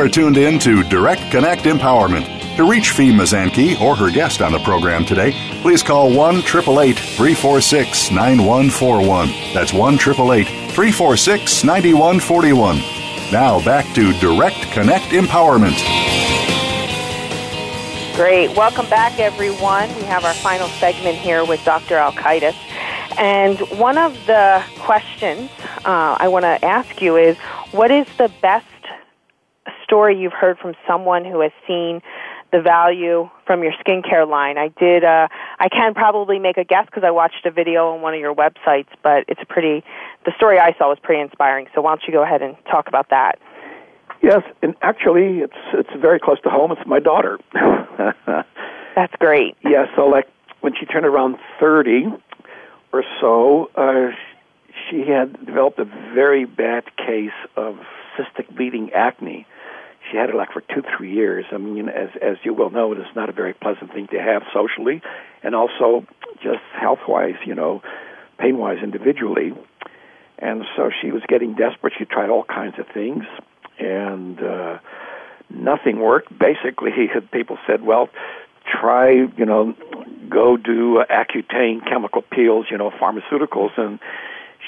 Are 0.00 0.08
tuned 0.08 0.38
in 0.38 0.58
to 0.58 0.82
Direct 0.84 1.20
Connect 1.30 1.64
Empowerment. 1.64 2.56
To 2.56 2.64
reach 2.64 2.92
Fee 2.92 3.12
Mazanke 3.12 3.78
or 3.82 3.94
her 3.94 4.10
guest 4.10 4.40
on 4.40 4.50
the 4.50 4.58
program 4.60 5.04
today, 5.04 5.32
please 5.60 5.82
call 5.82 6.10
1 6.10 6.36
888 6.36 6.96
346 6.98 8.10
9141. 8.10 9.28
That's 9.52 9.74
1 9.74 9.94
888 9.94 10.46
346 10.72 11.64
9141. 11.64 12.76
Now 13.30 13.62
back 13.62 13.84
to 13.94 14.18
Direct 14.20 14.56
Connect 14.72 15.04
Empowerment. 15.12 15.76
Great. 18.16 18.56
Welcome 18.56 18.88
back, 18.88 19.18
everyone. 19.18 19.94
We 19.96 20.04
have 20.04 20.24
our 20.24 20.34
final 20.34 20.68
segment 20.68 21.18
here 21.18 21.44
with 21.44 21.62
Dr. 21.66 21.96
Alkaitis. 21.96 22.56
And 23.18 23.58
one 23.78 23.98
of 23.98 24.14
the 24.24 24.62
questions 24.78 25.50
uh, 25.84 26.16
I 26.18 26.28
want 26.28 26.44
to 26.44 26.64
ask 26.64 27.02
you 27.02 27.16
is 27.16 27.36
what 27.72 27.90
is 27.90 28.06
the 28.16 28.32
best 28.40 28.66
story 29.90 30.16
you've 30.16 30.32
heard 30.32 30.56
from 30.58 30.74
someone 30.86 31.24
who 31.24 31.40
has 31.40 31.50
seen 31.66 32.00
the 32.52 32.60
value 32.60 33.28
from 33.44 33.62
your 33.62 33.72
skincare 33.84 34.28
line. 34.28 34.56
I 34.56 34.68
did. 34.78 35.02
Uh, 35.04 35.26
I 35.58 35.68
can 35.68 35.94
probably 35.94 36.38
make 36.38 36.56
a 36.56 36.64
guess 36.64 36.86
because 36.86 37.02
I 37.04 37.10
watched 37.10 37.44
a 37.44 37.50
video 37.50 37.92
on 37.92 38.00
one 38.00 38.14
of 38.14 38.20
your 38.20 38.34
websites, 38.34 38.88
but 39.02 39.24
it's 39.26 39.40
pretty. 39.48 39.84
The 40.24 40.32
story 40.36 40.58
I 40.58 40.74
saw 40.78 40.88
was 40.88 40.98
pretty 41.02 41.20
inspiring. 41.20 41.66
So 41.74 41.80
why 41.80 41.90
don't 41.90 42.02
you 42.06 42.12
go 42.12 42.22
ahead 42.22 42.40
and 42.40 42.56
talk 42.70 42.86
about 42.86 43.10
that? 43.10 43.38
Yes, 44.22 44.42
and 44.62 44.74
actually, 44.82 45.40
it's 45.40 45.56
it's 45.72 45.90
very 46.00 46.20
close 46.20 46.40
to 46.42 46.50
home. 46.50 46.72
It's 46.72 46.86
my 46.86 47.00
daughter. 47.00 47.38
That's 48.94 49.14
great. 49.18 49.56
Yeah. 49.64 49.86
So 49.96 50.06
like 50.06 50.28
when 50.60 50.74
she 50.78 50.86
turned 50.86 51.06
around 51.06 51.36
thirty 51.58 52.04
or 52.92 53.02
so, 53.20 53.70
uh, 53.76 54.10
she 54.88 55.04
had 55.08 55.46
developed 55.46 55.78
a 55.78 55.84
very 55.84 56.44
bad 56.44 56.84
case 56.96 57.30
of 57.56 57.76
cystic 58.16 58.54
bleeding 58.54 58.90
acne 58.92 59.46
she 60.10 60.16
had 60.16 60.30
it 60.30 60.34
like 60.34 60.52
for 60.52 60.60
two, 60.60 60.82
three 60.96 61.12
years. 61.12 61.44
I 61.52 61.58
mean, 61.58 61.88
as 61.88 62.08
as 62.22 62.36
you 62.42 62.54
well 62.54 62.70
know, 62.70 62.92
it 62.92 62.98
is 62.98 63.06
not 63.14 63.28
a 63.28 63.32
very 63.32 63.54
pleasant 63.54 63.92
thing 63.92 64.08
to 64.08 64.20
have 64.20 64.42
socially, 64.52 65.02
and 65.42 65.54
also 65.54 66.06
just 66.42 66.62
health 66.78 67.00
wise, 67.06 67.36
you 67.46 67.54
know, 67.54 67.82
pain 68.38 68.58
wise 68.58 68.78
individually. 68.82 69.52
And 70.38 70.64
so 70.76 70.90
she 71.02 71.12
was 71.12 71.22
getting 71.28 71.54
desperate. 71.54 71.92
She 71.98 72.06
tried 72.06 72.30
all 72.30 72.44
kinds 72.44 72.78
of 72.78 72.86
things, 72.92 73.24
and 73.78 74.42
uh, 74.42 74.78
nothing 75.50 76.00
worked. 76.00 76.36
Basically, 76.36 76.90
people 77.32 77.58
said, 77.66 77.82
"Well, 77.82 78.08
try, 78.66 79.10
you 79.10 79.44
know, 79.44 79.74
go 80.28 80.56
do 80.56 81.02
Accutane 81.10 81.86
chemical 81.86 82.22
peels, 82.22 82.66
you 82.70 82.78
know, 82.78 82.90
pharmaceuticals," 82.90 83.78
and 83.78 84.00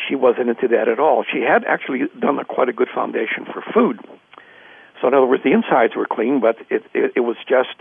she 0.06 0.14
wasn't 0.14 0.50
into 0.50 0.68
that 0.68 0.88
at 0.88 0.98
all. 1.00 1.24
She 1.24 1.40
had 1.40 1.64
actually 1.64 2.02
done 2.18 2.38
a, 2.38 2.44
quite 2.44 2.68
a 2.68 2.72
good 2.72 2.88
foundation 2.94 3.46
for 3.46 3.62
food 3.72 3.98
so 5.02 5.08
in 5.08 5.14
other 5.14 5.26
words, 5.26 5.42
the 5.42 5.52
insides 5.52 5.96
were 5.96 6.06
clean, 6.06 6.40
but 6.40 6.56
it, 6.70 6.84
it, 6.94 7.12
it 7.16 7.20
was 7.20 7.36
just 7.48 7.74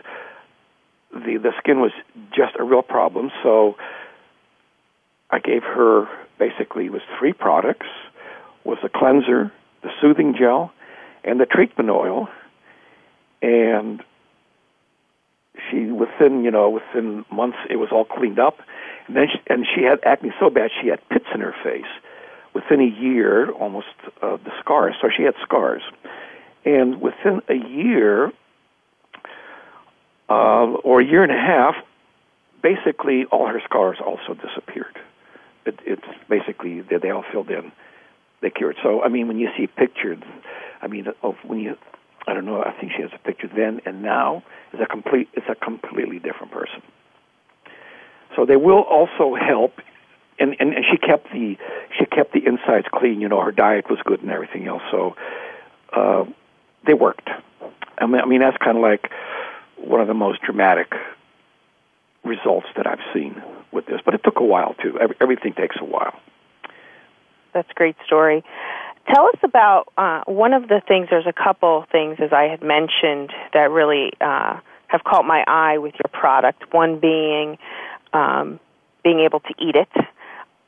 the 1.13 1.37
the 1.37 1.51
skin 1.59 1.79
was 1.79 1.91
just 2.35 2.55
a 2.59 2.63
real 2.63 2.81
problem. 2.81 3.29
So 3.43 3.75
I 5.29 5.39
gave 5.39 5.61
her 5.61 6.07
basically 6.39 6.85
it 6.85 6.91
was 6.91 7.03
three 7.19 7.33
products: 7.33 7.85
was 8.65 8.79
the 8.81 8.89
cleanser, 8.89 9.53
the 9.83 9.89
soothing 10.01 10.35
gel, 10.37 10.73
and 11.23 11.39
the 11.39 11.45
treatment 11.45 11.91
oil. 11.91 12.27
And 13.43 14.01
she 15.69 15.85
within 15.85 16.43
you 16.43 16.49
know 16.49 16.71
within 16.71 17.23
months 17.31 17.57
it 17.69 17.75
was 17.75 17.89
all 17.91 18.05
cleaned 18.05 18.39
up, 18.39 18.57
and 19.05 19.15
then 19.15 19.27
she, 19.31 19.39
and 19.47 19.65
she 19.75 19.83
had 19.83 19.99
acne 20.03 20.31
so 20.39 20.49
bad 20.49 20.71
she 20.81 20.87
had 20.87 21.07
pits 21.09 21.27
in 21.35 21.41
her 21.41 21.53
face. 21.63 21.85
Within 22.55 22.81
a 22.81 23.01
year, 23.01 23.51
almost 23.51 23.87
uh, 24.21 24.37
the 24.37 24.51
scars. 24.59 24.95
So 25.01 25.09
she 25.15 25.23
had 25.23 25.35
scars. 25.41 25.81
And 26.65 27.01
within 27.01 27.41
a 27.49 27.55
year 27.55 28.31
uh, 30.29 30.65
or 30.83 31.01
a 31.01 31.05
year 31.05 31.23
and 31.23 31.31
a 31.31 31.35
half, 31.35 31.75
basically 32.61 33.25
all 33.25 33.47
her 33.47 33.61
scars 33.65 33.97
also 34.05 34.33
disappeared. 34.33 34.97
It, 35.65 35.79
it's 35.85 36.01
basically 36.29 36.81
they, 36.81 36.97
they 36.97 37.09
all 37.09 37.25
filled 37.31 37.49
in. 37.49 37.71
They 38.41 38.49
cured. 38.49 38.77
So 38.83 39.01
I 39.01 39.09
mean, 39.09 39.27
when 39.27 39.39
you 39.39 39.49
see 39.57 39.67
pictures, 39.67 40.19
I 40.81 40.87
mean, 40.87 41.07
of 41.21 41.35
when 41.45 41.59
you, 41.59 41.77
I 42.27 42.33
don't 42.33 42.45
know, 42.45 42.63
I 42.63 42.71
think 42.79 42.93
she 42.95 43.01
has 43.01 43.11
a 43.13 43.19
picture 43.19 43.49
then 43.53 43.81
and 43.85 44.01
now. 44.01 44.43
is 44.73 44.79
a 44.79 44.85
complete. 44.85 45.29
It's 45.33 45.47
a 45.49 45.55
completely 45.55 46.19
different 46.19 46.51
person. 46.51 46.81
So 48.35 48.45
they 48.45 48.55
will 48.55 48.81
also 48.81 49.35
help 49.35 49.73
and, 50.41 50.55
and 50.59 50.73
and 50.73 50.85
she 50.89 50.97
kept 50.97 51.31
the 51.31 51.57
she 51.97 52.05
kept 52.05 52.33
the 52.33 52.41
insides 52.45 52.87
clean. 52.91 53.21
You 53.21 53.29
know, 53.29 53.41
her 53.41 53.51
diet 53.51 53.89
was 53.89 53.99
good 54.03 54.21
and 54.21 54.31
everything 54.31 54.67
else. 54.67 54.81
So 54.89 55.15
uh, 55.93 56.25
they 56.85 56.93
worked. 56.93 57.29
I 57.97 58.05
mean, 58.05 58.21
I 58.21 58.25
mean 58.25 58.39
that's 58.41 58.57
kind 58.57 58.77
of 58.77 58.83
like 58.83 59.09
one 59.77 60.01
of 60.01 60.07
the 60.07 60.13
most 60.13 60.41
dramatic 60.41 60.93
results 62.23 62.67
that 62.77 62.87
I've 62.87 63.03
seen 63.13 63.41
with 63.71 63.85
this. 63.85 63.99
But 64.03 64.13
it 64.13 64.21
took 64.23 64.39
a 64.39 64.43
while 64.43 64.75
too. 64.75 64.97
Every, 64.99 65.15
everything 65.21 65.53
takes 65.53 65.75
a 65.79 65.85
while. 65.85 66.19
That's 67.53 67.69
a 67.69 67.73
great 67.73 67.95
story. 68.05 68.43
Tell 69.13 69.25
us 69.25 69.39
about 69.43 69.91
uh, 69.97 70.21
one 70.25 70.53
of 70.53 70.67
the 70.67 70.81
things. 70.87 71.07
There's 71.09 71.27
a 71.27 71.33
couple 71.33 71.85
things, 71.91 72.17
as 72.21 72.31
I 72.31 72.43
had 72.43 72.61
mentioned, 72.61 73.31
that 73.53 73.71
really 73.71 74.11
uh, 74.21 74.59
have 74.87 75.03
caught 75.03 75.25
my 75.25 75.43
eye 75.47 75.79
with 75.79 75.93
your 75.95 76.11
product. 76.19 76.73
One 76.73 76.99
being 76.99 77.57
um, 78.13 78.59
being 79.03 79.21
able 79.21 79.39
to 79.39 79.53
eat 79.57 79.75
it, 79.75 79.89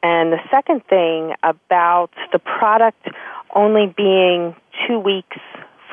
and 0.01 0.33
the 0.33 0.39
second 0.49 0.85
thing 0.87 1.33
about 1.43 2.09
the 2.31 2.39
product 2.39 3.07
only 3.55 3.93
being 3.95 4.55
two 4.87 4.99
weeks 4.99 5.37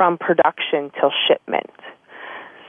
from 0.01 0.17
production 0.17 0.91
till 0.99 1.13
shipment. 1.29 1.69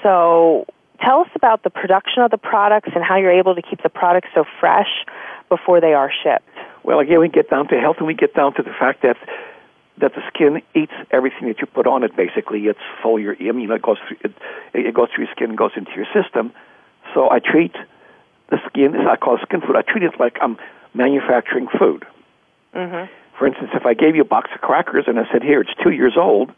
So 0.04 0.66
tell 1.00 1.22
us 1.22 1.30
about 1.34 1.64
the 1.64 1.70
production 1.70 2.24
of 2.24 2.30
the 2.30 2.38
products 2.38 2.90
and 2.94 3.06
how 3.06 3.16
you're 3.16 3.32
able 3.32 3.56
to 3.56 3.62
keep 3.62 3.82
the 3.84 3.90
products 3.90 4.28
so 4.36 4.44
fresh 4.60 5.06
before 5.48 5.80
they 5.80 5.94
are 5.94 6.12
shipped. 6.12 6.52
Well, 6.84 7.00
again, 7.00 7.22
we 7.22 7.30
get 7.30 7.50
down 7.50 7.70
to 7.70 7.80
health 7.80 7.96
and 8.00 8.08
we 8.08 8.16
get 8.16 8.34
down 8.34 8.54
to 8.56 8.64
the 8.64 8.74
fact 8.78 9.04
that 9.04 9.16
that 10.00 10.12
the 10.14 10.22
skin 10.28 10.62
eats 10.76 10.92
everything 11.10 11.48
that 11.48 11.60
you 11.62 11.68
put 11.68 11.88
on 11.88 12.04
it. 12.04 12.18
Basically, 12.18 12.60
it's 12.66 12.84
full. 13.02 13.18
Your, 13.18 13.38
I 13.40 13.54
mean, 13.54 13.72
it 13.72 13.82
goes 13.82 13.98
through 14.06 14.18
it, 14.26 14.34
it 14.74 14.94
goes 14.94 15.08
through 15.16 15.24
your 15.24 15.34
skin, 15.34 15.52
and 15.52 15.58
goes 15.58 15.72
into 15.78 15.92
your 15.96 16.08
system. 16.12 16.52
So 17.14 17.32
I 17.32 17.40
treat 17.40 17.76
the 18.50 18.58
skin. 18.68 18.94
I 19.08 19.16
call 19.16 19.36
it 19.36 19.42
skin 19.44 19.62
food. 19.62 19.78
I 19.78 19.84
treat 19.84 20.04
it 20.04 20.20
like 20.20 20.36
I'm 20.42 20.58
manufacturing 20.94 21.68
food. 21.80 22.06
Mm-hmm. 22.76 23.10
For 23.40 23.48
instance, 23.48 23.70
if 23.74 23.86
I 23.86 23.94
gave 23.94 24.18
you 24.18 24.24
a 24.24 24.26
box 24.26 24.50
of 24.54 24.60
crackers 24.60 25.06
and 25.08 25.18
I 25.18 25.32
said, 25.32 25.44
"Here, 25.44 25.62
it's 25.62 25.72
two 25.82 25.92
years 25.92 26.18
old," 26.18 26.52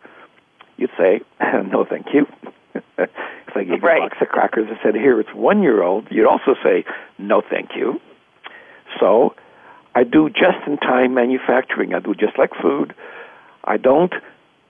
you'd 0.83 0.91
say, 0.97 1.21
no, 1.71 1.85
thank 1.89 2.07
you. 2.13 2.27
if 2.97 3.55
I 3.55 3.63
gave 3.63 3.81
right. 3.81 3.97
you 3.97 4.05
a 4.05 4.09
box 4.09 4.17
of 4.21 4.27
crackers 4.27 4.67
and 4.67 4.77
said, 4.83 4.95
here, 4.95 5.19
it's 5.19 5.33
one 5.33 5.63
year 5.63 5.81
old, 5.81 6.07
you'd 6.11 6.27
also 6.27 6.55
say, 6.63 6.83
no, 7.17 7.41
thank 7.41 7.71
you. 7.75 7.99
So 8.99 9.35
I 9.95 10.03
do 10.03 10.29
just 10.29 10.67
in 10.67 10.77
time 10.77 11.13
manufacturing. 11.13 11.93
I 11.93 11.99
do 11.99 12.13
just 12.13 12.37
like 12.37 12.51
food. 12.61 12.93
I 13.63 13.77
don't 13.77 14.13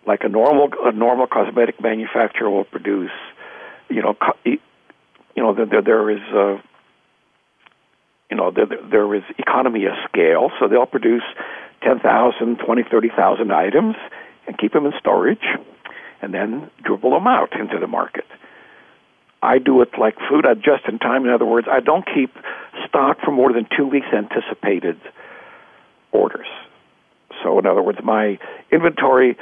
like 0.05 0.23
a 0.23 0.29
normal 0.29 0.69
a 0.83 0.91
normal 0.91 1.27
cosmetic 1.27 1.81
manufacturer 1.81 2.49
will 2.49 2.65
produce. 2.65 3.11
You 3.89 4.01
know, 4.01 4.13
co- 4.13 4.37
you 4.45 4.59
know 5.37 5.53
there 5.53 5.81
there 5.81 6.09
is. 6.09 6.21
Uh, 6.33 6.57
you 8.29 8.37
know, 8.37 8.49
there, 8.49 8.65
there 8.89 9.13
is 9.13 9.21
economy 9.37 9.85
of 9.85 9.93
scale, 10.09 10.49
so 10.59 10.67
they'll 10.67 10.87
produce 10.87 11.21
10,000, 11.83 12.57
20, 12.57 12.83
30,000 12.89 13.51
items 13.51 13.95
and 14.47 14.57
keep 14.57 14.73
them 14.73 14.87
in 14.87 14.93
storage 14.97 15.43
and 16.23 16.33
then 16.33 16.71
dribble 16.81 17.11
them 17.11 17.27
out 17.27 17.49
into 17.59 17.77
the 17.79 17.87
market. 17.87 18.23
I 19.41 19.59
do 19.59 19.81
it 19.81 19.89
like 19.99 20.15
food, 20.29 20.45
I 20.45 20.53
just 20.53 20.87
in 20.87 20.99
time. 20.99 21.25
In 21.25 21.31
other 21.31 21.45
words, 21.45 21.67
I 21.69 21.81
don't 21.81 22.05
keep 22.05 22.33
stock 22.87 23.17
for 23.23 23.31
more 23.31 23.51
than 23.51 23.67
two 23.77 23.85
weeks 23.85 24.07
anticipated 24.15 24.99
orders. 26.13 26.47
So, 27.43 27.59
in 27.59 27.65
other 27.65 27.81
words, 27.81 27.99
my 28.01 28.39
inventory 28.71 29.37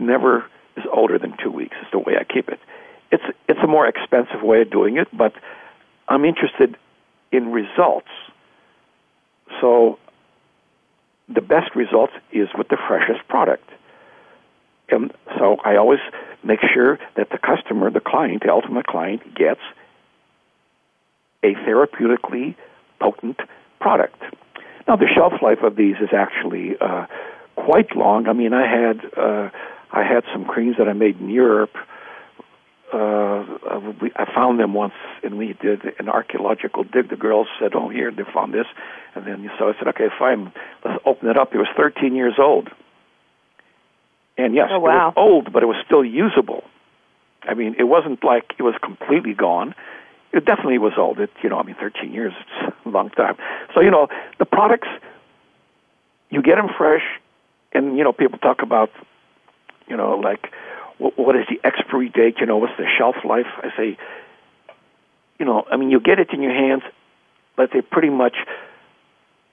never 0.00 0.44
is 0.76 0.82
older 0.92 1.20
than 1.20 1.36
two 1.42 1.52
weeks. 1.52 1.76
Is 1.80 1.86
the 1.92 2.00
way 2.00 2.14
I 2.20 2.24
keep 2.24 2.48
it. 2.48 2.58
It's 3.12 3.22
it's 3.48 3.60
a 3.62 3.68
more 3.68 3.86
expensive 3.86 4.42
way 4.42 4.62
of 4.62 4.70
doing 4.72 4.96
it, 4.96 5.06
but 5.16 5.34
I'm 6.08 6.24
interested 6.24 6.76
in 7.30 7.52
results. 7.52 8.08
So, 9.60 9.98
the 11.28 11.42
best 11.42 11.76
results 11.76 12.12
is 12.32 12.48
with 12.56 12.68
the 12.68 12.78
freshest 12.88 13.28
product. 13.28 13.70
And 14.90 15.12
so 15.38 15.56
I 15.64 15.76
always 15.76 16.00
make 16.42 16.60
sure 16.74 16.98
that 17.16 17.30
the 17.30 17.38
customer, 17.38 17.90
the 17.90 18.00
client, 18.00 18.42
the 18.44 18.50
ultimate 18.50 18.86
client, 18.86 19.34
gets 19.34 19.60
a 21.42 21.54
therapeutically 21.54 22.56
potent 23.00 23.38
product. 23.80 24.20
Now, 24.86 24.96
the 24.96 25.06
shelf 25.14 25.34
life 25.42 25.62
of 25.62 25.76
these 25.76 25.96
is 26.00 26.08
actually 26.12 26.76
uh, 26.80 27.06
quite 27.56 27.94
long. 27.94 28.26
I 28.26 28.32
mean, 28.32 28.52
I 28.52 28.66
had 28.66 29.00
uh, 29.16 29.50
I 29.92 30.02
had 30.02 30.24
some 30.32 30.44
creams 30.44 30.76
that 30.78 30.88
I 30.88 30.92
made 30.92 31.20
in 31.20 31.28
Europe. 31.28 31.74
Uh, 32.92 33.44
we, 34.00 34.10
I 34.16 34.24
found 34.34 34.58
them 34.58 34.72
once, 34.72 34.94
and 35.22 35.36
we 35.36 35.54
did 35.60 35.82
an 35.98 36.08
archaeological 36.08 36.84
dig. 36.84 37.10
The 37.10 37.16
girls 37.16 37.46
said, 37.60 37.72
"Oh, 37.74 37.90
here 37.90 38.10
they 38.10 38.22
found 38.32 38.54
this," 38.54 38.66
and 39.14 39.26
then 39.26 39.50
so 39.58 39.68
I 39.68 39.72
said, 39.78 39.88
"Okay, 39.88 40.08
fine, 40.18 40.52
let's 40.84 41.02
open 41.04 41.28
it 41.28 41.36
up." 41.36 41.54
It 41.54 41.58
was 41.58 41.68
13 41.76 42.14
years 42.14 42.34
old, 42.38 42.70
and 44.38 44.54
yes, 44.54 44.68
oh, 44.70 44.78
wow. 44.78 44.88
it 44.88 44.94
was 44.94 45.14
old, 45.16 45.52
but 45.52 45.62
it 45.62 45.66
was 45.66 45.76
still 45.84 46.04
usable. 46.04 46.64
I 47.42 47.54
mean, 47.54 47.74
it 47.78 47.84
wasn't 47.84 48.24
like 48.24 48.54
it 48.58 48.62
was 48.62 48.74
completely 48.82 49.34
gone 49.34 49.74
it 50.32 50.44
definitely 50.44 50.78
was 50.78 50.92
old. 50.96 51.18
It, 51.20 51.30
you 51.42 51.48
know, 51.48 51.58
I 51.58 51.62
mean, 51.62 51.76
13 51.78 52.12
years, 52.12 52.32
it's 52.40 52.74
a 52.84 52.88
long 52.88 53.10
time. 53.10 53.36
So, 53.74 53.80
you 53.80 53.90
know, 53.90 54.08
the 54.38 54.44
products, 54.44 54.88
you 56.30 56.42
get 56.42 56.56
them 56.56 56.68
fresh, 56.76 57.02
and, 57.72 57.96
you 57.96 58.04
know, 58.04 58.12
people 58.12 58.38
talk 58.38 58.62
about, 58.62 58.90
you 59.88 59.96
know, 59.96 60.16
like, 60.16 60.52
what, 60.98 61.18
what 61.18 61.36
is 61.36 61.46
the 61.48 61.58
expiry 61.66 62.10
date? 62.10 62.36
You 62.40 62.46
know, 62.46 62.58
what's 62.58 62.76
the 62.76 62.86
shelf 62.98 63.16
life? 63.24 63.46
I 63.58 63.70
say, 63.76 63.98
you 65.38 65.46
know, 65.46 65.64
I 65.70 65.76
mean, 65.76 65.90
you 65.90 66.00
get 66.00 66.18
it 66.18 66.28
in 66.32 66.42
your 66.42 66.54
hands, 66.54 66.82
let's 67.56 67.72
say 67.72 67.80
pretty 67.80 68.10
much 68.10 68.36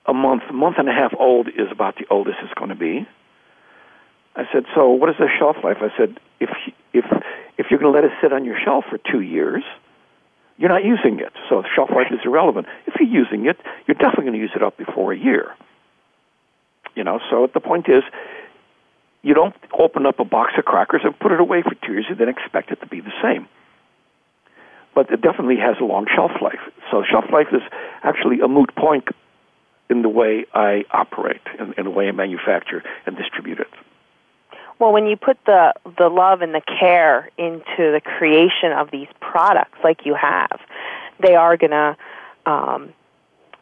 a 0.04 0.12
month, 0.12 0.42
month 0.52 0.76
and 0.78 0.88
a 0.88 0.92
half 0.92 1.12
old 1.18 1.48
is 1.48 1.70
about 1.70 1.96
the 1.96 2.04
oldest 2.10 2.38
it's 2.42 2.54
going 2.54 2.70
to 2.70 2.76
be. 2.76 3.06
I 4.36 4.44
said, 4.52 4.64
so 4.74 4.90
what 4.90 5.08
is 5.08 5.16
the 5.18 5.28
shelf 5.38 5.56
life? 5.64 5.78
I 5.80 5.88
said, 5.96 6.20
if 6.40 6.50
if 6.92 7.04
if 7.56 7.66
you're 7.70 7.80
going 7.80 7.92
to 7.92 7.98
let 7.98 8.04
it 8.04 8.12
sit 8.20 8.32
on 8.32 8.44
your 8.44 8.58
shelf 8.62 8.84
for 8.90 8.98
two 8.98 9.20
years, 9.20 9.64
you're 10.58 10.68
not 10.68 10.84
using 10.84 11.20
it. 11.20 11.32
So 11.48 11.62
shelf 11.74 11.90
life 11.90 12.08
is 12.10 12.20
irrelevant. 12.24 12.66
If 12.86 12.94
you're 13.00 13.08
using 13.08 13.46
it, 13.46 13.56
you're 13.86 13.94
definitely 13.94 14.24
going 14.24 14.34
to 14.34 14.40
use 14.40 14.52
it 14.54 14.62
up 14.62 14.76
before 14.76 15.12
a 15.12 15.18
year. 15.18 15.54
You 16.94 17.04
know, 17.04 17.18
so 17.30 17.48
the 17.52 17.60
point 17.60 17.88
is, 17.88 18.02
you 19.22 19.34
don't 19.34 19.54
open 19.76 20.06
up 20.06 20.20
a 20.20 20.24
box 20.24 20.52
of 20.58 20.64
crackers 20.64 21.00
and 21.04 21.18
put 21.18 21.32
it 21.32 21.40
away 21.40 21.62
for 21.62 21.74
two 21.86 21.92
years 21.92 22.06
and 22.08 22.18
then 22.18 22.28
expect 22.28 22.70
it 22.70 22.80
to 22.80 22.86
be 22.86 23.00
the 23.00 23.12
same. 23.22 23.48
But 24.94 25.10
it 25.10 25.20
definitely 25.20 25.56
has 25.56 25.76
a 25.80 25.84
long 25.84 26.06
shelf 26.14 26.30
life. 26.40 26.60
So 26.90 27.02
shelf 27.10 27.24
life 27.32 27.48
is 27.52 27.62
actually 28.02 28.40
a 28.40 28.48
moot 28.48 28.74
point 28.74 29.08
in 29.90 30.02
the 30.02 30.08
way 30.08 30.46
I 30.54 30.84
operate, 30.90 31.42
in, 31.58 31.74
in 31.76 31.84
the 31.84 31.90
way 31.90 32.08
I 32.08 32.12
manufacture 32.12 32.82
and 33.04 33.16
distribute 33.16 33.60
it. 33.60 33.68
Well, 34.78 34.92
when 34.92 35.06
you 35.06 35.16
put 35.16 35.38
the 35.46 35.72
the 35.98 36.08
love 36.08 36.42
and 36.42 36.54
the 36.54 36.62
care 36.80 37.30
into 37.38 37.76
the 37.78 38.00
creation 38.04 38.72
of 38.76 38.90
these 38.90 39.08
products, 39.20 39.78
like 39.82 40.04
you 40.04 40.14
have, 40.14 40.60
they 41.20 41.34
are 41.34 41.56
gonna 41.56 41.96
um, 42.44 42.92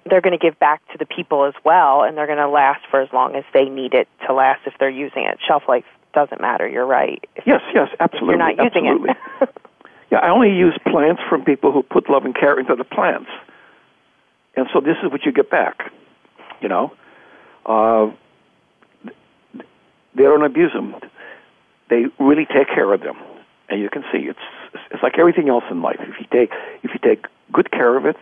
they're 0.06 0.20
going 0.20 0.38
to 0.38 0.42
give 0.42 0.58
back 0.58 0.86
to 0.92 0.98
the 0.98 1.06
people 1.06 1.44
as 1.44 1.54
well, 1.64 2.02
and 2.02 2.16
they're 2.16 2.26
going 2.26 2.38
to 2.38 2.48
last 2.48 2.84
for 2.90 3.00
as 3.00 3.08
long 3.12 3.34
as 3.34 3.44
they 3.54 3.64
need 3.64 3.94
it 3.94 4.08
to 4.26 4.34
last 4.34 4.60
if 4.66 4.74
they're 4.78 4.90
using 4.90 5.24
it. 5.24 5.38
Shelf 5.46 5.62
life 5.68 5.84
doesn't 6.12 6.40
matter. 6.40 6.68
You're 6.68 6.86
right. 6.86 7.24
If, 7.36 7.46
yes, 7.46 7.60
yes, 7.74 7.88
absolutely. 7.98 8.28
you're 8.30 8.38
not 8.38 8.56
using 8.56 8.86
absolutely. 8.86 9.10
it. 9.40 9.48
yeah, 10.10 10.18
I 10.18 10.30
only 10.30 10.50
use 10.50 10.78
plants 10.86 11.22
from 11.28 11.44
people 11.44 11.72
who 11.72 11.82
put 11.82 12.10
love 12.10 12.24
and 12.24 12.34
care 12.34 12.58
into 12.58 12.74
the 12.76 12.84
plants, 12.84 13.30
and 14.56 14.66
so 14.72 14.80
this 14.80 14.96
is 15.02 15.10
what 15.10 15.24
you 15.24 15.32
get 15.32 15.50
back. 15.50 15.90
You 16.60 16.68
know, 16.68 16.92
uh, 17.66 18.12
they 20.14 20.22
don't 20.22 20.44
abuse 20.44 20.72
them. 20.72 20.94
They 21.90 22.04
really 22.18 22.46
take 22.46 22.68
care 22.68 22.92
of 22.92 23.00
them, 23.00 23.16
and 23.68 23.80
you 23.80 23.90
can 23.90 24.02
see 24.12 24.20
it's 24.20 24.38
it's 24.90 25.02
like 25.02 25.18
everything 25.18 25.48
else 25.48 25.64
in 25.70 25.82
life. 25.82 26.00
If 26.00 26.20
you 26.20 26.26
take 26.32 26.50
if 26.82 26.90
you 26.92 27.00
take 27.02 27.26
good 27.52 27.70
care 27.70 27.96
of 27.96 28.06
it, 28.06 28.16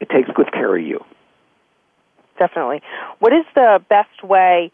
it 0.00 0.08
takes 0.10 0.28
good 0.34 0.52
care 0.52 0.76
of 0.76 0.82
you. 0.82 1.04
Definitely. 2.38 2.82
What 3.18 3.32
is 3.32 3.44
the 3.54 3.82
best 3.88 4.22
way? 4.22 4.70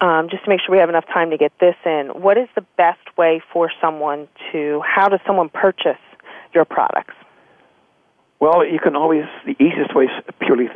Um, 0.00 0.28
just 0.30 0.44
to 0.44 0.50
make 0.50 0.60
sure 0.60 0.72
we 0.72 0.78
have 0.78 0.88
enough 0.88 1.06
time 1.12 1.30
to 1.30 1.36
get 1.36 1.50
this 1.58 1.74
in, 1.84 2.10
what 2.14 2.38
is 2.38 2.48
the 2.54 2.64
best 2.76 3.00
way 3.18 3.42
for 3.52 3.68
someone 3.80 4.28
to? 4.52 4.80
How 4.86 5.08
does 5.08 5.18
someone 5.26 5.48
purchase 5.48 5.98
your 6.54 6.64
products? 6.64 7.14
Well, 8.40 8.64
you 8.64 8.78
can 8.78 8.94
always, 8.94 9.24
the 9.44 9.56
easiest 9.60 9.96
way 9.96 10.04
is 10.04 10.10
purely 10.40 10.68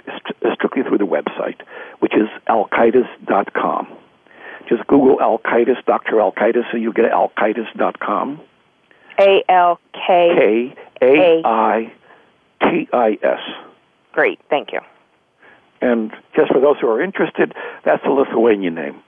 strictly 0.54 0.82
through 0.82 0.98
the 0.98 1.06
website, 1.06 1.60
which 2.00 2.12
is 2.14 2.28
alkaitis.com. 2.48 3.86
Just 4.68 4.86
Google 4.86 5.18
Alkaitis, 5.18 5.84
Dr. 5.86 6.14
Alkaitis, 6.16 6.64
and 6.72 6.82
you'll 6.82 6.92
get 6.92 7.10
alkaitis.com. 7.10 8.40
A 9.20 9.44
L 9.48 9.80
K 9.92 10.74
K 10.98 11.06
A 11.06 11.42
I 11.44 11.92
T 12.62 12.88
I 12.92 13.18
S. 13.22 13.40
Great, 14.12 14.40
thank 14.48 14.72
you. 14.72 14.80
And 15.80 16.12
just 16.36 16.52
for 16.52 16.60
those 16.60 16.78
who 16.80 16.88
are 16.88 17.02
interested, 17.02 17.54
that's 17.84 18.02
the 18.04 18.10
Lithuanian 18.10 18.74
name, 18.74 19.02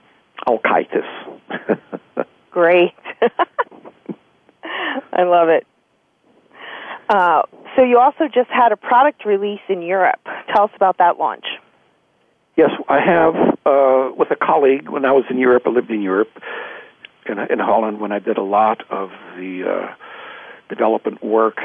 Alkaitis. 0.47 1.07
Great. 2.51 2.93
I 5.13 5.23
love 5.23 5.49
it. 5.49 5.65
Uh, 7.09 7.43
so 7.75 7.83
you 7.83 7.99
also 7.99 8.27
just 8.33 8.49
had 8.49 8.71
a 8.71 8.77
product 8.77 9.25
release 9.25 9.61
in 9.69 9.81
Europe. 9.81 10.19
Tell 10.53 10.63
us 10.63 10.71
about 10.75 10.97
that 10.97 11.17
launch. 11.17 11.45
Yes, 12.57 12.69
I 12.87 13.01
have 13.01 13.35
uh, 13.65 14.11
with 14.15 14.31
a 14.31 14.37
colleague 14.37 14.87
when 14.87 15.03
I 15.03 15.11
was 15.11 15.25
in 15.29 15.37
Europe. 15.37 15.63
I 15.65 15.71
lived 15.71 15.91
in 15.91 16.01
Europe, 16.01 16.29
in, 17.25 17.37
in 17.37 17.59
Holland, 17.59 17.99
when 17.99 18.13
I 18.13 18.19
did 18.19 18.37
a 18.37 18.43
lot 18.43 18.79
of 18.89 19.09
the 19.35 19.63
uh, 19.67 19.95
development 20.69 21.21
work 21.21 21.57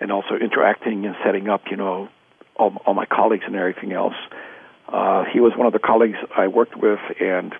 and 0.00 0.10
also 0.10 0.34
interacting 0.34 1.06
and 1.06 1.14
setting 1.24 1.48
up, 1.48 1.62
you 1.70 1.76
know, 1.76 2.08
all, 2.56 2.76
all 2.84 2.94
my 2.94 3.06
colleagues 3.06 3.44
and 3.46 3.54
everything 3.54 3.92
else. 3.92 4.16
Uh, 4.88 5.24
he 5.32 5.38
was 5.38 5.52
one 5.56 5.68
of 5.68 5.72
the 5.72 5.78
colleagues 5.78 6.18
I 6.36 6.48
worked 6.48 6.76
with, 6.76 6.98
and 7.20 7.54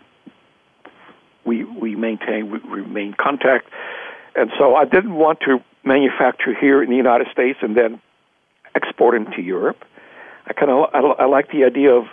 we 1.45 1.63
we 1.63 1.95
maintained 1.95 2.51
we, 2.51 2.59
remained 2.59 3.19
contact. 3.19 3.69
And 4.35 4.51
so 4.59 4.75
I 4.75 4.85
didn't 4.85 5.15
want 5.15 5.41
to 5.41 5.59
manufacture 5.85 6.55
here 6.59 6.83
in 6.83 6.91
the 6.91 6.97
United 6.97 7.29
States 7.31 7.59
and 7.63 7.77
then 7.77 8.01
export 8.75 9.15
into 9.15 9.43
Europe. 9.43 9.85
I 10.47 10.55
kind 10.55 10.73
of 10.73 10.89
I, 10.93 11.23
I 11.23 11.27
like 11.27 11.53
the 11.53 11.65
idea 11.65 11.93
of 11.93 12.07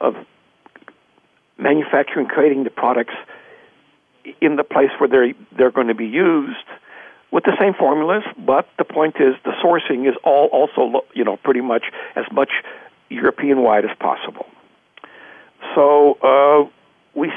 of 0.00 0.14
manufacturing, 1.58 2.26
creating 2.26 2.64
the 2.64 2.70
products 2.70 3.14
in 4.40 4.56
the 4.56 4.64
place 4.64 4.90
where 4.98 5.08
they're 5.08 5.32
they're 5.56 5.70
going 5.70 5.88
to 5.88 5.94
be 5.94 6.06
used 6.06 6.56
with 7.30 7.44
the 7.44 7.56
same 7.60 7.74
formulas. 7.74 8.22
But 8.38 8.68
the 8.78 8.84
point 8.84 9.16
is, 9.16 9.34
the 9.44 9.52
sourcing 9.62 10.08
is 10.08 10.14
all 10.24 10.48
also 10.52 11.02
you 11.14 11.24
know 11.24 11.36
pretty 11.36 11.60
much 11.60 11.84
as 12.16 12.24
much 12.32 12.50
European 13.08 13.62
wide 13.62 13.84
as 13.84 13.96
possible. 13.98 14.46
So 15.74 16.14
uh, 16.22 16.70
we 17.14 17.32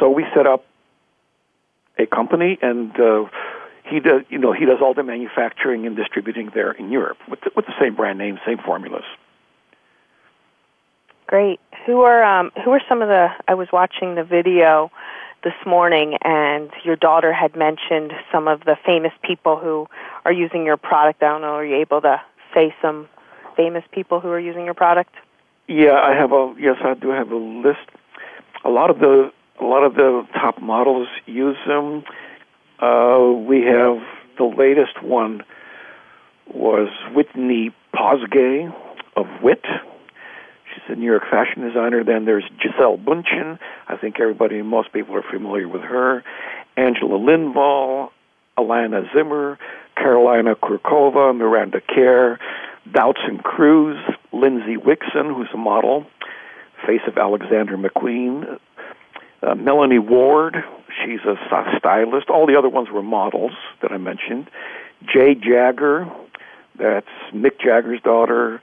so 0.00 0.10
we 0.10 0.24
set 0.34 0.46
up 0.46 0.64
a 1.98 2.06
company 2.06 2.58
and. 2.62 2.98
Uh, 2.98 3.24
he 3.88 4.00
does, 4.00 4.22
you 4.30 4.38
know, 4.38 4.52
he 4.52 4.64
does 4.64 4.78
all 4.82 4.94
the 4.94 5.04
manufacturing 5.04 5.86
and 5.86 5.94
distributing 5.94 6.50
there 6.52 6.72
in 6.72 6.90
Europe 6.90 7.18
with 7.30 7.40
the, 7.42 7.50
with 7.54 7.66
the 7.66 7.74
same 7.80 7.94
brand 7.94 8.18
name, 8.18 8.36
same 8.44 8.58
formulas. 8.58 9.04
Great. 11.26 11.58
Who 11.86 12.02
are 12.02 12.22
um, 12.22 12.52
who 12.64 12.70
are 12.70 12.80
some 12.88 13.02
of 13.02 13.08
the? 13.08 13.28
I 13.48 13.54
was 13.54 13.68
watching 13.72 14.14
the 14.14 14.22
video 14.22 14.90
this 15.42 15.54
morning, 15.66 16.16
and 16.22 16.70
your 16.84 16.94
daughter 16.96 17.32
had 17.32 17.56
mentioned 17.56 18.12
some 18.30 18.46
of 18.46 18.60
the 18.60 18.76
famous 18.86 19.12
people 19.22 19.56
who 19.56 19.88
are 20.24 20.32
using 20.32 20.64
your 20.64 20.76
product. 20.76 21.22
I 21.22 21.26
don't 21.26 21.42
know. 21.42 21.54
Are 21.54 21.64
you 21.64 21.76
able 21.76 22.00
to 22.02 22.22
say 22.54 22.74
some 22.80 23.08
famous 23.56 23.82
people 23.90 24.20
who 24.20 24.28
are 24.28 24.38
using 24.38 24.64
your 24.64 24.74
product? 24.74 25.14
Yeah, 25.68 25.94
I 25.94 26.14
have 26.14 26.30
a 26.30 26.54
yes, 26.58 26.76
I 26.84 26.94
do 26.94 27.10
have 27.10 27.30
a 27.32 27.36
list. 27.36 27.88
A 28.64 28.70
lot 28.70 28.90
of 28.90 29.00
the 29.00 29.32
a 29.60 29.64
lot 29.64 29.82
of 29.82 29.94
the 29.94 30.26
top 30.32 30.62
models 30.62 31.08
use 31.26 31.56
them. 31.66 32.04
Uh, 32.78 33.32
we 33.32 33.62
have 33.62 33.98
the 34.38 34.44
latest 34.44 35.02
one 35.02 35.42
was 36.54 36.88
Whitney 37.14 37.74
Pozgay 37.92 38.72
of 39.16 39.26
Wit 39.42 39.64
a 40.88 40.94
New 40.94 41.06
York 41.06 41.24
fashion 41.30 41.62
designer. 41.62 42.04
Then 42.04 42.24
there's 42.24 42.44
Gisele 42.60 42.98
Bündchen. 42.98 43.58
I 43.88 43.96
think 43.96 44.20
everybody, 44.20 44.62
most 44.62 44.92
people 44.92 45.14
are 45.16 45.22
familiar 45.22 45.68
with 45.68 45.82
her. 45.82 46.22
Angela 46.76 47.18
Lindvall, 47.18 48.10
Alana 48.58 49.12
Zimmer, 49.14 49.58
Karolina 49.96 50.54
Kurkova, 50.54 51.36
Miranda 51.36 51.80
Kerr, 51.80 52.38
Doutzen 52.88 53.42
Kroes, 53.42 54.00
Lindsey 54.32 54.76
Wixson, 54.76 55.34
who's 55.34 55.48
a 55.52 55.56
model, 55.56 56.06
face 56.86 57.00
of 57.06 57.16
Alexander 57.16 57.76
McQueen, 57.76 58.58
uh, 59.42 59.54
Melanie 59.54 59.98
Ward, 59.98 60.56
she's 61.04 61.20
a 61.20 61.36
stylist. 61.78 62.30
All 62.30 62.46
the 62.46 62.56
other 62.56 62.68
ones 62.68 62.88
were 62.90 63.02
models 63.02 63.52
that 63.82 63.92
I 63.92 63.98
mentioned. 63.98 64.50
Jade 65.06 65.42
Jagger, 65.42 66.10
that's 66.78 67.06
Mick 67.32 67.60
Jagger's 67.60 68.00
daughter. 68.00 68.60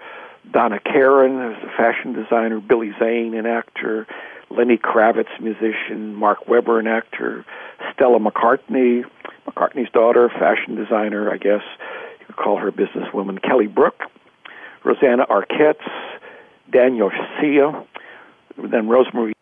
Donna 0.51 0.79
Karan, 0.79 1.39
who's 1.39 1.63
a 1.63 1.77
fashion 1.77 2.13
designer. 2.13 2.59
Billy 2.59 2.91
Zane, 2.99 3.33
an 3.33 3.45
actor. 3.45 4.07
Lenny 4.49 4.77
Kravitz, 4.77 5.39
musician. 5.39 6.13
Mark 6.15 6.47
Webber, 6.47 6.79
an 6.79 6.87
actor. 6.87 7.45
Stella 7.93 8.19
McCartney, 8.19 9.03
McCartney's 9.47 9.91
daughter, 9.91 10.29
fashion 10.29 10.75
designer, 10.75 11.31
I 11.31 11.37
guess 11.37 11.61
you 12.19 12.25
could 12.27 12.35
call 12.35 12.57
her 12.57 12.69
a 12.69 12.71
businesswoman. 12.71 13.41
Kelly 13.41 13.67
Brook, 13.67 14.01
Rosanna 14.83 15.25
Arquette, 15.27 15.81
Daniel 16.71 17.11
Sia, 17.39 17.85
then 18.57 18.87
Rosemary. 18.87 19.33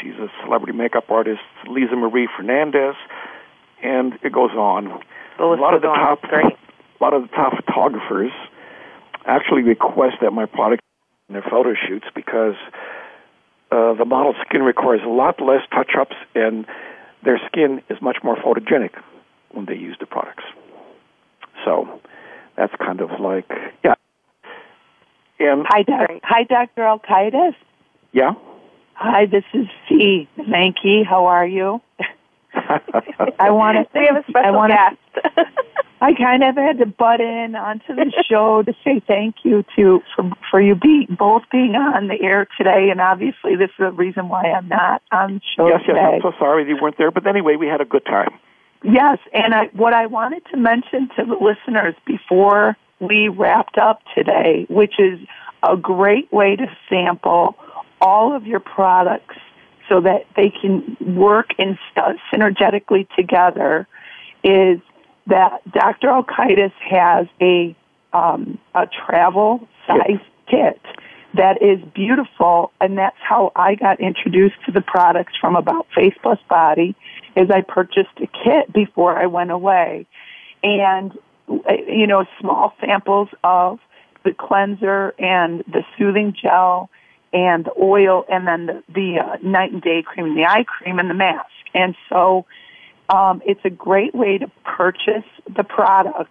She's 0.00 0.14
a 0.14 0.28
celebrity 0.44 0.72
makeup 0.72 1.10
artist. 1.10 1.40
Lisa 1.68 1.96
Marie 1.96 2.28
Fernandez, 2.36 2.94
and 3.82 4.14
it 4.22 4.32
goes 4.32 4.52
on. 4.52 4.86
a 5.38 5.44
lot 5.44 5.74
of 5.74 5.82
the 5.82 5.88
top, 5.88 6.22
great. 6.22 6.46
a 7.00 7.04
lot 7.04 7.14
of 7.14 7.22
the 7.22 7.28
top 7.28 7.52
photographers 7.64 8.32
actually 9.26 9.62
request 9.62 10.16
that 10.22 10.32
my 10.32 10.46
product 10.46 10.82
in 11.28 11.34
their 11.34 11.42
photo 11.42 11.74
shoots 11.74 12.06
because 12.14 12.54
uh, 13.70 13.94
the 13.94 14.04
model's 14.04 14.36
skin 14.46 14.62
requires 14.62 15.00
a 15.04 15.08
lot 15.08 15.40
less 15.40 15.62
touch-ups 15.72 16.16
and 16.34 16.66
their 17.24 17.40
skin 17.46 17.82
is 17.88 18.00
much 18.00 18.18
more 18.22 18.36
photogenic 18.36 18.90
when 19.52 19.66
they 19.66 19.74
use 19.76 19.96
the 20.00 20.06
products. 20.06 20.44
So 21.64 22.00
that's 22.56 22.72
kind 22.78 23.00
of 23.00 23.10
like 23.20 23.50
yeah. 23.84 23.94
And 25.38 25.64
hi, 25.66 25.82
doc- 25.82 26.20
hi, 26.22 26.44
Dr. 26.44 26.82
Alkaitis. 26.82 27.54
Yeah. 28.12 28.32
Hi, 28.94 29.26
this 29.26 29.44
is 29.54 29.66
Fee 29.88 30.28
Mazanke. 30.36 31.06
How 31.06 31.26
are 31.26 31.46
you? 31.46 31.80
I 32.54 33.50
want 33.50 33.78
to. 33.78 33.98
We 33.98 34.06
have 34.06 34.16
a 34.16 34.24
special 34.28 34.46
I 34.46 34.50
wanna, 34.50 34.74
guest. 34.74 35.36
I 36.02 36.14
kind 36.14 36.42
of 36.42 36.56
had 36.56 36.78
to 36.78 36.86
butt 36.86 37.20
in 37.20 37.54
onto 37.54 37.94
the 37.94 38.10
show 38.26 38.62
to 38.62 38.72
say 38.82 39.02
thank 39.06 39.36
you 39.44 39.64
to 39.76 40.00
for 40.16 40.30
for 40.50 40.60
you 40.60 40.74
be 40.74 41.06
both 41.10 41.42
being 41.52 41.74
on 41.74 42.08
the 42.08 42.20
air 42.22 42.46
today, 42.56 42.88
and 42.90 43.00
obviously 43.00 43.54
this 43.56 43.68
is 43.70 43.78
the 43.78 43.92
reason 43.92 44.28
why 44.28 44.44
I'm 44.44 44.68
not 44.68 45.02
on 45.12 45.34
the 45.34 45.40
show 45.56 45.68
yes, 45.68 45.82
today. 45.86 46.00
Yes, 46.00 46.22
I'm 46.24 46.32
so 46.32 46.38
sorry 46.38 46.66
you 46.66 46.78
weren't 46.80 46.96
there, 46.96 47.10
but 47.10 47.26
anyway, 47.26 47.56
we 47.56 47.66
had 47.66 47.82
a 47.82 47.84
good 47.84 48.06
time. 48.06 48.30
Yes, 48.82 49.18
and 49.34 49.54
I, 49.54 49.66
what 49.74 49.92
I 49.92 50.06
wanted 50.06 50.42
to 50.52 50.56
mention 50.56 51.10
to 51.16 51.26
the 51.26 51.34
listeners 51.34 51.94
before 52.06 52.78
we 52.98 53.28
wrapped 53.28 53.76
up 53.76 54.00
today, 54.14 54.66
which 54.70 54.94
is 54.98 55.18
a 55.62 55.76
great 55.76 56.32
way 56.32 56.56
to 56.56 56.66
sample 56.88 57.56
all 58.00 58.34
of 58.34 58.46
your 58.46 58.60
products 58.60 59.36
so 59.86 60.00
that 60.00 60.24
they 60.34 60.50
can 60.50 60.96
work 61.14 61.50
in 61.58 61.78
synergetically 62.32 63.06
together, 63.14 63.86
is 64.42 64.80
that 65.30 65.62
Dr. 65.72 66.08
Alkaitis 66.08 66.72
has 66.88 67.26
a 67.40 67.74
um, 68.12 68.58
a 68.74 68.86
travel 69.06 69.66
size 69.86 70.20
kit 70.48 70.80
that 71.34 71.62
is 71.62 71.80
beautiful, 71.94 72.72
and 72.80 72.98
that's 72.98 73.16
how 73.20 73.52
I 73.54 73.76
got 73.76 74.00
introduced 74.00 74.56
to 74.66 74.72
the 74.72 74.80
products 74.80 75.32
from 75.40 75.54
About 75.54 75.86
Face 75.94 76.14
Plus 76.20 76.40
Body. 76.48 76.96
Is 77.36 77.48
I 77.50 77.62
purchased 77.62 78.18
a 78.18 78.26
kit 78.26 78.72
before 78.72 79.16
I 79.16 79.26
went 79.26 79.52
away, 79.52 80.06
and 80.62 81.16
you 81.48 82.06
know 82.06 82.24
small 82.40 82.74
samples 82.80 83.28
of 83.44 83.78
the 84.24 84.34
cleanser 84.34 85.14
and 85.18 85.60
the 85.60 85.84
soothing 85.96 86.34
gel 86.40 86.90
and 87.32 87.64
the 87.64 87.72
oil, 87.80 88.24
and 88.28 88.46
then 88.46 88.66
the, 88.66 88.82
the 88.92 89.18
uh, 89.20 89.36
night 89.40 89.72
and 89.72 89.80
day 89.80 90.02
cream, 90.02 90.26
and 90.26 90.36
the 90.36 90.44
eye 90.44 90.64
cream, 90.64 90.98
and 90.98 91.08
the 91.08 91.14
mask, 91.14 91.46
and 91.74 91.94
so 92.08 92.44
um, 93.12 93.42
it's 93.44 93.60
a 93.64 93.70
great 93.70 94.14
way 94.14 94.38
to 94.38 94.50
purchase 94.64 95.26
the 95.54 95.64
products 95.64 96.30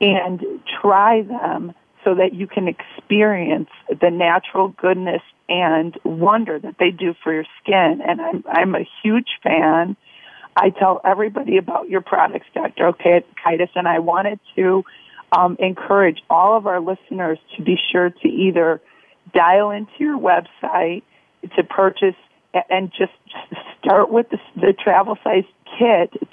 and 0.00 0.42
try 0.80 1.22
them 1.22 1.74
so 2.04 2.14
that 2.14 2.32
you 2.32 2.46
can 2.46 2.68
experience 2.68 3.68
the 3.88 4.10
natural 4.10 4.68
goodness 4.68 5.20
and 5.48 5.98
wonder 6.04 6.58
that 6.58 6.76
they 6.78 6.90
do 6.90 7.14
for 7.22 7.34
your 7.34 7.44
skin. 7.62 8.00
And 8.06 8.20
I'm, 8.20 8.44
I'm 8.50 8.74
a 8.74 8.88
huge 9.02 9.28
fan. 9.42 9.96
I 10.56 10.70
tell 10.70 11.00
everybody 11.04 11.58
about 11.58 11.90
your 11.90 12.00
products, 12.00 12.46
Dr. 12.54 12.92
Alkaitis, 12.92 13.68
and 13.74 13.86
I 13.86 13.98
wanted 13.98 14.40
to 14.56 14.84
um, 15.36 15.56
encourage 15.58 16.22
all 16.30 16.56
of 16.56 16.66
our 16.66 16.80
listeners 16.80 17.38
to 17.56 17.62
be 17.62 17.76
sure 17.92 18.10
to 18.10 18.28
either 18.28 18.80
dial 19.34 19.70
into 19.70 19.92
your 19.98 20.18
website 20.18 21.02
to 21.56 21.62
purchase 21.64 22.16
and 22.68 22.90
just 22.90 23.12
start 23.78 24.10
with 24.10 24.28
the, 24.30 24.38
the 24.56 24.72
travel 24.72 25.16
size 25.22 25.44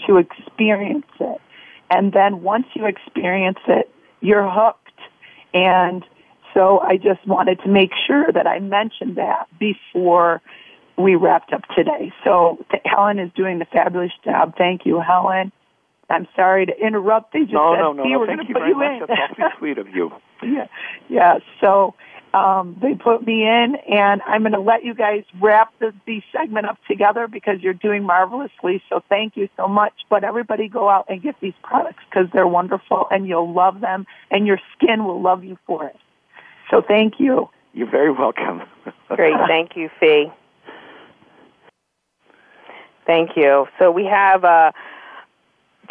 to 0.08 0.18
experience 0.18 1.06
it. 1.20 1.42
And 1.90 2.12
then 2.14 2.42
once 2.42 2.66
you 2.74 2.86
experience 2.86 3.60
it, 3.68 3.90
you're 4.22 4.50
hooked. 4.50 5.00
And 5.54 6.04
so 6.54 6.80
I 6.80 6.98
just 6.98 7.26
wanted 7.26 7.60
to 7.62 7.70
make 7.70 7.92
sure 8.06 8.32
that 8.32 8.48
I 8.48 8.60
mentioned 8.60 9.18
that 9.18 9.48
before 9.60 10.42
we 10.98 11.16
wrapped 11.16 11.54
up 11.54 11.62
today. 11.76 12.12
So 12.24 12.66
th- 12.72 12.84
Helen 12.86 13.20
is 13.20 13.32
doing 13.36 13.60
the 13.60 13.66
fabulous 13.66 14.12
job. 14.24 14.56
Thank 14.58 14.86
you, 14.86 15.00
Helen. 15.00 15.52
I'm 16.10 16.28
sorry 16.36 16.66
to 16.66 16.74
interrupt. 16.80 17.34
They 17.34 17.42
just 17.42 17.54
no, 17.54 17.74
said, 17.74 17.82
no, 17.82 17.94
no, 17.94 18.04
no. 18.04 18.20
We're 18.20 18.28
Thank 18.28 18.48
you 18.48 18.54
very 18.54 18.70
you 18.70 18.76
much. 18.76 18.92
in. 18.92 19.00
That's 19.08 19.32
awfully 19.32 19.46
sweet 19.60 19.78
of 19.78 19.90
you. 19.90 20.12
yeah, 20.44 20.68
yeah. 21.10 21.40
So 21.62 21.96
um, 22.34 22.78
they 22.82 22.94
put 22.94 23.26
me 23.26 23.44
in, 23.44 23.76
and 23.90 24.22
I'm 24.26 24.42
going 24.42 24.54
to 24.54 24.60
let 24.60 24.84
you 24.84 24.94
guys 24.94 25.24
wrap 25.42 25.74
the, 25.80 25.94
the 26.06 26.22
segment 26.32 26.66
up 26.66 26.78
together 26.88 27.28
because 27.28 27.62
you're 27.62 27.74
doing 27.74 28.04
marvelously. 28.04 28.84
So 28.90 29.02
thank 29.10 29.38
you 29.38 29.50
so 29.58 29.68
much. 29.68 29.94
But 30.10 30.24
everybody 30.24 30.68
go 30.68 30.90
out 30.90 31.06
and 31.10 31.22
get 31.22 31.36
these 31.42 31.54
products 31.64 32.04
because 32.10 32.28
they're 32.34 32.48
wonderful, 32.48 33.08
and 33.10 33.28
you'll 33.28 33.52
love 33.52 33.80
them, 33.80 34.06
and 34.30 34.46
your 34.46 34.60
skin 34.76 35.06
will 35.06 35.22
love 35.22 35.44
you 35.44 35.58
for 35.66 35.86
it. 35.86 35.98
So 36.70 36.82
thank 36.86 37.16
you. 37.20 37.50
You're 37.74 37.90
very 37.90 38.12
welcome. 38.12 38.62
Great, 39.10 39.34
thank 39.48 39.76
you, 39.76 39.90
Fee. 40.00 40.32
Thank 43.06 43.32
you. 43.38 43.68
So 43.80 43.90
we 43.90 44.06
have 44.06 44.44
uh, 44.44 44.74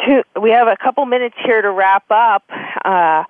two. 0.05 0.21
We 0.39 0.51
have 0.51 0.67
a 0.67 0.77
couple 0.77 1.05
minutes 1.05 1.35
here 1.43 1.61
to 1.61 1.71
wrap 1.71 2.05
up. 2.11 2.43
Uh, 2.85 3.23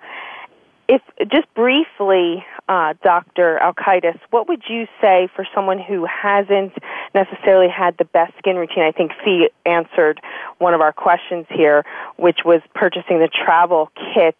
if 0.88 1.02
just 1.30 1.52
briefly, 1.54 2.44
uh, 2.68 2.94
Dr. 3.02 3.58
Alkaitis, 3.62 4.18
what 4.30 4.48
would 4.48 4.62
you 4.68 4.86
say 5.00 5.28
for 5.34 5.46
someone 5.54 5.78
who 5.78 6.06
hasn't 6.06 6.72
necessarily 7.14 7.68
had 7.68 7.96
the 7.96 8.04
best 8.04 8.34
skin 8.38 8.56
routine? 8.56 8.82
I 8.82 8.92
think 8.92 9.12
Fee 9.24 9.48
answered 9.64 10.20
one 10.58 10.74
of 10.74 10.80
our 10.80 10.92
questions 10.92 11.46
here, 11.48 11.84
which 12.16 12.40
was 12.44 12.60
purchasing 12.74 13.20
the 13.20 13.28
travel 13.28 13.90
kit 14.14 14.36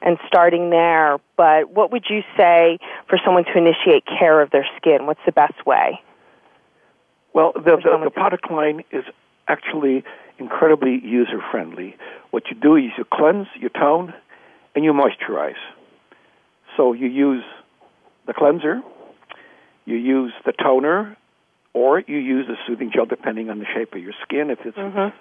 and 0.00 0.16
starting 0.26 0.70
there. 0.70 1.18
But 1.36 1.70
what 1.70 1.92
would 1.92 2.06
you 2.08 2.22
say 2.36 2.78
for 3.08 3.18
someone 3.24 3.44
to 3.44 3.58
initiate 3.58 4.04
care 4.06 4.40
of 4.40 4.50
their 4.50 4.66
skin? 4.78 5.06
What's 5.06 5.20
the 5.26 5.32
best 5.32 5.66
way? 5.66 6.00
Well, 7.34 7.52
the, 7.54 7.76
the, 7.76 8.00
the 8.04 8.10
product 8.10 8.50
line 8.50 8.84
is 8.90 9.04
actually 9.48 10.02
incredibly 10.38 10.98
user 11.04 11.42
friendly. 11.50 11.94
What 12.30 12.44
you 12.50 12.56
do 12.56 12.76
is 12.76 12.84
you 12.96 13.04
cleanse, 13.12 13.48
you 13.60 13.68
tone, 13.68 14.14
and 14.74 14.84
you 14.84 14.92
moisturize. 14.92 15.60
So 16.76 16.92
you 16.92 17.08
use 17.08 17.44
the 18.26 18.34
cleanser, 18.34 18.82
you 19.84 19.96
use 19.96 20.32
the 20.44 20.52
toner, 20.52 21.16
or 21.72 22.00
you 22.00 22.16
use 22.16 22.46
the 22.46 22.56
soothing 22.66 22.90
gel 22.92 23.06
depending 23.06 23.50
on 23.50 23.58
the 23.58 23.66
shape 23.74 23.92
of 23.94 24.02
your 24.02 24.14
skin. 24.22 24.50
If 24.50 24.60
it's, 24.64 24.76
mm-hmm. 24.76 25.14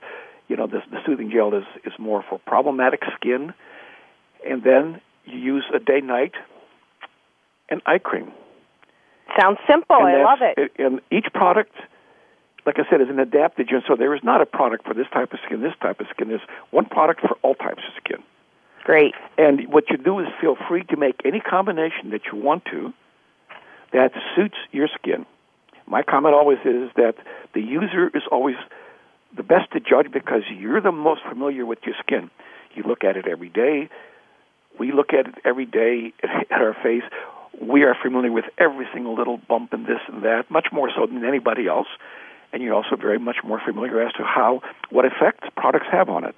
you 0.48 0.56
know, 0.56 0.68
the, 0.68 0.80
the 0.90 1.00
soothing 1.06 1.30
gel 1.30 1.54
is, 1.54 1.66
is 1.84 1.94
more 2.00 2.24
for 2.30 2.40
problematic 2.40 3.02
skin. 3.16 3.54
And 4.48 4.64
then 4.64 5.02
you 5.26 5.38
use 5.38 5.66
a 5.76 5.80
day 5.80 6.02
night 6.02 6.34
and 7.70 7.82
eye 7.86 7.98
cream. 7.98 8.32
Sounds 9.40 9.58
simple. 9.70 9.98
And 9.98 10.08
I 10.08 10.24
love 10.24 10.40
it. 10.42 10.72
And 10.78 11.02
each 11.12 11.26
product, 11.34 11.74
like 12.66 12.78
I 12.80 12.90
said, 12.90 13.02
is 13.02 13.10
an 13.10 13.18
adaptogen. 13.18 13.82
So 13.88 13.96
there 13.96 14.16
is 14.16 14.22
not 14.24 14.42
a 14.42 14.46
product 14.46 14.86
for 14.86 14.94
this 14.94 15.08
type 15.12 15.34
of 15.34 15.40
skin, 15.46 15.62
this 15.62 15.74
type 15.82 16.00
of 16.00 16.08
skin. 16.14 16.30
There's 16.30 16.42
one 16.72 16.86
product 16.86 17.22
for 17.22 17.36
all 17.42 17.56
types 17.56 17.82
of 17.88 18.04
skin. 18.04 18.24
Great. 18.86 19.16
And 19.36 19.74
what 19.74 19.86
you 19.90 19.98
do 19.98 20.20
is 20.20 20.28
feel 20.40 20.56
free 20.70 20.84
to 20.84 20.96
make 20.96 21.16
any 21.26 21.40
combination 21.40 22.12
that 22.12 22.22
you 22.32 22.38
want 22.38 22.66
to 22.66 22.94
that 23.92 24.12
suits 24.36 24.56
your 24.72 24.88
skin. 24.88 25.26
My 25.88 26.04
comment 26.04 26.36
always 26.36 26.60
is 26.60 26.92
that 26.96 27.16
the 27.56 27.62
user 27.62 28.12
is 28.14 28.22
always 28.32 28.56
the 29.36 29.42
best 29.42 29.72
to 29.74 29.80
judge 29.80 30.12
because 30.14 30.44
you're 30.56 30.82
the 30.82 30.92
most 30.92 31.22
familiar 31.28 31.66
with 31.66 31.80
your 31.84 31.96
skin. 32.00 32.30
You 32.76 32.84
look 32.84 33.04
at 33.04 33.18
it 33.18 33.28
every 33.28 33.50
day. 33.50 33.90
We 34.80 34.92
look 34.92 35.14
at 35.14 35.28
it 35.30 35.36
every 35.44 35.66
day 35.66 36.14
at 36.24 36.62
our 36.62 36.76
face. 36.84 37.04
We 37.60 37.84
are 37.86 37.96
familiar 38.00 38.32
with 38.32 38.46
every 38.60 38.86
single 38.94 39.16
little 39.16 39.38
bump 39.38 39.74
and 39.74 39.88
this 39.88 40.02
and 40.08 40.24
that, 40.24 40.52
much 40.52 40.68
more 40.72 40.92
so 40.96 41.08
than 41.08 41.26
anybody 41.26 41.68
else. 41.68 41.88
and 42.54 42.64
you're 42.64 42.74
also 42.74 42.96
very 42.96 43.20
much 43.20 43.38
more 43.44 43.60
familiar 43.66 44.02
as 44.02 44.14
to 44.14 44.24
how 44.24 44.62
what 44.90 45.06
effect 45.06 45.44
products 45.58 45.88
have 45.92 46.08
on 46.08 46.24
it. 46.24 46.36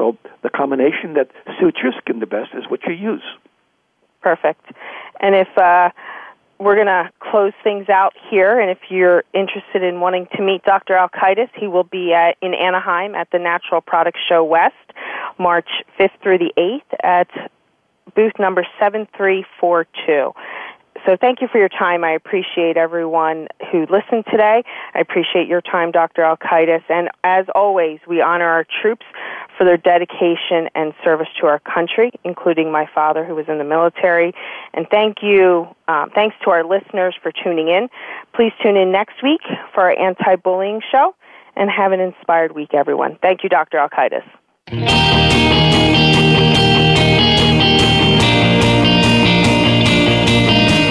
So 0.00 0.16
the 0.42 0.48
combination 0.48 1.12
that 1.14 1.30
suits 1.60 1.76
your 1.82 1.92
skin 1.98 2.20
the 2.20 2.26
best 2.26 2.54
is 2.54 2.64
what 2.70 2.80
you 2.86 2.94
use. 2.94 3.22
Perfect. 4.22 4.64
And 5.20 5.34
if 5.34 5.48
uh, 5.58 5.90
we're 6.58 6.74
going 6.74 6.86
to 6.86 7.10
close 7.20 7.52
things 7.62 7.90
out 7.90 8.14
here, 8.30 8.58
and 8.58 8.70
if 8.70 8.78
you're 8.88 9.24
interested 9.34 9.82
in 9.82 10.00
wanting 10.00 10.26
to 10.36 10.42
meet 10.42 10.64
Dr. 10.64 10.94
Alkaitis, 10.94 11.50
he 11.54 11.66
will 11.66 11.84
be 11.84 12.14
at, 12.14 12.38
in 12.40 12.54
Anaheim 12.54 13.14
at 13.14 13.28
the 13.30 13.38
Natural 13.38 13.82
Products 13.82 14.20
Show 14.26 14.42
West, 14.42 14.74
March 15.38 15.68
5th 15.98 16.18
through 16.22 16.38
the 16.38 16.52
8th 16.56 16.96
at 17.04 17.50
booth 18.14 18.38
number 18.38 18.66
7342. 18.78 20.32
So 21.06 21.16
thank 21.18 21.40
you 21.40 21.48
for 21.48 21.58
your 21.58 21.68
time. 21.68 22.04
I 22.04 22.12
appreciate 22.12 22.76
everyone 22.76 23.48
who 23.72 23.86
listened 23.90 24.24
today. 24.30 24.62
I 24.94 25.00
appreciate 25.00 25.48
your 25.48 25.60
time, 25.60 25.90
Dr. 25.90 26.22
Alkaitis. 26.22 26.82
And 26.88 27.08
as 27.24 27.46
always, 27.54 28.00
we 28.06 28.20
honor 28.20 28.46
our 28.46 28.66
troops 28.82 29.06
for 29.56 29.64
their 29.64 29.76
dedication 29.76 30.68
and 30.74 30.92
service 31.02 31.28
to 31.40 31.46
our 31.46 31.58
country, 31.60 32.12
including 32.24 32.70
my 32.70 32.86
father 32.94 33.24
who 33.24 33.34
was 33.34 33.46
in 33.48 33.58
the 33.58 33.64
military. 33.64 34.34
And 34.74 34.86
thank 34.90 35.18
you, 35.22 35.68
um, 35.88 36.10
thanks 36.14 36.36
to 36.44 36.50
our 36.50 36.64
listeners 36.64 37.14
for 37.22 37.32
tuning 37.32 37.68
in. 37.68 37.88
Please 38.34 38.52
tune 38.62 38.76
in 38.76 38.92
next 38.92 39.22
week 39.22 39.42
for 39.74 39.82
our 39.82 39.98
anti-bullying 39.98 40.80
show 40.90 41.14
and 41.56 41.70
have 41.70 41.92
an 41.92 42.00
inspired 42.00 42.52
week, 42.52 42.74
everyone. 42.74 43.18
Thank 43.22 43.42
you, 43.42 43.48
Dr. 43.48 43.78
Alkaitis. 43.78 45.09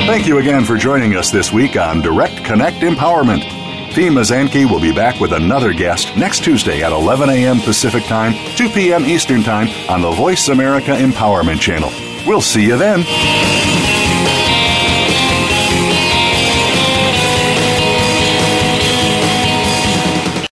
Thank 0.09 0.25
you 0.25 0.39
again 0.39 0.65
for 0.65 0.75
joining 0.75 1.15
us 1.15 1.29
this 1.29 1.53
week 1.53 1.77
on 1.77 2.01
Direct 2.01 2.43
Connect 2.43 2.77
Empowerment. 2.77 3.43
Fee 3.93 4.07
Mazanke 4.07 4.67
will 4.67 4.79
be 4.79 4.91
back 4.91 5.19
with 5.19 5.33
another 5.33 5.71
guest 5.71 6.17
next 6.17 6.43
Tuesday 6.43 6.81
at 6.81 6.91
11 6.91 7.29
a.m. 7.29 7.59
Pacific 7.59 8.03
Time, 8.05 8.33
2 8.55 8.69
p.m. 8.69 9.05
Eastern 9.05 9.43
Time 9.43 9.67
on 9.87 10.01
the 10.01 10.09
Voice 10.09 10.47
America 10.47 10.97
Empowerment 10.97 11.59
Channel. 11.59 11.91
We'll 12.25 12.41
see 12.41 12.65
you 12.65 12.75
then. 12.75 13.05